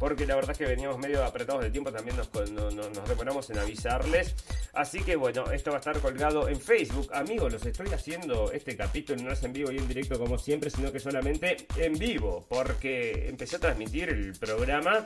porque 0.00 0.26
la 0.26 0.34
verdad 0.34 0.52
es 0.52 0.58
que 0.58 0.64
veníamos 0.64 0.96
medio 0.96 1.22
apretados 1.22 1.62
de 1.62 1.70
tiempo, 1.70 1.92
también 1.92 2.16
nos, 2.16 2.32
nos, 2.32 3.08
demoramos 3.08 3.50
en 3.50 3.58
avisarles. 3.58 4.34
Así 4.72 5.02
que 5.02 5.14
bueno, 5.14 5.52
esto 5.52 5.70
va 5.70 5.76
a 5.76 5.80
estar 5.80 5.98
colgado 6.00 6.48
en 6.48 6.58
Facebook. 6.58 7.10
Amigos, 7.12 7.52
los 7.52 7.66
estoy 7.66 7.92
haciendo 7.92 8.50
este 8.50 8.74
capítulo 8.76 9.22
no 9.22 9.30
es 9.30 9.42
en 9.42 9.52
vivo 9.52 9.70
y 9.70 9.76
en 9.76 9.86
directo 9.86 10.18
como 10.18 10.38
siempre, 10.38 10.70
sino 10.70 10.90
que 10.90 11.00
solamente 11.00 11.66
en 11.76 11.98
vivo, 11.98 12.46
porque 12.48 13.28
empecé 13.28 13.56
a 13.56 13.58
transmitir 13.58 14.08
el 14.08 14.32
programa 14.38 15.04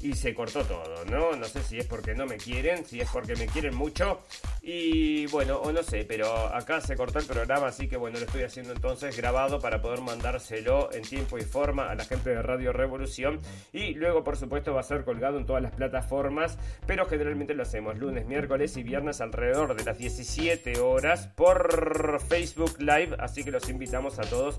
y 0.00 0.14
se 0.14 0.34
cortó 0.34 0.64
todo, 0.64 1.04
¿no? 1.04 1.36
No 1.36 1.44
sé 1.44 1.62
si 1.62 1.78
es 1.78 1.86
porque 1.86 2.14
no 2.14 2.26
me 2.26 2.36
quieren, 2.36 2.84
si 2.84 3.00
es 3.00 3.08
porque 3.10 3.36
me 3.36 3.46
quieren 3.46 3.74
mucho 3.74 4.20
y 4.62 5.26
bueno, 5.26 5.58
o 5.58 5.72
no 5.72 5.82
sé, 5.82 6.04
pero 6.04 6.46
acá 6.54 6.80
se 6.80 6.96
cortó 6.96 7.18
el 7.18 7.26
programa, 7.26 7.68
así 7.68 7.88
que 7.88 7.96
bueno, 7.96 8.18
lo 8.18 8.24
estoy 8.24 8.42
haciendo 8.42 8.72
entonces 8.72 9.16
grabado 9.16 9.60
para 9.60 9.82
poder 9.82 10.00
mandárselo 10.00 10.92
en 10.92 11.02
tiempo 11.02 11.38
y 11.38 11.42
forma 11.42 11.90
a 11.90 11.94
la 11.94 12.04
gente 12.04 12.30
de 12.30 12.42
Radio 12.42 12.72
Revolución 12.72 13.40
y 13.72 13.94
luego 13.94 14.24
por 14.24 14.36
supuesto 14.36 14.72
va 14.72 14.80
a 14.80 14.84
ser 14.84 15.04
colgado 15.04 15.38
en 15.38 15.46
todas 15.46 15.62
las 15.62 15.72
plataformas, 15.72 16.58
pero 16.86 17.06
generalmente 17.06 17.54
lo 17.54 17.62
hacemos 17.62 17.98
lunes, 17.98 18.26
miércoles 18.26 18.76
y 18.76 18.82
viernes 18.82 19.20
alrededor 19.20 19.74
de 19.74 19.84
las 19.84 19.98
17 19.98 20.80
horas 20.80 21.28
por 21.28 22.20
Facebook 22.28 22.80
Live, 22.80 23.16
así 23.18 23.44
que 23.44 23.50
los 23.50 23.68
invitamos 23.68 24.18
a 24.18 24.22
todos 24.22 24.56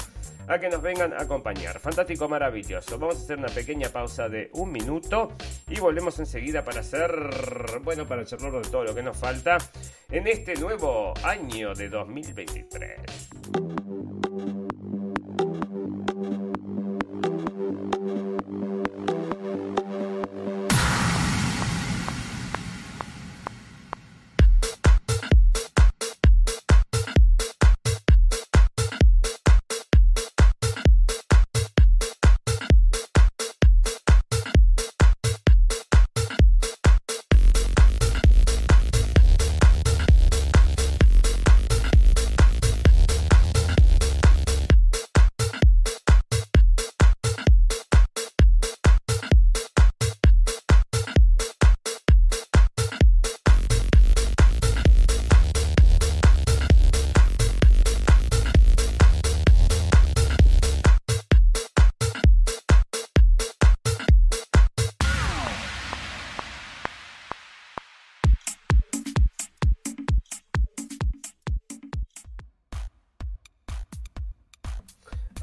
a 0.47 0.59
que 0.59 0.69
nos 0.69 0.81
vengan 0.81 1.13
a 1.13 1.21
acompañar. 1.21 1.79
Fantástico, 1.79 2.27
maravilloso. 2.27 2.99
Vamos 2.99 3.17
a 3.17 3.19
hacer 3.19 3.37
una 3.37 3.47
pequeña 3.47 3.89
pausa 3.89 4.27
de 4.27 4.49
un 4.53 4.71
minuto 4.71 5.30
y 5.67 5.79
volvemos 5.79 6.19
enseguida 6.19 6.63
para 6.63 6.81
hacer, 6.81 7.11
bueno, 7.83 8.07
para 8.07 8.25
charlar 8.25 8.51
de 8.51 8.69
todo 8.69 8.83
lo 8.83 8.95
que 8.95 9.03
nos 9.03 9.17
falta 9.17 9.57
en 10.09 10.27
este 10.27 10.55
nuevo 10.55 11.13
año 11.23 11.73
de 11.73 11.89
2023. 11.89 13.80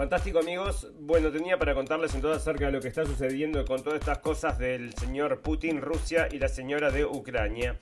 Fantástico 0.08 0.38
amigos, 0.38 0.90
bueno 1.00 1.30
tenía 1.30 1.58
para 1.58 1.74
contarles 1.74 2.14
entonces 2.14 2.40
acerca 2.40 2.64
de 2.64 2.72
lo 2.72 2.80
que 2.80 2.88
está 2.88 3.04
sucediendo 3.04 3.66
con 3.66 3.82
todas 3.82 4.00
estas 4.00 4.20
cosas 4.20 4.58
del 4.58 4.94
señor 4.94 5.42
Putin, 5.42 5.82
Rusia 5.82 6.28
y 6.32 6.38
la 6.38 6.48
señora 6.48 6.90
de 6.90 7.04
Ucrania. 7.04 7.78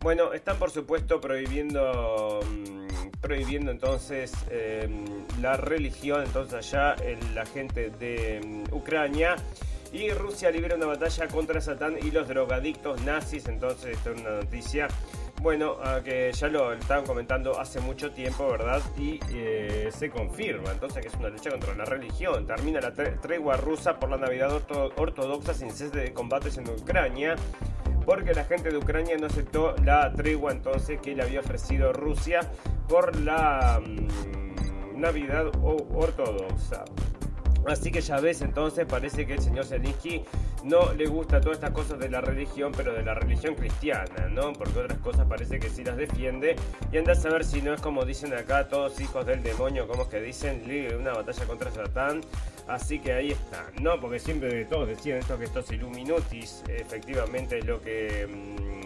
Bueno, 0.00 0.32
están 0.32 0.58
por 0.58 0.70
supuesto 0.70 1.20
prohibiendo, 1.20 2.40
mm, 2.42 3.10
prohibiendo 3.20 3.72
entonces 3.72 4.32
em, 4.48 5.04
la 5.42 5.58
religión, 5.58 6.22
entonces 6.24 6.54
allá 6.54 6.96
la 7.34 7.44
gente 7.44 7.90
de 7.90 8.40
mm, 8.42 8.74
Ucrania. 8.74 9.36
Y 9.92 10.08
Rusia 10.12 10.50
libera 10.50 10.76
una 10.76 10.86
batalla 10.86 11.28
contra 11.28 11.60
Satán 11.60 11.98
y 12.00 12.10
los 12.10 12.26
drogadictos 12.26 13.02
nazis, 13.02 13.48
entonces 13.48 13.98
esto 13.98 14.12
es 14.12 14.20
una 14.22 14.30
noticia 14.30 14.88
bueno, 15.46 15.76
que 16.02 16.32
ya 16.32 16.48
lo 16.48 16.72
estaban 16.72 17.06
comentando 17.06 17.60
hace 17.60 17.78
mucho 17.78 18.10
tiempo, 18.10 18.48
¿verdad? 18.50 18.82
Y 18.98 19.20
eh, 19.30 19.90
se 19.96 20.10
confirma 20.10 20.72
entonces 20.72 21.00
que 21.00 21.06
es 21.06 21.14
una 21.14 21.28
lucha 21.28 21.50
contra 21.50 21.72
la 21.76 21.84
religión. 21.84 22.48
Termina 22.48 22.80
la 22.80 22.92
tregua 22.92 23.56
rusa 23.56 23.96
por 24.00 24.10
la 24.10 24.16
Navidad 24.16 24.60
ortodoxa 24.96 25.54
sin 25.54 25.70
cese 25.70 25.96
de 25.96 26.12
combates 26.12 26.58
en 26.58 26.68
Ucrania. 26.68 27.36
Porque 28.04 28.34
la 28.34 28.42
gente 28.42 28.70
de 28.70 28.76
Ucrania 28.76 29.16
no 29.18 29.28
aceptó 29.28 29.76
la 29.84 30.12
tregua 30.14 30.50
entonces 30.50 31.00
que 31.00 31.14
le 31.14 31.22
había 31.22 31.38
ofrecido 31.38 31.92
Rusia 31.92 32.40
por 32.88 33.14
la 33.14 33.80
mm, 33.80 35.00
Navidad 35.00 35.52
ortodoxa. 35.62 36.84
Así 37.66 37.90
que 37.90 38.00
ya 38.00 38.20
ves, 38.20 38.42
entonces 38.42 38.86
parece 38.86 39.26
que 39.26 39.34
el 39.34 39.40
señor 39.40 39.64
Zelensky 39.64 40.24
no 40.64 40.92
le 40.92 41.06
gusta 41.06 41.40
todas 41.40 41.58
estas 41.58 41.72
cosas 41.72 41.98
de 41.98 42.08
la 42.08 42.20
religión, 42.20 42.72
pero 42.76 42.92
de 42.92 43.02
la 43.02 43.14
religión 43.14 43.54
cristiana, 43.54 44.28
¿no? 44.30 44.52
Porque 44.52 44.78
otras 44.78 44.98
cosas 44.98 45.26
parece 45.28 45.58
que 45.58 45.68
sí 45.68 45.84
las 45.84 45.96
defiende. 45.96 46.56
Y 46.92 46.98
anda 46.98 47.12
a 47.12 47.16
saber 47.16 47.44
si 47.44 47.62
no 47.62 47.74
es 47.74 47.80
como 47.80 48.04
dicen 48.04 48.32
acá, 48.34 48.68
todos 48.68 49.00
hijos 49.00 49.26
del 49.26 49.42
demonio, 49.42 49.86
como 49.86 50.02
es 50.02 50.08
que 50.08 50.20
dicen, 50.20 50.62
una 50.98 51.12
batalla 51.12 51.44
contra 51.44 51.70
Satán. 51.70 52.20
Así 52.66 52.98
que 52.98 53.12
ahí 53.12 53.30
está, 53.30 53.64
¿no? 53.80 54.00
Porque 54.00 54.18
siempre 54.18 54.64
todos 54.64 54.88
decían 54.88 55.18
esto 55.18 55.38
que 55.38 55.44
estos 55.44 55.70
Illuminutis, 55.70 56.64
efectivamente 56.68 57.58
es 57.58 57.64
lo 57.64 57.80
que... 57.80 58.26
Mm, 58.26 58.85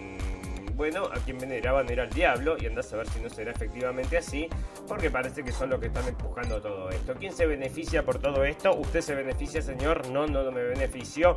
bueno, 0.80 1.10
a 1.12 1.16
quien 1.16 1.36
veneraban 1.36 1.90
era 1.90 2.04
el 2.04 2.08
diablo, 2.08 2.56
y 2.58 2.64
andás 2.64 2.90
a 2.94 2.96
ver 2.96 3.06
si 3.10 3.20
no 3.20 3.28
será 3.28 3.50
efectivamente 3.50 4.16
así, 4.16 4.48
porque 4.88 5.10
parece 5.10 5.44
que 5.44 5.52
son 5.52 5.68
los 5.68 5.78
que 5.78 5.88
están 5.88 6.08
empujando 6.08 6.58
todo 6.58 6.88
esto. 6.88 7.12
¿Quién 7.18 7.34
se 7.34 7.44
beneficia 7.44 8.02
por 8.02 8.18
todo 8.18 8.44
esto? 8.44 8.74
¿Usted 8.74 9.02
se 9.02 9.14
beneficia, 9.14 9.60
señor? 9.60 10.08
No, 10.08 10.26
no, 10.26 10.42
no 10.42 10.50
me 10.50 10.62
beneficio. 10.62 11.36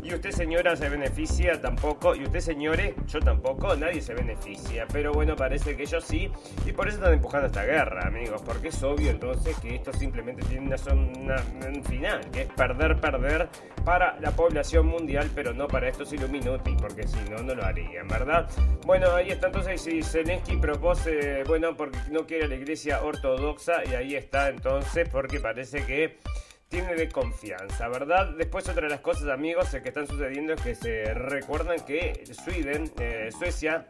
¿Y 0.00 0.14
usted, 0.14 0.30
señora, 0.30 0.76
se 0.76 0.88
beneficia? 0.88 1.60
Tampoco. 1.60 2.14
¿Y 2.14 2.22
usted, 2.22 2.38
señores? 2.38 2.94
Yo 3.08 3.18
tampoco. 3.18 3.74
Nadie 3.74 4.00
se 4.00 4.14
beneficia. 4.14 4.86
Pero 4.92 5.12
bueno, 5.12 5.34
parece 5.34 5.74
que 5.76 5.82
ellos 5.82 6.04
sí, 6.04 6.30
y 6.64 6.70
por 6.70 6.86
eso 6.86 6.98
están 6.98 7.14
empujando 7.14 7.48
esta 7.48 7.64
guerra, 7.64 8.06
amigos, 8.06 8.42
porque 8.42 8.68
es 8.68 8.80
obvio 8.84 9.10
entonces 9.10 9.58
que 9.58 9.74
esto 9.74 9.92
simplemente 9.92 10.46
tiene 10.46 10.66
una, 10.66 11.36
un 11.66 11.82
final, 11.82 12.20
que 12.30 12.42
es 12.42 12.48
perder, 12.52 13.00
perder 13.00 13.48
para 13.84 14.20
la 14.20 14.30
población 14.30 14.86
mundial, 14.86 15.30
pero 15.34 15.52
no 15.52 15.66
para 15.66 15.88
estos 15.88 16.12
Illuminati, 16.12 16.76
porque 16.76 17.08
si 17.08 17.18
no, 17.28 17.42
no 17.42 17.56
lo 17.56 17.64
harían, 17.64 18.06
¿verdad? 18.06 18.48
Bueno, 18.84 19.14
ahí 19.14 19.30
está 19.30 19.46
entonces 19.46 19.80
si 19.80 20.02
Zelensky 20.02 20.56
propone, 20.56 21.42
bueno, 21.44 21.74
porque 21.74 21.98
no 22.10 22.26
quiere 22.26 22.48
la 22.48 22.56
iglesia 22.56 23.02
ortodoxa 23.02 23.82
y 23.86 23.94
ahí 23.94 24.14
está 24.14 24.50
entonces 24.50 25.08
porque 25.08 25.40
parece 25.40 25.86
que 25.86 26.18
tiene 26.68 26.94
de 26.94 27.08
confianza, 27.08 27.88
¿verdad? 27.88 28.34
Después 28.36 28.68
otra 28.68 28.82
de 28.82 28.90
las 28.90 29.00
cosas, 29.00 29.30
amigos, 29.30 29.70
que 29.70 29.88
están 29.88 30.06
sucediendo 30.06 30.52
es 30.52 30.60
que 30.60 30.74
se 30.74 31.14
recuerdan 31.14 31.80
que 31.86 32.24
Sweden, 32.30 32.92
eh, 32.98 33.30
Suecia, 33.30 33.86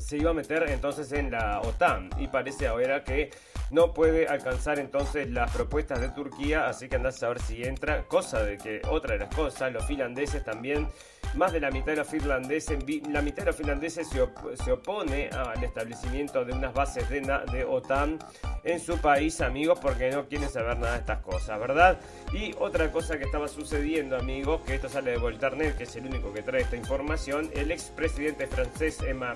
se 0.00 0.18
iba 0.18 0.30
a 0.30 0.34
meter 0.34 0.68
entonces 0.68 1.12
en 1.12 1.30
la 1.30 1.60
OTAN 1.60 2.10
y 2.18 2.28
parece 2.28 2.66
ahora 2.66 3.04
que 3.04 3.30
no 3.70 3.94
puede 3.94 4.26
alcanzar 4.26 4.78
entonces 4.78 5.30
las 5.30 5.50
propuestas 5.50 6.00
de 6.00 6.10
Turquía, 6.10 6.68
así 6.68 6.88
que 6.88 6.96
andás 6.96 7.22
a 7.22 7.28
ver 7.28 7.40
si 7.40 7.62
entra, 7.62 8.04
cosa 8.04 8.42
de 8.42 8.58
que 8.58 8.82
otra 8.88 9.14
de 9.14 9.20
las 9.20 9.34
cosas, 9.34 9.72
los 9.72 9.84
finlandeses 9.86 10.44
también 10.44 10.88
más 11.34 11.52
de 11.52 11.60
la 11.60 11.70
mitad 11.70 11.86
de 11.86 11.96
los 11.96 12.08
finlandeses, 12.08 12.78
la 13.08 13.20
mitad 13.20 13.42
de 13.42 13.46
los 13.46 13.56
finlandeses 13.56 14.08
se, 14.08 14.72
opone 14.72 15.30
al 15.30 15.62
establecimiento 15.64 16.44
de 16.44 16.52
unas 16.52 16.72
bases 16.72 17.08
de, 17.08 17.20
de 17.50 17.64
OTAN 17.64 18.18
en 18.62 18.78
su 18.78 18.98
país, 18.98 19.40
amigos, 19.40 19.78
porque 19.80 20.10
no 20.10 20.26
quieren 20.26 20.48
saber 20.48 20.78
nada 20.78 20.92
de 20.92 20.98
estas 21.00 21.20
cosas, 21.20 21.58
¿verdad? 21.58 21.98
Y 22.32 22.54
otra 22.58 22.92
cosa 22.92 23.18
que 23.18 23.24
estaba 23.24 23.48
sucediendo, 23.48 24.16
amigos, 24.16 24.60
que 24.62 24.76
esto 24.76 24.88
sale 24.88 25.12
de 25.12 25.16
Voltaire, 25.18 25.74
que 25.74 25.84
es 25.84 25.96
el 25.96 26.06
único 26.06 26.32
que 26.32 26.42
trae 26.42 26.62
esta 26.62 26.76
información, 26.76 27.50
el 27.54 27.72
expresidente 27.72 28.46
francés 28.46 29.00
Emma 29.02 29.34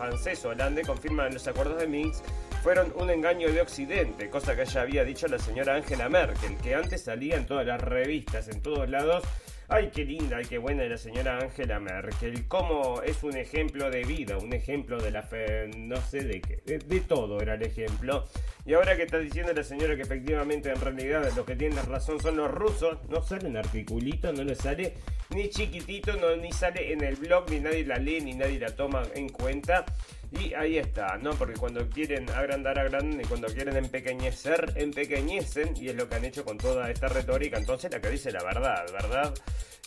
Francés 0.00 0.42
Hollande 0.46 0.80
confirma 0.80 1.28
que 1.28 1.34
los 1.34 1.46
acuerdos 1.46 1.78
de 1.78 1.86
Minsk 1.86 2.24
fueron 2.62 2.90
un 2.96 3.10
engaño 3.10 3.52
de 3.52 3.60
Occidente, 3.60 4.30
cosa 4.30 4.56
que 4.56 4.64
ya 4.64 4.80
había 4.80 5.04
dicho 5.04 5.28
la 5.28 5.38
señora 5.38 5.74
Angela 5.74 6.08
Merkel, 6.08 6.56
que 6.56 6.74
antes 6.74 7.02
salía 7.02 7.36
en 7.36 7.44
todas 7.44 7.66
las 7.66 7.78
revistas, 7.82 8.48
en 8.48 8.62
todos 8.62 8.88
lados, 8.88 9.22
Ay, 9.72 9.88
qué 9.94 10.04
linda 10.04 10.42
y 10.42 10.46
qué 10.46 10.58
buena 10.58 10.82
la 10.82 10.98
señora 10.98 11.38
Angela 11.38 11.78
Merkel. 11.78 12.48
Cómo 12.48 13.02
es 13.02 13.22
un 13.22 13.36
ejemplo 13.36 13.88
de 13.88 14.02
vida, 14.02 14.36
un 14.36 14.52
ejemplo 14.52 15.00
de 15.00 15.12
la 15.12 15.22
fe, 15.22 15.70
no 15.76 15.94
sé 16.00 16.24
de 16.24 16.40
qué. 16.40 16.78
De, 16.78 17.00
todo 17.02 17.40
era 17.40 17.54
el 17.54 17.62
ejemplo. 17.62 18.24
Y 18.66 18.74
ahora 18.74 18.96
que 18.96 19.04
está 19.04 19.18
diciendo 19.18 19.52
la 19.52 19.62
señora 19.62 19.94
que 19.94 20.02
efectivamente 20.02 20.70
en 20.70 20.80
realidad 20.80 21.30
lo 21.36 21.44
que 21.44 21.54
tienen 21.54 21.78
razón 21.86 22.20
son 22.20 22.38
los 22.38 22.50
rusos, 22.50 22.98
no 23.08 23.22
sale 23.22 23.46
en 23.46 23.58
articulito, 23.58 24.32
no 24.32 24.42
le 24.42 24.56
sale 24.56 24.94
ni 25.32 25.48
chiquitito, 25.50 26.16
no, 26.16 26.34
ni 26.34 26.50
sale 26.50 26.92
en 26.92 27.04
el 27.04 27.14
blog, 27.14 27.48
ni 27.48 27.60
nadie 27.60 27.86
la 27.86 27.98
lee, 27.98 28.20
ni 28.20 28.34
nadie 28.34 28.58
la 28.58 28.74
toma 28.74 29.04
en 29.14 29.28
cuenta. 29.28 29.84
Y 30.32 30.54
ahí 30.54 30.78
está, 30.78 31.16
¿no? 31.18 31.30
Porque 31.30 31.54
cuando 31.54 31.88
quieren 31.88 32.30
agrandar, 32.30 32.78
agrandan 32.78 33.20
y 33.20 33.24
cuando 33.24 33.48
quieren 33.48 33.76
empequeñecer, 33.76 34.74
empequeñecen 34.76 35.76
y 35.76 35.88
es 35.88 35.96
lo 35.96 36.08
que 36.08 36.14
han 36.14 36.24
hecho 36.24 36.44
con 36.44 36.56
toda 36.56 36.90
esta 36.90 37.08
retórica. 37.08 37.58
Entonces 37.58 37.90
la 37.90 38.00
que 38.00 38.10
dice 38.10 38.30
la 38.30 38.42
verdad, 38.44 38.84
¿verdad? 38.92 39.34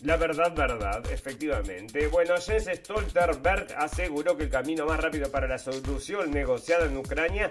La 0.02 0.18
verdad, 0.18 0.54
verdad, 0.54 1.12
efectivamente. 1.12 2.08
Bueno, 2.08 2.36
Jens 2.36 2.66
Stoltenberg 2.66 3.68
aseguró 3.78 4.36
que 4.36 4.44
el 4.44 4.50
camino 4.50 4.86
más 4.86 5.00
rápido 5.00 5.32
para 5.32 5.48
la 5.48 5.58
solución 5.58 6.30
negociada 6.32 6.88
en 6.88 6.98
Ucrania 6.98 7.50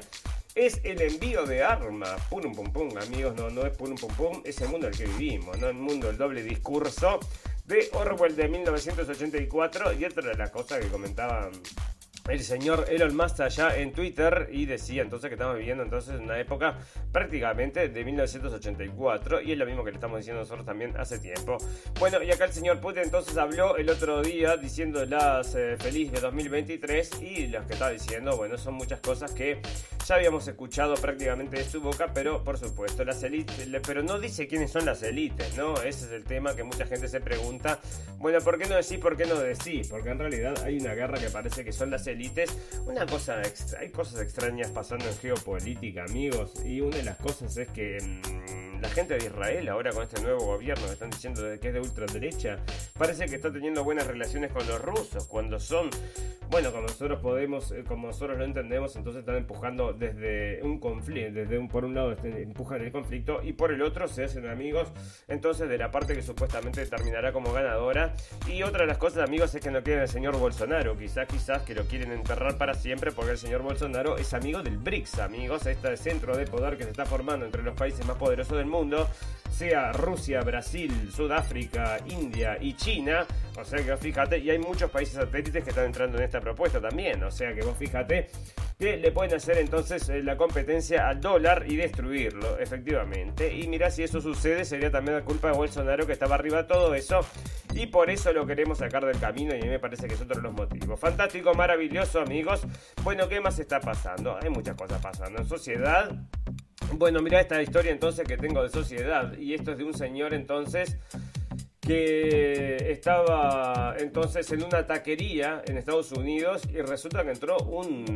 es 0.54 0.78
el 0.84 1.00
envío 1.00 1.46
de 1.46 1.62
armas. 1.62 2.20
Pum, 2.28 2.52
pum, 2.52 2.70
pum, 2.70 2.90
amigos, 2.98 3.34
no, 3.36 3.48
no 3.48 3.64
es 3.64 3.74
pum, 3.74 3.94
pum, 3.94 4.14
pum, 4.14 4.42
es 4.44 4.60
el 4.60 4.68
mundo 4.68 4.88
en 4.88 4.92
el 4.92 4.98
que 4.98 5.06
vivimos, 5.06 5.58
¿no? 5.58 5.68
El 5.68 5.76
mundo 5.76 6.08
del 6.08 6.18
doble 6.18 6.42
discurso 6.42 7.20
de 7.64 7.88
Orwell 7.94 8.36
de 8.36 8.48
1984 8.48 9.92
y 9.94 10.04
otra 10.04 10.28
de 10.28 10.34
las 10.34 10.50
cosas 10.50 10.80
que 10.80 10.88
comentaban 10.88 11.52
el 12.28 12.40
señor 12.40 12.86
Elon 12.88 13.16
Musk 13.16 13.40
allá 13.40 13.76
en 13.76 13.92
Twitter 13.92 14.48
y 14.52 14.66
decía 14.66 15.02
entonces 15.02 15.28
que 15.28 15.34
estamos 15.34 15.56
viviendo 15.56 15.82
entonces 15.82 16.14
en 16.14 16.22
una 16.22 16.38
época 16.38 16.78
prácticamente 17.10 17.88
de 17.88 18.04
1984 18.04 19.42
y 19.42 19.52
es 19.52 19.58
lo 19.58 19.66
mismo 19.66 19.82
que 19.82 19.90
le 19.90 19.96
estamos 19.96 20.18
diciendo 20.18 20.40
nosotros 20.40 20.64
también 20.64 20.96
hace 20.96 21.18
tiempo. 21.18 21.58
Bueno, 21.98 22.22
y 22.22 22.30
acá 22.30 22.44
el 22.44 22.52
señor 22.52 22.80
Putin 22.80 23.02
entonces 23.04 23.36
habló 23.36 23.76
el 23.76 23.90
otro 23.90 24.22
día 24.22 24.56
diciendo 24.56 25.04
las 25.04 25.54
eh, 25.54 25.76
feliz 25.78 26.12
de 26.12 26.20
2023 26.20 27.22
y 27.22 27.46
las 27.48 27.66
que 27.66 27.72
está 27.72 27.90
diciendo, 27.90 28.36
bueno, 28.36 28.56
son 28.56 28.74
muchas 28.74 29.00
cosas 29.00 29.32
que 29.32 29.60
ya 30.06 30.14
habíamos 30.14 30.46
escuchado 30.46 30.94
prácticamente 30.94 31.56
de 31.56 31.64
su 31.64 31.80
boca, 31.80 32.12
pero 32.14 32.44
por 32.44 32.58
supuesto, 32.58 33.04
las 33.04 33.22
élites, 33.22 33.68
pero 33.86 34.02
no 34.02 34.18
dice 34.18 34.46
quiénes 34.46 34.70
son 34.70 34.84
las 34.86 35.02
élites, 35.02 35.56
¿no? 35.56 35.74
Ese 35.82 36.06
es 36.06 36.12
el 36.12 36.24
tema 36.24 36.54
que 36.54 36.62
mucha 36.62 36.86
gente 36.86 37.08
se 37.08 37.20
pregunta. 37.20 37.80
Bueno, 38.18 38.38
¿por 38.40 38.58
qué 38.58 38.66
no 38.66 38.76
decir, 38.76 39.00
por 39.00 39.16
qué 39.16 39.26
no 39.26 39.36
decir? 39.36 39.86
Porque 39.88 40.10
en 40.10 40.18
realidad 40.18 40.54
hay 40.64 40.78
una 40.78 40.94
guerra 40.94 41.18
que 41.18 41.28
parece 41.28 41.64
que 41.64 41.72
son 41.72 41.90
las 41.90 42.06
élites. 42.06 42.11
Una 42.86 43.06
cosa, 43.06 43.42
hay 43.78 43.88
cosas 43.90 44.20
extrañas 44.20 44.70
pasando 44.70 45.06
en 45.06 45.16
geopolítica, 45.16 46.04
amigos, 46.04 46.52
y 46.64 46.80
una 46.80 46.96
de 46.96 47.04
las 47.04 47.16
cosas 47.16 47.56
es 47.56 47.68
que... 47.68 47.98
Mm, 48.00 48.61
la 48.82 48.88
gente 48.88 49.16
de 49.16 49.26
Israel 49.26 49.68
ahora 49.68 49.92
con 49.92 50.02
este 50.02 50.20
nuevo 50.20 50.44
gobierno 50.44 50.84
que 50.86 50.92
están 50.92 51.10
diciendo 51.10 51.42
que 51.60 51.68
es 51.68 51.72
de 51.72 51.80
ultraderecha, 51.80 52.58
parece 52.98 53.26
que 53.26 53.36
está 53.36 53.52
teniendo 53.52 53.84
buenas 53.84 54.08
relaciones 54.08 54.50
con 54.50 54.66
los 54.66 54.82
rusos, 54.82 55.28
cuando 55.28 55.60
son, 55.60 55.88
bueno, 56.50 56.72
como 56.72 56.82
nosotros 56.82 57.20
podemos, 57.20 57.70
eh, 57.70 57.84
como 57.86 58.08
nosotros 58.08 58.36
lo 58.38 58.44
entendemos, 58.44 58.96
entonces 58.96 59.20
están 59.20 59.36
empujando 59.36 59.92
desde 59.92 60.60
un 60.64 60.80
conflicto, 60.80 61.32
desde 61.32 61.58
un, 61.58 61.68
por 61.68 61.84
un 61.84 61.94
lado 61.94 62.10
este, 62.10 62.42
empujan 62.42 62.82
el 62.82 62.90
conflicto 62.90 63.40
y 63.44 63.52
por 63.52 63.72
el 63.72 63.82
otro 63.82 64.08
se 64.08 64.24
hacen 64.24 64.48
amigos, 64.48 64.88
entonces 65.28 65.68
de 65.68 65.78
la 65.78 65.92
parte 65.92 66.14
que 66.14 66.22
supuestamente 66.22 66.84
terminará 66.86 67.32
como 67.32 67.52
ganadora. 67.52 68.14
Y 68.48 68.64
otra 68.64 68.80
de 68.80 68.88
las 68.88 68.98
cosas, 68.98 69.28
amigos, 69.28 69.54
es 69.54 69.60
que 69.60 69.70
no 69.70 69.84
quieren 69.84 70.02
al 70.02 70.08
señor 70.08 70.36
Bolsonaro, 70.36 70.98
quizás, 70.98 71.28
quizás 71.28 71.62
que 71.62 71.76
lo 71.76 71.84
quieren 71.84 72.10
enterrar 72.10 72.58
para 72.58 72.74
siempre 72.74 73.12
porque 73.12 73.30
el 73.30 73.38
señor 73.38 73.62
Bolsonaro 73.62 74.18
es 74.18 74.34
amigo 74.34 74.60
del 74.60 74.78
BRICS, 74.78 75.20
amigos, 75.20 75.66
este 75.66 75.96
centro 75.96 76.36
de 76.36 76.46
poder 76.46 76.76
que 76.76 76.82
se 76.82 76.90
está 76.90 77.06
formando 77.06 77.46
entre 77.46 77.62
los 77.62 77.76
países 77.76 78.04
más 78.06 78.16
poderosos 78.16 78.58
del 78.58 78.66
mundo, 78.66 78.71
sea 79.52 79.92
Rusia, 79.92 80.40
Brasil, 80.40 81.10
Sudáfrica, 81.14 81.98
India 82.08 82.56
y 82.60 82.74
China. 82.74 83.26
O 83.58 83.64
sea 83.64 83.84
que 83.84 83.96
fíjate, 83.96 84.38
y 84.38 84.50
hay 84.50 84.58
muchos 84.58 84.90
países 84.90 85.14
satélites 85.14 85.62
que 85.62 85.70
están 85.70 85.84
entrando 85.84 86.18
en 86.18 86.24
esta 86.24 86.40
propuesta 86.40 86.80
también. 86.80 87.22
O 87.22 87.30
sea 87.30 87.54
que 87.54 87.62
vos 87.62 87.76
fíjate 87.76 88.28
que 88.78 88.96
le 88.96 89.12
pueden 89.12 89.34
hacer 89.34 89.58
entonces 89.58 90.08
eh, 90.08 90.22
la 90.22 90.36
competencia 90.36 91.08
al 91.08 91.20
dólar 91.20 91.64
y 91.68 91.76
destruirlo, 91.76 92.58
efectivamente. 92.58 93.54
Y 93.54 93.68
mira, 93.68 93.90
si 93.90 94.02
eso 94.02 94.20
sucede, 94.20 94.64
sería 94.64 94.90
también 94.90 95.18
la 95.18 95.24
culpa 95.24 95.48
de 95.48 95.56
Bolsonaro 95.56 96.06
que 96.06 96.14
estaba 96.14 96.34
arriba 96.34 96.62
de 96.62 96.64
todo 96.64 96.94
eso. 96.94 97.20
Y 97.74 97.86
por 97.86 98.10
eso 98.10 98.32
lo 98.32 98.46
queremos 98.46 98.78
sacar 98.78 99.04
del 99.04 99.18
camino 99.18 99.54
y 99.54 99.60
a 99.60 99.62
mí 99.62 99.68
me 99.68 99.78
parece 99.78 100.08
que 100.08 100.14
es 100.14 100.20
otro 100.20 100.36
de 100.36 100.42
los 100.42 100.52
motivos. 100.52 100.98
Fantástico, 100.98 101.54
maravilloso, 101.54 102.20
amigos. 102.20 102.62
Bueno, 103.02 103.28
¿qué 103.28 103.40
más 103.40 103.58
está 103.58 103.80
pasando? 103.80 104.38
Hay 104.42 104.50
muchas 104.50 104.76
cosas 104.76 105.00
pasando 105.00 105.40
en 105.40 105.46
sociedad. 105.46 106.10
Bueno, 106.94 107.20
mira 107.20 107.40
esta 107.40 107.62
historia 107.62 107.92
entonces 107.92 108.26
que 108.26 108.36
tengo 108.36 108.62
de 108.62 108.68
sociedad. 108.68 109.36
Y 109.38 109.54
esto 109.54 109.72
es 109.72 109.78
de 109.78 109.84
un 109.84 109.94
señor 109.94 110.34
entonces 110.34 110.98
que 111.80 112.76
estaba 112.90 113.96
entonces 113.98 114.50
en 114.52 114.62
una 114.62 114.86
taquería 114.86 115.62
en 115.66 115.76
Estados 115.76 116.12
Unidos 116.12 116.62
y 116.72 116.80
resulta 116.80 117.24
que 117.24 117.32
entró 117.32 117.56
un 117.58 118.14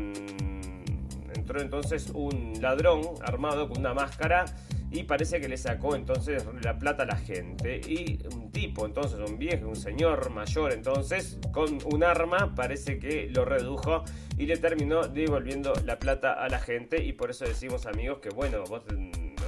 entró 1.34 1.60
entonces 1.60 2.10
un 2.14 2.54
ladrón 2.60 3.02
armado 3.22 3.68
con 3.68 3.78
una 3.78 3.92
máscara 3.92 4.44
y 4.90 5.02
parece 5.02 5.40
que 5.40 5.48
le 5.48 5.56
sacó 5.56 5.96
entonces 5.96 6.46
la 6.62 6.78
plata 6.78 7.02
a 7.02 7.06
la 7.06 7.16
gente. 7.16 7.80
Y 7.86 8.20
un 8.34 8.50
tipo, 8.52 8.86
entonces 8.86 9.18
un 9.18 9.38
viejo, 9.38 9.68
un 9.68 9.76
señor 9.76 10.30
mayor, 10.30 10.72
entonces 10.72 11.38
con 11.52 11.78
un 11.84 12.04
arma 12.04 12.54
parece 12.54 12.98
que 12.98 13.28
lo 13.28 13.44
redujo 13.44 14.04
y 14.38 14.46
le 14.46 14.56
terminó 14.56 15.02
devolviendo 15.08 15.72
la 15.84 15.98
plata 15.98 16.32
a 16.32 16.48
la 16.48 16.58
gente. 16.58 17.02
Y 17.02 17.12
por 17.12 17.30
eso 17.30 17.44
decimos 17.44 17.86
amigos 17.86 18.18
que 18.20 18.30
bueno, 18.30 18.62
vos, 18.64 18.84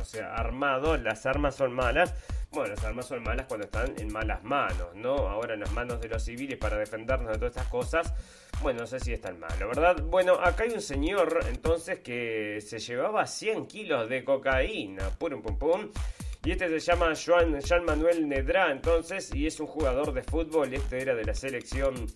o 0.01 0.05
sea, 0.05 0.35
armado, 0.35 0.97
las 0.97 1.25
armas 1.27 1.55
son 1.55 1.73
malas. 1.73 2.15
Bueno, 2.51 2.75
las 2.75 2.85
armas 2.85 3.07
son 3.07 3.23
malas 3.23 3.47
cuando 3.47 3.67
están 3.67 3.95
en 3.99 4.13
malas 4.13 4.43
manos, 4.43 4.89
¿no? 4.95 5.29
Ahora 5.29 5.55
en 5.55 5.61
las 5.61 5.73
manos 5.73 6.01
de 6.01 6.09
los 6.09 6.25
civiles 6.25 6.59
para 6.59 6.79
defendernos 6.79 7.31
de 7.33 7.39
todas 7.39 7.57
estas 7.57 7.69
cosas 7.69 8.15
bueno, 8.63 8.81
no 8.81 8.87
sé 8.87 9.01
si 9.01 9.13
es 9.13 9.21
tan 9.21 9.39
malo, 9.39 9.69
¿verdad? 9.69 10.03
Bueno, 10.05 10.35
acá 10.35 10.65
hay 10.65 10.71
un 10.71 10.81
señor 10.81 11.41
entonces 11.49 12.01
que 12.01 12.61
se 12.61 12.79
llevaba 12.79 13.27
100 13.27 13.67
kilos 13.67 14.09
de 14.09 14.25
cocaína, 14.25 15.11
pum 15.11 15.41
pum 15.43 15.59
pum. 15.59 15.91
Y 16.45 16.53
este 16.53 16.69
se 16.81 16.93
llama 16.93 17.13
Joan, 17.15 17.61
Jean 17.61 17.85
Manuel 17.85 18.29
Nedra, 18.29 18.71
entonces, 18.71 19.35
y 19.35 19.47
es 19.47 19.61
un 19.61 19.67
jugador 19.67 20.13
de 20.13 20.23
fútbol. 20.23 20.73
Este 20.73 21.03
era 21.03 21.15
de 21.15 21.25
la 21.25 21.35
selección, 21.35 22.07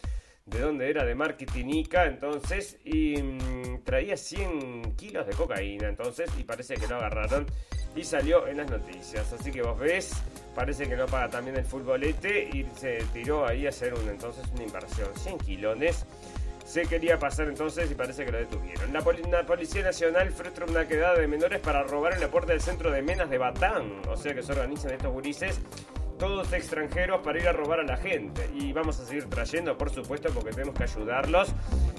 ¿de 0.46 0.60
dónde 0.60 0.88
era? 0.88 1.04
De 1.04 1.14
Marketinica, 1.14 2.06
entonces, 2.06 2.78
y 2.84 3.20
mm, 3.20 3.82
traía 3.84 4.16
100 4.16 4.96
kilos 4.96 5.26
de 5.26 5.34
cocaína, 5.34 5.88
entonces, 5.88 6.30
y 6.38 6.44
parece 6.44 6.76
que 6.76 6.86
lo 6.86 6.96
agarraron 6.96 7.46
y 7.94 8.04
salió 8.04 8.46
en 8.46 8.58
las 8.58 8.70
noticias. 8.70 9.32
Así 9.32 9.50
que 9.50 9.62
vos 9.62 9.78
ves, 9.78 10.12
parece 10.54 10.88
que 10.88 10.96
no 10.96 11.06
paga 11.06 11.30
también 11.30 11.56
el 11.56 11.64
futbolete 11.64 12.48
y 12.52 12.66
se 12.76 12.98
tiró 13.12 13.46
ahí 13.46 13.66
a 13.66 13.70
hacer 13.70 13.94
un, 13.94 14.08
entonces 14.08 14.44
una 14.54 14.64
inversión. 14.64 15.08
100 15.14 15.38
kilones 15.38 16.04
se 16.64 16.82
quería 16.86 17.18
pasar 17.18 17.48
entonces 17.48 17.90
y 17.90 17.94
parece 17.94 18.24
que 18.24 18.32
lo 18.32 18.38
detuvieron. 18.38 18.92
La, 18.92 19.02
Policía 19.02 19.82
Nacional 19.82 20.30
frustra 20.30 20.64
una 20.64 20.86
quedada 20.86 21.18
de 21.18 21.26
menores 21.26 21.60
para 21.60 21.82
robar 21.82 22.14
en 22.14 22.20
la 22.20 22.28
puerta 22.28 22.52
del 22.52 22.60
centro 22.60 22.90
de 22.90 23.02
Menas 23.02 23.28
de 23.28 23.38
Batán. 23.38 24.00
O 24.08 24.16
sea 24.16 24.34
que 24.34 24.42
se 24.42 24.52
organizan 24.52 24.92
estos 24.92 25.12
gurises 25.12 25.60
todos 26.18 26.52
extranjeros 26.52 27.20
para 27.22 27.38
ir 27.40 27.48
a 27.48 27.52
robar 27.52 27.80
a 27.80 27.84
la 27.84 27.96
gente. 27.96 28.48
Y 28.54 28.72
vamos 28.72 29.00
a 29.00 29.04
seguir 29.04 29.28
trayendo, 29.28 29.76
por 29.76 29.90
supuesto, 29.90 30.30
porque 30.32 30.50
tenemos 30.50 30.74
que 30.74 30.84
ayudarlos. 30.84 31.52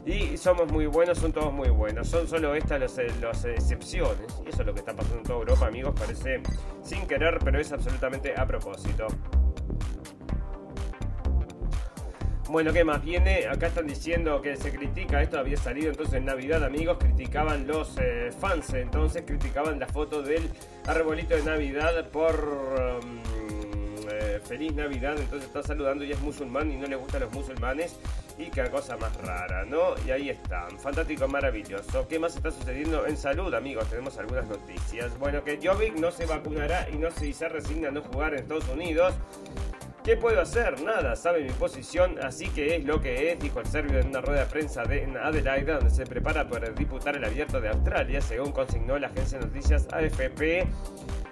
Y 0.06 0.38
somos 0.38 0.72
muy 0.72 0.86
buenos, 0.86 1.18
son 1.18 1.32
todos 1.32 1.54
muy 1.54 1.70
buenos. 1.70 2.08
Son 2.08 2.28
solo 2.28 2.56
estas 2.56 2.80
las, 2.80 2.98
eh, 2.98 3.08
las 3.22 3.46
excepciones. 3.46 4.28
Y 4.46 4.50
eso 4.50 4.62
es 4.62 4.68
lo 4.68 4.74
que 4.74 4.80
está 4.80 4.94
pasando 4.94 5.18
en 5.18 5.24
toda 5.24 5.40
Europa, 5.40 5.68
amigos. 5.68 5.94
Parece 5.98 6.42
sin 6.82 7.06
querer, 7.08 7.40
pero 7.44 7.60
es 7.60 7.72
absolutamente 7.72 8.34
a 8.36 8.46
propósito. 8.46 9.08
Bueno, 12.50 12.72
¿qué 12.72 12.84
más 12.84 13.04
viene? 13.04 13.48
Acá 13.48 13.68
están 13.68 13.88
diciendo 13.88 14.40
que 14.42 14.56
se 14.58 14.72
critica, 14.72 15.24
esto 15.24 15.40
había 15.40 15.58
salido 15.58 15.90
entonces 15.90 16.14
en 16.16 16.26
Navidad, 16.26 16.64
amigos, 16.64 16.98
criticaban 17.00 17.66
los 17.66 17.98
eh, 18.00 18.30
fans, 18.38 18.72
entonces 18.76 19.24
criticaban 19.26 19.80
la 19.80 19.88
foto 19.88 20.22
del 20.22 20.52
arbolito 20.86 21.36
de 21.36 21.44
Navidad 21.44 22.10
por... 22.12 22.36
Um, 23.02 23.33
feliz 24.44 24.74
Navidad, 24.74 25.18
entonces 25.18 25.48
está 25.48 25.64
saludando 25.64 26.04
y 26.04 26.12
es 26.12 26.20
musulmán 26.22 26.72
y 26.72 26.78
no 26.78 26.88
le 26.88 26.96
gustan 26.96 27.22
los 27.22 27.32
musulmanes 27.32 27.96
y 28.38 28.46
qué 28.46 28.70
cosa 28.70 28.98
más 28.98 29.16
rara, 29.18 29.66
¿no? 29.66 29.96
Y 30.06 30.12
ahí 30.12 30.30
están, 30.30 30.80
fantástico, 30.80 31.28
maravilloso. 31.28 32.08
¿Qué 32.08 32.20
más 32.20 32.36
está 32.36 32.52
sucediendo 32.52 33.06
en 33.06 33.18
salud, 33.18 33.54
amigos? 33.54 33.88
Tenemos 33.90 34.18
algunas 34.18 34.48
noticias. 34.48 35.18
Bueno, 35.20 35.44
que 35.44 35.60
Jovic 35.62 35.96
no 35.96 36.12
se 36.12 36.26
vacunará 36.26 36.88
y 36.92 36.98
no 36.98 37.12
se, 37.12 37.32
se 37.34 37.50
resigna 37.50 37.90
a 37.90 37.92
no 37.92 38.02
jugar 38.02 38.34
en 38.34 38.40
Estados 38.40 38.68
Unidos. 38.70 39.14
¿Qué 40.04 40.18
puedo 40.18 40.42
hacer? 40.42 40.82
Nada, 40.82 41.16
sabe 41.16 41.44
mi 41.44 41.52
posición, 41.52 42.18
así 42.22 42.50
que 42.50 42.76
es 42.76 42.84
lo 42.84 43.00
que 43.00 43.32
es, 43.32 43.40
dijo 43.40 43.62
el 43.62 43.66
serbio 43.66 44.00
en 44.00 44.08
una 44.10 44.20
rueda 44.20 44.42
de 44.42 44.48
prensa 44.48 44.84
de 44.84 45.04
en 45.04 45.16
Adelaide, 45.16 45.72
donde 45.72 45.90
se 45.90 46.06
prepara 46.06 46.46
para 46.50 46.70
disputar 46.72 47.16
el 47.16 47.24
abierto 47.24 47.62
de 47.62 47.70
Australia, 47.70 48.20
según 48.20 48.52
consignó 48.52 49.00
la 49.00 49.08
agencia 49.08 49.40
de 49.40 49.46
noticias 49.46 49.88
AFP. 49.94 50.68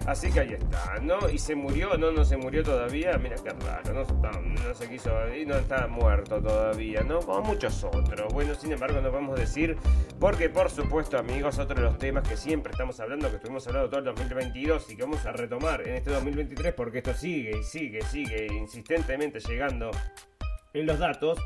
Así 0.05 0.31
que 0.31 0.39
ahí 0.39 0.53
está, 0.53 0.99
¿no? 1.01 1.29
Y 1.29 1.37
se 1.37 1.53
murió, 1.53 1.95
no, 1.95 2.11
no 2.11 2.25
se 2.25 2.35
murió 2.35 2.63
todavía, 2.63 3.17
mira 3.19 3.35
qué 3.35 3.51
raro, 3.51 3.93
no, 3.93 4.73
se 4.73 4.89
quiso, 4.89 5.11
y 5.35 5.45
no 5.45 5.55
está 5.55 5.85
muerto 5.87 6.41
todavía, 6.41 7.01
¿no? 7.01 7.19
Como 7.19 7.41
muchos 7.41 7.83
otros. 7.83 8.33
Bueno, 8.33 8.55
sin 8.55 8.71
embargo, 8.71 8.99
no 8.99 9.11
podemos 9.11 9.39
decir, 9.39 9.77
porque 10.19 10.49
por 10.49 10.71
supuesto, 10.71 11.19
amigos, 11.19 11.59
otro 11.59 11.75
de 11.75 11.83
los 11.83 11.99
temas 11.99 12.27
que 12.27 12.35
siempre 12.35 12.71
estamos 12.71 12.99
hablando, 12.99 13.29
que 13.29 13.35
estuvimos 13.35 13.67
hablando 13.67 13.89
todo 13.89 13.99
el 13.99 14.05
2022 14.05 14.89
y 14.89 14.95
que 14.95 15.03
vamos 15.03 15.23
a 15.25 15.33
retomar 15.33 15.87
en 15.87 15.95
este 15.95 16.09
2023, 16.09 16.73
porque 16.73 16.97
esto 16.99 17.13
sigue 17.13 17.59
y 17.59 17.63
sigue, 17.63 18.01
sigue 18.01 18.47
insistentemente 18.61 19.39
llegando 19.39 19.91
en 20.73 20.85
los 20.85 20.99
datos 20.99 21.39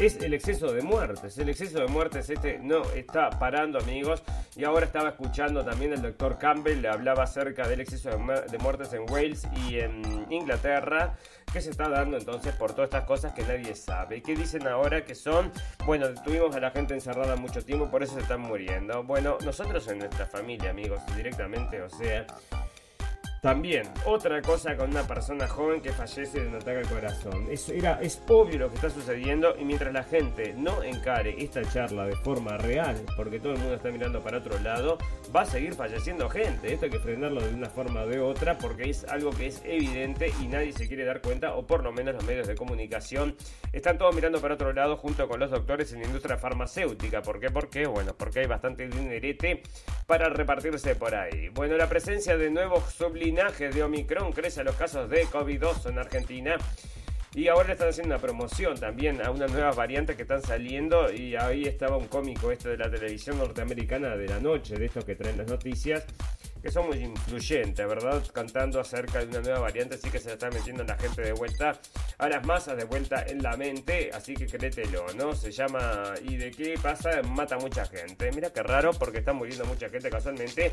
es 0.00 0.16
el 0.16 0.34
exceso 0.34 0.72
de 0.72 0.82
muertes. 0.82 1.36
El 1.38 1.48
exceso 1.50 1.78
de 1.80 1.86
muertes 1.86 2.30
este 2.30 2.58
no 2.58 2.82
está 2.92 3.30
parando, 3.30 3.78
amigos. 3.78 4.22
Y 4.56 4.64
ahora 4.64 4.86
estaba 4.86 5.10
escuchando 5.10 5.64
también 5.64 5.92
el 5.92 6.02
doctor 6.02 6.38
Campbell, 6.38 6.80
le 6.80 6.88
hablaba 6.88 7.24
acerca 7.24 7.66
del 7.68 7.80
exceso 7.80 8.10
de 8.10 8.58
muertes 8.58 8.92
en 8.92 9.10
Wales 9.10 9.46
y 9.66 9.78
en 9.78 10.26
Inglaterra, 10.30 11.16
que 11.52 11.60
se 11.60 11.70
está 11.70 11.88
dando 11.88 12.16
entonces 12.18 12.54
por 12.54 12.72
todas 12.72 12.88
estas 12.88 13.04
cosas 13.04 13.32
que 13.32 13.42
nadie 13.42 13.74
sabe. 13.74 14.22
¿Qué 14.22 14.34
dicen 14.34 14.66
ahora 14.66 15.04
que 15.04 15.14
son? 15.14 15.52
Bueno, 15.86 16.08
tuvimos 16.22 16.54
a 16.56 16.60
la 16.60 16.70
gente 16.70 16.94
encerrada 16.94 17.36
mucho 17.36 17.64
tiempo, 17.64 17.90
por 17.90 18.02
eso 18.02 18.14
se 18.14 18.20
están 18.20 18.40
muriendo. 18.40 19.02
Bueno, 19.04 19.38
nosotros 19.44 19.86
en 19.88 19.98
nuestra 19.98 20.26
familia, 20.26 20.70
amigos, 20.70 21.00
directamente, 21.16 21.80
o 21.80 21.88
sea, 21.88 22.26
también, 23.42 23.88
otra 24.06 24.40
cosa 24.40 24.76
con 24.76 24.90
una 24.90 25.02
persona 25.02 25.48
joven 25.48 25.80
que 25.80 25.90
fallece 25.90 26.38
de 26.38 26.46
un 26.46 26.54
ataque 26.54 26.78
al 26.78 26.86
corazón. 26.86 27.48
Es, 27.50 27.68
era, 27.70 28.00
es 28.00 28.22
obvio 28.28 28.56
lo 28.60 28.68
que 28.68 28.76
está 28.76 28.88
sucediendo 28.88 29.56
y 29.58 29.64
mientras 29.64 29.92
la 29.92 30.04
gente 30.04 30.54
no 30.56 30.84
encare 30.84 31.34
esta 31.42 31.60
charla 31.64 32.04
de 32.06 32.14
forma 32.14 32.56
real, 32.56 33.02
porque 33.16 33.40
todo 33.40 33.54
el 33.54 33.58
mundo 33.58 33.74
está 33.74 33.90
mirando 33.90 34.20
para 34.20 34.38
otro 34.38 34.56
lado, 34.60 34.96
va 35.34 35.40
a 35.40 35.44
seguir 35.44 35.74
falleciendo 35.74 36.28
gente. 36.28 36.72
Esto 36.72 36.84
hay 36.84 36.92
que 36.92 37.00
frenarlo 37.00 37.40
de 37.40 37.52
una 37.52 37.68
forma 37.68 38.02
o 38.02 38.06
de 38.06 38.20
otra 38.20 38.58
porque 38.58 38.88
es 38.88 39.02
algo 39.08 39.30
que 39.30 39.48
es 39.48 39.60
evidente 39.64 40.30
y 40.40 40.46
nadie 40.46 40.72
se 40.72 40.86
quiere 40.86 41.04
dar 41.04 41.20
cuenta, 41.20 41.56
o 41.56 41.66
por 41.66 41.82
lo 41.82 41.90
menos 41.90 42.14
los 42.14 42.24
medios 42.24 42.46
de 42.46 42.54
comunicación 42.54 43.34
están 43.72 43.98
todos 43.98 44.14
mirando 44.14 44.40
para 44.40 44.54
otro 44.54 44.72
lado 44.72 44.98
junto 44.98 45.26
con 45.26 45.40
los 45.40 45.50
doctores 45.50 45.92
en 45.92 45.98
la 45.98 46.06
industria 46.06 46.36
farmacéutica. 46.36 47.22
¿Por 47.22 47.40
qué? 47.40 47.50
¿Por 47.50 47.68
qué? 47.68 47.88
Bueno, 47.88 48.14
porque 48.16 48.38
hay 48.38 48.46
bastante 48.46 48.86
dinerete 48.86 49.64
para 50.06 50.28
repartirse 50.28 50.94
por 50.94 51.12
ahí. 51.16 51.48
Bueno, 51.48 51.76
la 51.76 51.88
presencia 51.88 52.36
de 52.36 52.48
nuevos 52.48 52.84
sublimes 53.32 53.74
de 53.74 53.82
Omicron 53.82 54.32
crece 54.32 54.62
los 54.62 54.76
casos 54.76 55.08
de 55.08 55.26
COVID-2 55.26 55.88
en 55.88 55.98
Argentina. 55.98 56.56
Y 57.34 57.48
ahora 57.48 57.68
le 57.68 57.72
están 57.72 57.88
haciendo 57.88 58.14
una 58.14 58.20
promoción 58.22 58.78
también 58.78 59.24
a 59.24 59.30
unas 59.30 59.50
nuevas 59.50 59.74
variantes 59.74 60.16
que 60.16 60.22
están 60.22 60.42
saliendo. 60.42 61.10
Y 61.10 61.34
ahí 61.34 61.64
estaba 61.64 61.96
un 61.96 62.06
cómico 62.06 62.52
esto 62.52 62.68
de 62.68 62.76
la 62.76 62.90
televisión 62.90 63.38
norteamericana 63.38 64.16
de 64.16 64.28
la 64.28 64.38
noche, 64.38 64.74
de 64.74 64.84
estos 64.84 65.06
que 65.06 65.14
traen 65.14 65.38
las 65.38 65.46
noticias, 65.46 66.04
que 66.62 66.70
son 66.70 66.88
muy 66.88 66.98
influyentes, 66.98 67.86
¿verdad? 67.86 68.22
Cantando 68.34 68.80
acerca 68.80 69.20
de 69.20 69.28
una 69.28 69.40
nueva 69.40 69.60
variante, 69.60 69.94
así 69.94 70.10
que 70.10 70.18
se 70.18 70.28
la 70.28 70.34
está 70.34 70.50
metiendo 70.50 70.84
la 70.84 70.98
gente 70.98 71.22
de 71.22 71.32
vuelta 71.32 71.80
a 72.18 72.28
las 72.28 72.44
masas, 72.46 72.76
de 72.76 72.84
vuelta 72.84 73.24
en 73.26 73.42
la 73.42 73.56
mente. 73.56 74.10
Así 74.12 74.34
que 74.34 74.44
créetelo, 74.46 75.06
¿no? 75.16 75.34
Se 75.34 75.50
llama 75.50 76.12
¿Y 76.22 76.36
de 76.36 76.50
qué 76.50 76.74
pasa? 76.82 77.22
Mata 77.22 77.56
mucha 77.56 77.86
gente. 77.86 78.30
Mira 78.32 78.52
qué 78.52 78.62
raro, 78.62 78.90
porque 78.92 79.20
está 79.20 79.32
muriendo 79.32 79.64
mucha 79.64 79.88
gente 79.88 80.10
casualmente. 80.10 80.72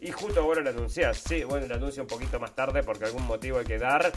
Y 0.00 0.12
justo 0.12 0.40
ahora 0.40 0.60
lo 0.60 0.70
anuncias. 0.70 1.18
Sí, 1.18 1.44
bueno, 1.44 1.66
lo 1.66 1.74
anuncio 1.74 2.02
un 2.02 2.08
poquito 2.08 2.38
más 2.38 2.54
tarde 2.54 2.82
porque 2.82 3.06
algún 3.06 3.26
motivo 3.26 3.58
hay 3.58 3.64
que 3.64 3.78
dar. 3.78 4.12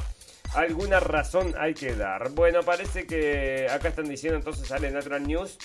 Alguna 0.53 0.99
razón 0.99 1.53
hay 1.57 1.73
que 1.73 1.95
dar. 1.95 2.31
Bueno, 2.31 2.63
parece 2.63 3.05
que 3.05 3.67
acá 3.69 3.89
están 3.89 4.09
diciendo 4.09 4.37
entonces 4.37 4.67
sale 4.67 4.91
Natural 4.91 5.25
News. 5.25 5.57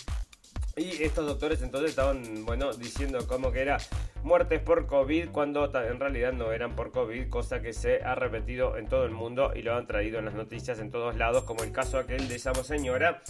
Y 0.76 1.04
estos 1.04 1.26
doctores 1.26 1.62
entonces 1.62 1.90
estaban, 1.90 2.44
bueno, 2.44 2.72
diciendo 2.72 3.26
como 3.28 3.52
que 3.52 3.60
era 3.60 3.78
muertes 4.24 4.60
por 4.60 4.86
COVID 4.86 5.28
cuando 5.30 5.70
en 5.72 6.00
realidad 6.00 6.32
no 6.32 6.50
eran 6.50 6.74
por 6.74 6.90
COVID, 6.90 7.28
cosa 7.28 7.60
que 7.60 7.72
se 7.72 8.02
ha 8.02 8.16
repetido 8.16 8.76
en 8.76 8.88
todo 8.88 9.04
el 9.04 9.12
mundo 9.12 9.52
y 9.54 9.62
lo 9.62 9.76
han 9.76 9.86
traído 9.86 10.18
en 10.18 10.24
las 10.24 10.34
noticias 10.34 10.80
en 10.80 10.90
todos 10.90 11.16
lados, 11.16 11.44
como 11.44 11.62
el 11.62 11.70
caso 11.70 11.98
aquel 11.98 12.26
de 12.26 12.34
esa 12.34 12.52
señora 12.64 13.22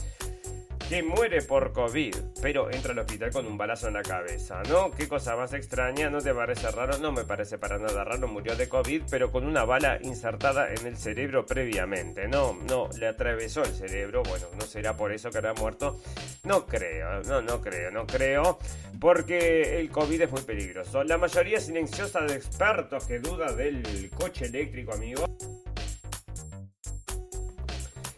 que 0.89 1.03
muere 1.03 1.41
por 1.43 1.73
COVID, 1.73 2.15
pero 2.43 2.71
entra 2.71 2.93
al 2.93 2.99
hospital 2.99 3.31
con 3.31 3.47
un 3.47 3.57
balazo 3.57 3.89
en 3.89 3.95
la 3.95 4.03
cabeza, 4.03 4.63
¿no? 4.69 4.91
Qué 4.91 5.09
cosa 5.09 5.35
más 5.35 5.53
extraña, 5.55 6.11
¿no 6.11 6.21
te 6.21 6.35
parece 6.35 6.71
raro? 6.71 6.99
No 6.99 7.11
me 7.13 7.25
parece 7.25 7.59
para 7.59 7.79
nada 7.79 8.05
raro, 8.05 8.29
murió 8.29 8.55
de 8.55 8.69
COVID, 8.69 9.05
pero 9.11 9.31
con 9.33 9.45
una 9.45 9.65
bala 9.65 9.99
insertada 10.03 10.69
en 10.73 10.87
el 10.87 10.97
cerebro 10.97 11.47
previamente, 11.47 12.29
¿no? 12.29 12.59
No, 12.69 12.89
le 12.99 13.09
atravesó 13.09 13.63
el 13.63 13.75
cerebro, 13.75 14.23
bueno, 14.25 14.47
no 14.59 14.63
será 14.63 14.97
por 14.97 15.13
eso 15.13 15.31
que 15.31 15.39
habrá 15.39 15.55
muerto, 15.55 16.01
no 16.45 16.67
creo, 16.67 17.23
no, 17.23 17.41
no 17.41 17.61
creo, 17.61 17.91
no 17.91 18.07
creo, 18.07 18.59
porque 19.01 19.81
el 19.81 19.91
COVID 19.91 20.21
es 20.21 20.31
muy 20.31 20.43
peligroso. 20.43 21.03
La 21.05 21.17
mayoría 21.17 21.61
silenciosa 21.61 22.21
de 22.21 22.35
expertos 22.35 23.07
que 23.07 23.21
duda 23.21 23.53
del 23.53 24.11
coche 24.11 24.47
eléctrico, 24.47 24.93
amigos. 24.93 25.31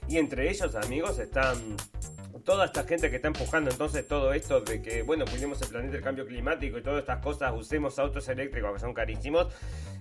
Y 0.09 0.19
entre 0.19 0.49
ellos, 0.49 0.75
amigos, 0.77 1.19
están 1.19 1.77
toda 2.47 2.65
esta 2.65 2.85
gente 2.85 3.11
que 3.11 3.17
está 3.17 3.27
empujando 3.27 3.71
entonces 3.71 4.07
todo 4.07 4.33
esto 4.33 4.61
de 4.61 4.81
que, 4.81 5.03
bueno, 5.03 5.25
cuidemos 5.27 5.61
el 5.63 5.69
planeta, 5.69 5.97
el 5.97 6.03
cambio 6.03 6.25
climático 6.25 6.79
y 6.79 6.83
todas 6.83 7.01
estas 7.01 7.19
cosas, 7.19 7.53
usemos 7.55 7.99
autos 7.99 8.29
eléctricos 8.29 8.73
que 8.73 8.79
son 8.79 8.95
carísimos, 8.95 9.49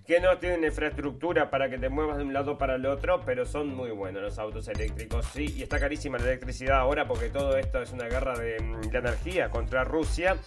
que 0.06 0.20
no 0.20 0.38
tienen 0.38 0.64
infraestructura 0.64 1.50
para 1.50 1.70
que 1.70 1.80
te 1.80 1.90
muevas 1.90 2.18
de 2.18 2.24
un 2.24 2.34
lado 2.34 2.58
para 2.58 2.76
el 2.76 2.86
otro, 2.86 3.22
pero 3.26 3.48
son 3.48 3.76
muy 3.76 3.90
buenos 3.90 4.22
los 4.22 4.38
autos 4.38 4.68
eléctricos, 4.68 5.26
sí, 5.34 5.56
y 5.58 5.64
está 5.64 5.80
carísima 5.80 6.20
la 6.20 6.26
electricidad 6.26 6.78
ahora 6.78 7.08
porque 7.08 7.30
todo 7.30 7.58
esto 7.58 7.82
es 7.82 7.92
una 7.92 8.06
guerra 8.06 8.38
de, 8.38 8.62
mm, 8.62 8.96
energía 8.96 9.50
contra 9.50 9.84
Rusia. 9.84 10.38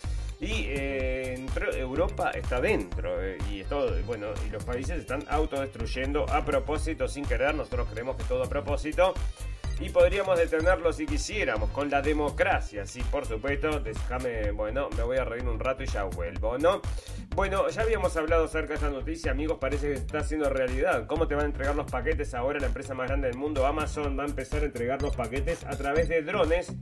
Y 0.41 0.67
eh, 0.69 1.47
Europa 1.77 2.31
está 2.31 2.61
dentro 2.61 3.21
eh, 3.21 3.39
y 3.51 3.65
todo, 3.65 4.01
bueno, 4.05 4.29
y 4.47 4.51
los 4.51 4.63
países 4.63 5.01
están 5.01 5.25
autodestruyendo 5.29 6.31
a 6.31 6.45
propósito, 6.45 7.09
sin 7.09 7.25
querer, 7.25 7.57
nosotros 7.57 7.89
creemos 7.93 8.15
que 8.15 8.23
todo 8.23 8.45
a 8.45 8.49
propósito 8.49 9.15
y 9.81 9.91
podríamos 9.91 10.39
detenerlo 10.39 10.93
si 10.93 11.07
quisiéramos 11.07 11.71
con 11.71 11.91
la 11.91 12.03
democracia. 12.03 12.87
Sí, 12.87 13.03
por 13.11 13.27
supuesto, 13.27 13.81
déjame, 13.81 14.51
bueno, 14.51 14.89
me 14.97 15.03
voy 15.03 15.19
a 15.19 15.25
reír 15.25 15.47
un 15.47 15.61
rato 15.61 15.83
y 15.83 15.87
ya 15.87 16.05
vuelvo, 16.05 16.59
¿no? 16.59 16.81
Bueno, 17.35 17.69
ya 17.69 17.83
habíamos 17.83 18.17
hablado 18.17 18.45
acerca 18.45 18.69
de 18.69 18.75
esta 18.75 18.91
noticia, 18.91 19.31
amigos, 19.31 19.59
parece 19.61 19.89
que 19.89 19.95
está 19.95 20.23
siendo 20.25 20.51
realidad. 20.51 21.07
¿Cómo 21.07 21.29
te 21.29 21.35
van 21.35 21.45
a 21.45 21.49
entregar 21.49 21.77
los 21.77 21.91
paquetes 21.91 22.35
ahora 22.35 22.59
la 22.59 22.67
empresa 22.67 22.95
más 22.95 23.09
grande 23.09 23.29
del 23.29 23.37
mundo? 23.37 23.67
Amazon 23.67 24.19
va 24.19 24.25
a 24.25 24.27
empezar 24.27 24.63
a 24.63 24.67
entregar 24.67 25.01
los 25.03 25.15
paquetes 25.15 25.65
a 25.65 25.77
través 25.77 26.09
de 26.09 26.23
drones 26.23 26.73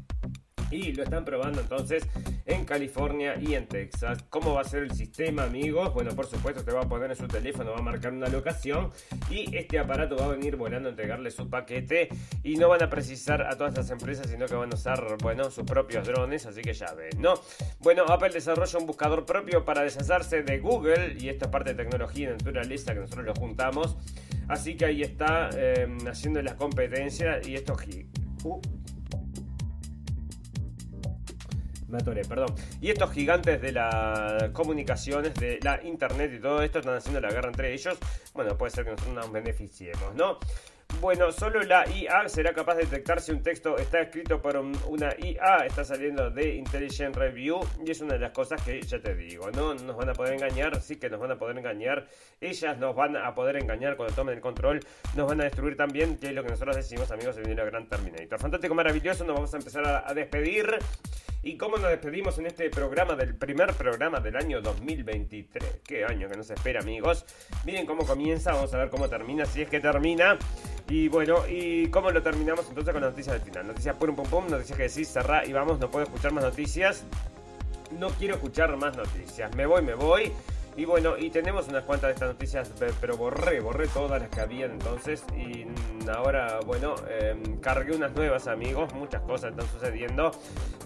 y 0.71 0.93
lo 0.93 1.03
están 1.03 1.25
probando 1.25 1.61
entonces 1.61 2.07
en 2.45 2.64
California 2.64 3.37
y 3.41 3.55
en 3.55 3.67
Texas. 3.67 4.25
¿Cómo 4.31 4.55
va 4.55 4.62
a 4.62 4.64
ser 4.64 4.83
el 4.83 4.93
sistema, 4.93 5.45
amigos? 5.45 5.93
Bueno, 5.95 6.14
por 6.14 6.27
supuesto, 6.27 6.64
te 6.64 6.73
va 6.73 6.83
a 6.83 6.89
poner 6.89 7.11
en 7.11 7.17
su 7.17 7.29
teléfono, 7.29 7.73
va 7.73 7.79
a 7.79 7.83
marcar 7.83 8.12
una 8.12 8.29
locación 8.29 8.91
y 9.31 9.55
este 9.57 9.79
aparato 9.79 10.17
va 10.17 10.27
a 10.27 10.29
venir 10.29 10.57
volando 10.57 10.89
a 10.89 10.91
entregarle 10.91 11.31
su 11.31 11.49
paquete 11.49 12.09
y 12.43 12.57
no 12.57 12.69
van 12.69 12.83
a 12.83 12.91
precisar 12.91 13.43
a 13.43 13.57
todas 13.57 13.77
las 13.77 13.91
empresas, 13.91 14.29
sino 14.29 14.47
que 14.47 14.55
van 14.55 14.73
a 14.73 14.75
usar, 14.75 15.17
bueno, 15.23 15.51
sus 15.51 15.64
propios 15.64 16.07
drones, 16.07 16.47
así 16.47 16.62
que 16.62 16.73
ya 16.73 16.93
ven, 16.95 17.21
¿no? 17.21 17.35
Bueno, 17.81 18.05
Apple 18.09 18.31
desarrolla 18.31 18.79
un 18.79 18.87
buscador 18.87 19.25
propio 19.25 19.64
para 19.64 19.83
deshacerse 19.83 20.43
de 20.43 20.59
Google 20.59 21.17
y 21.19 21.29
esta 21.29 21.51
parte 21.51 21.75
de 21.75 21.85
tecnología 21.85 22.29
y 22.29 22.33
naturaleza 22.33 22.95
que 22.95 23.01
nosotros 23.01 23.27
lo 23.27 23.35
juntamos. 23.35 23.97
Así 24.49 24.77
que 24.77 24.85
ahí 24.85 25.03
está 25.03 25.51
eh, 25.55 25.89
haciendo 26.09 26.41
la 26.43 26.57
competencia 26.57 27.41
y 27.45 27.55
esto... 27.55 27.77
Uh, 28.45 28.61
me 31.89 31.99
perdón. 32.03 32.55
Y 32.80 32.91
estos 32.91 33.12
gigantes 33.12 33.61
de 33.61 33.72
las 33.72 34.51
comunicaciones, 34.51 35.34
de 35.34 35.59
la 35.62 35.82
internet 35.82 36.32
y 36.34 36.41
todo 36.41 36.62
esto 36.62 36.80
están 36.80 36.97
haciendo 36.97 37.20
la 37.20 37.30
guerra 37.30 37.49
entre 37.49 37.72
ellos. 37.72 37.99
Bueno, 38.34 38.57
puede 38.57 38.70
ser 38.70 38.84
que 38.84 38.91
nosotros 38.91 39.14
nos 39.14 39.32
beneficiemos, 39.32 40.14
¿no? 40.14 40.39
Bueno, 41.01 41.30
solo 41.30 41.62
la 41.62 41.84
IA 41.91 42.28
será 42.28 42.55
capaz 42.55 42.76
de 42.76 42.84
detectar 42.84 43.20
si 43.20 43.30
un 43.30 43.43
texto 43.43 43.76
está 43.76 44.01
escrito 44.01 44.41
por 44.41 44.57
una 44.57 45.14
IA, 45.18 45.66
está 45.66 45.84
saliendo 45.84 46.30
de 46.30 46.55
Intelligent 46.55 47.14
Review 47.14 47.61
y 47.84 47.91
es 47.91 48.01
una 48.01 48.14
de 48.14 48.20
las 48.20 48.30
cosas 48.30 48.62
que 48.62 48.80
ya 48.80 48.99
te 49.01 49.14
digo, 49.14 49.51
¿no? 49.51 49.74
Nos 49.74 49.97
van 49.97 50.09
a 50.09 50.12
poder 50.14 50.34
engañar, 50.34 50.80
sí 50.80 50.97
que 50.97 51.11
nos 51.11 51.20
van 51.20 51.32
a 51.32 51.39
poder 51.39 51.59
engañar, 51.59 52.07
ellas 52.41 52.78
nos 52.78 52.97
van 52.97 53.16
a 53.16 53.34
poder 53.34 53.57
engañar 53.57 53.97
cuando 53.97 54.14
tomen 54.14 54.37
el 54.37 54.41
control, 54.41 54.80
nos 55.14 55.28
van 55.28 55.41
a 55.41 55.45
destruir 55.45 55.76
también, 55.76 56.16
que 56.18 56.28
es 56.28 56.32
lo 56.32 56.43
que 56.43 56.51
nosotros 56.51 56.76
decimos 56.76 57.11
amigos 57.11 57.37
de 57.37 57.43
Dinero 57.43 57.66
Gran 57.66 57.89
Terminator. 57.89 58.39
Fantástico, 58.39 58.74
maravilloso, 58.74 59.24
nos 59.24 59.34
vamos 59.34 59.53
a 59.53 59.59
empezar 59.59 60.05
a 60.07 60.14
despedir. 60.14 60.78
¿Y 61.47 61.57
cómo 61.57 61.76
nos 61.76 61.90
despedimos 61.90 62.36
en 62.38 62.47
este 62.47 62.68
programa 62.70 63.14
del 63.14 63.36
primer 63.36 63.72
programa 63.74 64.18
del 64.18 64.34
año 64.34 64.61
2023? 64.61 65.78
Qué 65.86 66.05
año 66.05 66.28
que 66.28 66.36
nos 66.36 66.51
espera, 66.51 66.80
amigos. 66.80 67.24
Miren 67.64 67.86
cómo 67.86 68.05
comienza, 68.05 68.53
vamos 68.53 68.74
a 68.74 68.78
ver 68.78 68.90
cómo 68.90 69.09
termina, 69.09 69.47
si 69.47 69.62
es 69.62 69.70
que 69.70 69.78
termina. 69.78 70.38
Y 70.88 71.07
bueno, 71.07 71.47
¿y 71.49 71.86
cómo 71.90 72.11
lo 72.11 72.20
terminamos 72.20 72.68
entonces 72.68 72.92
con 72.92 73.01
las 73.01 73.12
noticias 73.12 73.34
del 73.34 73.42
final? 73.42 73.68
Noticias 73.68 73.94
pum 73.94 74.16
pum 74.16 74.26
pum, 74.28 74.49
noticias 74.49 74.76
que 74.76 74.88
decís, 74.88 75.09
cerrá 75.09 75.47
y 75.47 75.53
vamos, 75.53 75.78
no 75.78 75.88
puedo 75.88 76.05
escuchar 76.05 76.32
más 76.32 76.42
noticias. 76.42 77.05
No 77.97 78.09
quiero 78.09 78.34
escuchar 78.34 78.76
más 78.76 78.97
noticias. 78.97 79.55
Me 79.55 79.66
voy, 79.66 79.82
me 79.82 79.94
voy. 79.94 80.32
Y 80.77 80.85
bueno, 80.85 81.16
y 81.16 81.31
tenemos 81.31 81.68
unas 81.68 81.85
cuantas 81.85 82.09
de 82.09 82.14
estas 82.14 82.29
noticias, 82.29 82.70
pero 83.01 83.16
borré, 83.16 83.61
borré 83.61 83.89
todas 83.89 84.20
las 84.20 84.29
que 84.29 84.41
había 84.41 84.66
entonces. 84.66 85.24
Y 85.35 85.64
ahora, 86.11 86.61
bueno, 86.66 86.95
em, 87.09 87.59
cargué 87.61 87.97
unas 87.97 88.14
nuevas, 88.14 88.47
amigos. 88.47 88.93
Muchas 88.93 89.22
cosas 89.22 89.53
están 89.53 89.66
sucediendo. 89.68 90.33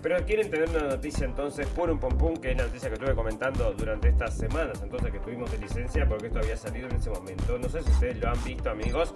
Pero 0.00 0.24
quieren 0.24 0.48
tener 0.48 0.68
una 0.68 0.84
noticia 0.84 1.26
entonces, 1.26 1.66
por 1.66 1.90
un 1.90 1.98
pum, 1.98 2.36
que 2.36 2.52
es 2.52 2.56
la 2.56 2.64
noticia 2.64 2.88
que 2.88 2.94
estuve 2.94 3.14
comentando 3.16 3.72
durante 3.72 4.08
estas 4.08 4.36
semanas, 4.36 4.80
entonces 4.80 5.10
que 5.10 5.18
tuvimos 5.18 5.50
de 5.50 5.58
licencia, 5.58 6.08
porque 6.08 6.28
esto 6.28 6.38
había 6.38 6.56
salido 6.56 6.88
en 6.88 6.96
ese 6.96 7.10
momento. 7.10 7.58
No 7.58 7.68
sé 7.68 7.82
si 7.82 7.90
ustedes 7.90 8.16
lo 8.18 8.30
han 8.30 8.44
visto, 8.44 8.70
amigos. 8.70 9.12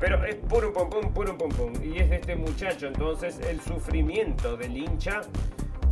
Pero 0.00 0.24
es 0.24 0.34
puro 0.34 0.72
pum 0.72 0.90
pum, 0.90 1.12
puro 1.12 1.38
pum 1.38 1.48
pum. 1.50 1.72
Y 1.82 1.98
es 2.00 2.10
de 2.10 2.16
este 2.16 2.34
muchacho, 2.34 2.88
entonces, 2.88 3.38
el 3.48 3.60
sufrimiento 3.60 4.56
del 4.56 4.76
hincha 4.76 5.22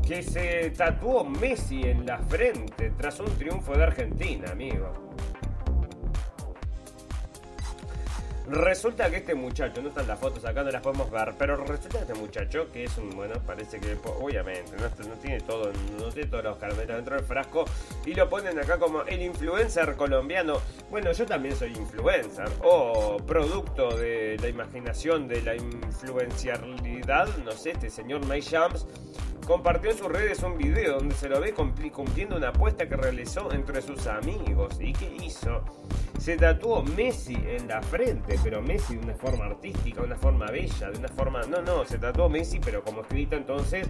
que 0.06 0.22
se 0.22 0.70
tatuó 0.70 1.24
Messi 1.24 1.82
en 1.82 2.06
la 2.06 2.18
frente 2.18 2.92
tras 2.96 3.18
un 3.18 3.36
triunfo 3.36 3.76
de 3.76 3.82
Argentina, 3.82 4.52
amigo. 4.52 4.92
Resulta 8.48 9.10
que 9.10 9.16
este 9.16 9.34
muchacho, 9.34 9.82
no 9.82 9.88
están 9.88 10.06
las 10.06 10.20
fotos 10.20 10.44
acá, 10.44 10.62
no 10.62 10.70
las 10.70 10.80
podemos 10.80 11.10
ver, 11.10 11.34
pero 11.36 11.56
resulta 11.56 11.98
que 11.98 12.04
este 12.04 12.14
muchacho, 12.14 12.70
que 12.70 12.84
es 12.84 12.96
un, 12.96 13.10
bueno, 13.10 13.34
parece 13.44 13.80
que 13.80 13.96
obviamente 14.20 14.70
no, 14.78 15.14
tiene 15.16 15.40
todo, 15.40 15.72
no 15.98 16.08
tiene 16.10 16.30
todos 16.30 16.44
los 16.44 16.56
caramelos 16.56 16.94
dentro 16.94 17.16
del 17.16 17.24
frasco, 17.24 17.64
y 18.04 18.14
lo 18.14 18.28
ponen 18.28 18.56
acá 18.60 18.78
como 18.78 19.02
el 19.02 19.20
influencer 19.20 19.96
colombiano. 19.96 20.60
Bueno, 20.88 21.10
yo 21.10 21.26
también 21.26 21.56
soy 21.56 21.70
influencer, 21.70 22.48
o 22.62 23.16
producto 23.26 23.96
de 23.96 24.36
la 24.40 24.48
imaginación 24.48 25.26
de 25.26 25.42
la 25.42 25.56
influencialidad, 25.56 27.26
no 27.38 27.50
sé, 27.50 27.72
este 27.72 27.90
señor 27.90 28.24
Mike 28.26 28.42
Shams 28.48 28.86
compartió 29.46 29.90
en 29.90 29.96
sus 29.96 30.08
redes 30.08 30.42
un 30.42 30.58
video 30.58 30.98
donde 30.98 31.14
se 31.14 31.28
lo 31.28 31.40
ve 31.40 31.54
cumpliendo 31.54 32.36
una 32.36 32.48
apuesta 32.48 32.88
que 32.88 32.96
realizó 32.96 33.52
entre 33.52 33.80
sus 33.80 34.06
amigos. 34.06 34.76
¿Y 34.80 34.92
qué 34.92 35.16
hizo? 35.22 35.62
Se 36.18 36.36
tatuó 36.36 36.82
Messi 36.82 37.34
en 37.34 37.68
la 37.68 37.80
frente, 37.82 38.38
pero 38.42 38.60
Messi 38.60 38.96
de 38.96 39.04
una 39.04 39.14
forma 39.14 39.46
artística, 39.46 40.00
de 40.00 40.06
una 40.06 40.16
forma 40.16 40.46
bella, 40.46 40.90
de 40.90 40.98
una 40.98 41.08
forma... 41.08 41.42
No, 41.42 41.62
no, 41.62 41.84
se 41.84 41.98
tatuó 41.98 42.28
Messi, 42.28 42.58
pero 42.58 42.82
como 42.82 43.02
escrito 43.02 43.36
entonces 43.36 43.88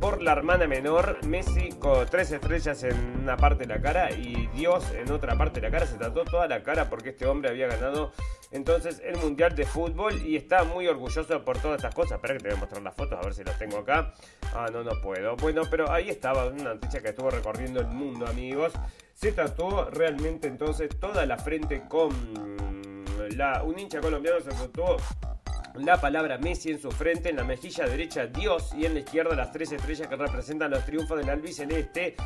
por 0.00 0.22
la 0.22 0.32
hermana 0.32 0.66
menor, 0.66 1.24
Messi 1.26 1.70
con 1.78 2.06
tres 2.06 2.30
estrellas 2.30 2.82
en 2.84 3.20
una 3.22 3.36
parte 3.36 3.66
de 3.66 3.74
la 3.74 3.80
cara 3.80 4.10
y 4.10 4.48
Dios 4.54 4.84
en 4.92 5.10
otra 5.10 5.36
parte 5.36 5.60
de 5.60 5.68
la 5.68 5.72
cara. 5.72 5.86
Se 5.86 5.96
tatuó 5.96 6.24
toda 6.24 6.46
la 6.46 6.62
cara 6.62 6.88
porque 6.88 7.10
este 7.10 7.26
hombre 7.26 7.50
había 7.50 7.66
ganado 7.68 8.12
entonces 8.50 9.02
el 9.04 9.16
Mundial 9.16 9.56
de 9.56 9.64
Fútbol 9.64 10.24
y 10.24 10.36
está 10.36 10.64
muy 10.64 10.86
orgulloso 10.86 11.44
por 11.44 11.58
todas 11.58 11.78
estas 11.78 11.94
cosas. 11.94 12.12
Espera 12.12 12.34
que 12.34 12.40
te 12.40 12.48
voy 12.48 12.56
a 12.56 12.60
mostrar 12.60 12.82
las 12.82 12.94
fotos, 12.94 13.18
a 13.18 13.22
ver 13.22 13.34
si 13.34 13.44
las 13.44 13.58
tengo 13.58 13.78
acá. 13.78 14.12
Ah, 14.54 14.68
no, 14.72 14.82
no 14.84 15.00
puedo. 15.00 15.36
Bueno, 15.36 15.62
pero 15.70 15.90
ahí 15.90 16.10
estaba 16.10 16.46
una 16.46 16.74
noticia 16.74 17.00
que 17.00 17.08
estuvo 17.08 17.30
recorriendo 17.30 17.80
el 17.80 17.88
mundo, 17.88 18.26
amigos. 18.26 18.72
Se 19.14 19.32
tatuó 19.32 19.90
realmente 19.90 20.48
entonces 20.48 20.90
toda 21.00 21.24
la 21.24 21.38
frente 21.38 21.84
con 21.88 22.10
la, 23.36 23.62
un 23.62 23.78
hincha 23.78 24.00
colombiano 24.00 24.40
se 24.40 24.50
tatuó 24.50 24.96
la 25.74 26.00
palabra 26.00 26.38
Messi 26.38 26.70
en 26.70 26.80
su 26.80 26.90
frente, 26.90 27.30
en 27.30 27.36
la 27.36 27.44
mejilla 27.44 27.86
derecha 27.86 28.26
Dios 28.26 28.72
y 28.76 28.86
en 28.86 28.94
la 28.94 29.00
izquierda 29.00 29.34
las 29.34 29.50
tres 29.50 29.72
estrellas 29.72 30.06
que 30.08 30.16
representan 30.16 30.70
los 30.70 30.84
triunfos 30.84 31.18
del 31.18 31.30
albiceleste. 31.30 32.16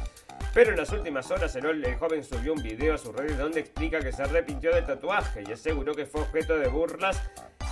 Pero 0.53 0.71
en 0.71 0.77
las 0.77 0.91
últimas 0.93 1.31
horas 1.31 1.55
el, 1.57 1.95
joven 1.97 2.25
subió 2.25 2.55
un 2.55 2.63
video 2.63 2.95
a 2.95 2.99
su 2.99 3.13
red 3.13 3.37
donde 3.37 3.61
explica 3.61 4.01
que 4.01 4.13
se 4.13 4.23
arrepintió 4.23 4.75
del 4.75 4.85
tatuaje 4.85 5.45
y 5.47 5.53
aseguró 5.53 5.95
que 5.95 6.05
fue 6.05 6.23
objeto 6.23 6.59
de 6.59 6.69
burlas, 6.69 7.23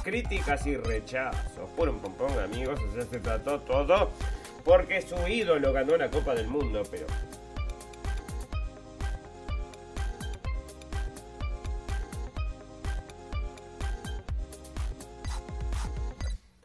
críticas 0.03 0.67
y 0.67 0.77
rechazos. 0.77 1.71
Por 1.77 1.89
un 1.89 2.01
pompón, 2.01 2.39
amigos, 2.39 2.81
o 2.81 2.93
sea, 2.93 3.03
se 3.03 3.19
trató 3.19 3.61
todo 3.61 4.11
porque 4.65 5.03
su 5.03 5.17
ídolo 5.27 5.73
ganó 5.73 5.97
la 5.97 6.11
Copa 6.11 6.35
del 6.35 6.49
Mundo, 6.49 6.83
pero 6.91 7.07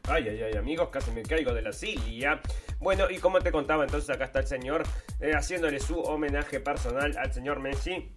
Ay, 0.08 0.28
ay, 0.28 0.42
ay, 0.42 0.56
amigos, 0.56 0.88
casi 0.90 1.12
me 1.12 1.22
caigo 1.22 1.54
de 1.54 1.62
la 1.62 1.72
silla. 1.72 2.40
Bueno, 2.80 3.08
y 3.08 3.18
como 3.18 3.38
te 3.38 3.52
contaba, 3.52 3.84
entonces 3.84 4.10
acá 4.10 4.24
está 4.24 4.40
el 4.40 4.46
señor 4.46 4.82
eh, 5.20 5.32
haciéndole 5.34 5.78
su 5.78 6.00
homenaje 6.00 6.58
personal 6.60 7.16
al 7.16 7.32
señor 7.32 7.60
Messi. 7.60 8.12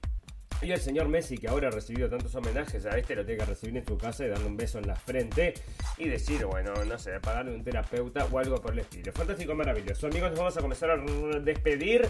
Y 0.61 0.71
el 0.71 0.79
señor 0.79 1.09
Messi, 1.09 1.37
que 1.37 1.47
ahora 1.47 1.67
ha 1.67 1.71
recibido 1.71 2.09
tantos 2.09 2.33
homenajes, 2.33 2.85
a 2.85 2.97
este 2.97 3.15
lo 3.15 3.25
tiene 3.25 3.39
que 3.39 3.45
recibir 3.45 3.77
en 3.77 3.85
su 3.85 3.97
casa 3.97 4.25
y 4.25 4.29
darle 4.29 4.45
un 4.45 4.57
beso 4.57 4.79
en 4.79 4.87
la 4.87 4.95
frente 4.95 5.53
y 5.97 6.07
decir, 6.07 6.45
bueno, 6.45 6.73
no 6.85 6.97
sé, 6.97 7.19
pagarle 7.19 7.53
un 7.53 7.63
terapeuta 7.63 8.25
o 8.31 8.39
algo 8.39 8.59
por 8.61 8.71
el 8.73 8.79
estilo. 8.79 9.11
Fantástico, 9.11 9.53
maravilloso. 9.53 10.07
Amigos, 10.07 10.31
nos 10.31 10.39
vamos 10.39 10.57
a 10.57 10.61
comenzar 10.61 10.91
a 10.91 10.97
despedir 11.39 12.07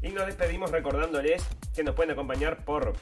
y 0.00 0.10
nos 0.10 0.26
despedimos 0.26 0.70
recordándoles 0.70 1.44
que 1.74 1.82
nos 1.82 1.94
pueden 1.94 2.12
acompañar 2.12 2.64
por 2.64 2.94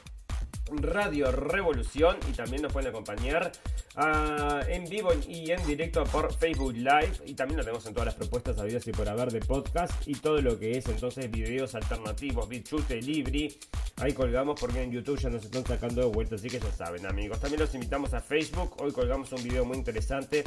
Radio 0.71 1.31
Revolución 1.31 2.17
y 2.29 2.33
también 2.33 2.61
nos 2.61 2.73
pueden 2.73 2.89
acompañar 2.89 3.51
ah, 3.95 4.61
en 4.67 4.85
vivo 4.85 5.11
y 5.27 5.51
en 5.51 5.65
directo 5.65 6.03
por 6.05 6.33
Facebook 6.33 6.73
Live. 6.73 7.13
Y 7.25 7.33
también 7.33 7.57
lo 7.57 7.63
tenemos 7.63 7.85
en 7.85 7.93
todas 7.93 8.07
las 8.07 8.15
propuestas 8.15 8.57
habidas 8.59 8.85
y 8.87 8.91
por 8.91 9.07
haber 9.09 9.31
de 9.31 9.39
podcast 9.39 10.07
y 10.07 10.13
todo 10.15 10.41
lo 10.41 10.57
que 10.59 10.71
es 10.77 10.87
entonces 10.87 11.29
videos 11.29 11.75
alternativos, 11.75 12.47
BitChute, 12.47 13.01
Libri, 13.01 13.57
ahí 13.97 14.13
colgamos 14.13 14.59
porque 14.59 14.81
en 14.81 14.91
YouTube 14.91 15.19
ya 15.19 15.29
nos 15.29 15.43
están 15.43 15.65
sacando 15.65 16.01
de 16.01 16.07
vuelta, 16.07 16.35
así 16.35 16.49
que 16.49 16.59
ya 16.59 16.71
saben 16.71 17.05
amigos. 17.05 17.39
También 17.39 17.61
los 17.61 17.73
invitamos 17.73 18.13
a 18.13 18.21
Facebook, 18.21 18.75
hoy 18.81 18.91
colgamos 18.91 19.31
un 19.31 19.43
video 19.43 19.65
muy 19.65 19.77
interesante 19.77 20.43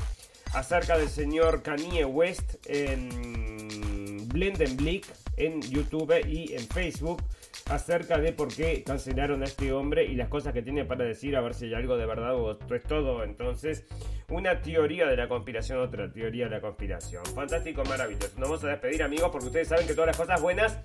acerca 0.52 0.98
del 0.98 1.08
señor 1.08 1.62
Kanye 1.62 2.04
West 2.04 2.56
en 2.66 4.28
Blenden 4.28 4.76
Blick 4.76 5.06
en 5.36 5.60
YouTube 5.62 6.14
y 6.26 6.52
en 6.54 6.66
Facebook 6.68 7.22
acerca 7.66 8.18
de 8.18 8.32
por 8.32 8.48
qué 8.54 8.82
cancelaron 8.84 9.42
a 9.42 9.44
este 9.44 9.72
hombre 9.72 10.04
y 10.04 10.14
las 10.14 10.28
cosas 10.28 10.52
que 10.52 10.62
tiene 10.62 10.84
para 10.84 11.04
decir, 11.04 11.36
a 11.36 11.40
ver 11.40 11.54
si 11.54 11.66
hay 11.66 11.74
algo 11.74 11.96
de 11.96 12.06
verdad 12.06 12.34
o 12.34 12.52
esto 12.52 12.74
es 12.74 12.82
todo. 12.82 13.24
Entonces, 13.24 13.84
una 14.28 14.62
teoría 14.62 15.06
de 15.06 15.16
la 15.16 15.28
conspiración, 15.28 15.78
otra 15.78 16.10
teoría 16.12 16.44
de 16.44 16.50
la 16.50 16.60
conspiración. 16.60 17.24
Fantástico, 17.26 17.84
maravilloso. 17.84 18.30
Nos 18.38 18.48
vamos 18.48 18.64
a 18.64 18.68
despedir, 18.68 19.02
amigos, 19.02 19.30
porque 19.30 19.46
ustedes 19.46 19.68
saben 19.68 19.86
que 19.86 19.94
todas 19.94 20.08
las 20.08 20.16
cosas 20.16 20.40
buenas 20.40 20.80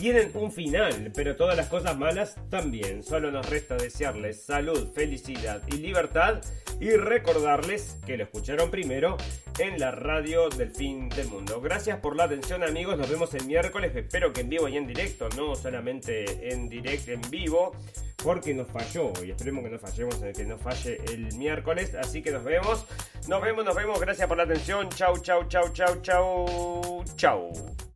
tienen 0.00 0.30
un 0.32 0.50
final, 0.50 1.12
pero 1.14 1.36
todas 1.36 1.54
las 1.58 1.66
cosas 1.66 1.98
malas 1.98 2.34
también. 2.48 3.02
Solo 3.02 3.30
nos 3.30 3.46
resta 3.50 3.76
desearles 3.76 4.42
salud, 4.42 4.90
felicidad 4.94 5.60
y 5.66 5.72
libertad 5.76 6.40
y 6.80 6.92
recordarles 6.92 7.98
que 8.06 8.16
lo 8.16 8.24
escucharon 8.24 8.70
primero 8.70 9.18
en 9.58 9.78
la 9.78 9.90
radio 9.90 10.48
del 10.48 10.70
fin 10.70 11.10
del 11.10 11.28
mundo. 11.28 11.60
Gracias 11.60 11.98
por 11.98 12.16
la 12.16 12.24
atención 12.24 12.64
amigos, 12.64 12.96
nos 12.96 13.10
vemos 13.10 13.34
el 13.34 13.44
miércoles, 13.44 13.94
espero 13.94 14.32
que 14.32 14.40
en 14.40 14.48
vivo 14.48 14.68
y 14.68 14.78
en 14.78 14.86
directo, 14.86 15.28
no 15.36 15.54
solamente 15.54 16.50
en 16.50 16.70
directo, 16.70 17.10
en 17.10 17.20
vivo, 17.30 17.76
porque 18.24 18.54
nos 18.54 18.68
falló 18.68 19.12
y 19.22 19.32
esperemos 19.32 19.62
que 19.64 19.70
no 19.70 19.78
fallemos, 19.78 20.16
que 20.34 20.44
no 20.46 20.56
falle 20.56 20.98
el 21.12 21.34
miércoles, 21.36 21.94
así 21.94 22.22
que 22.22 22.30
nos 22.30 22.42
vemos, 22.42 22.86
nos 23.28 23.42
vemos, 23.42 23.66
nos 23.66 23.76
vemos, 23.76 24.00
gracias 24.00 24.26
por 24.26 24.38
la 24.38 24.44
atención, 24.44 24.88
chau, 24.88 25.18
chau, 25.18 25.46
chau, 25.46 25.70
chau, 25.74 26.00
chau, 26.00 27.04
chau. 27.16 27.89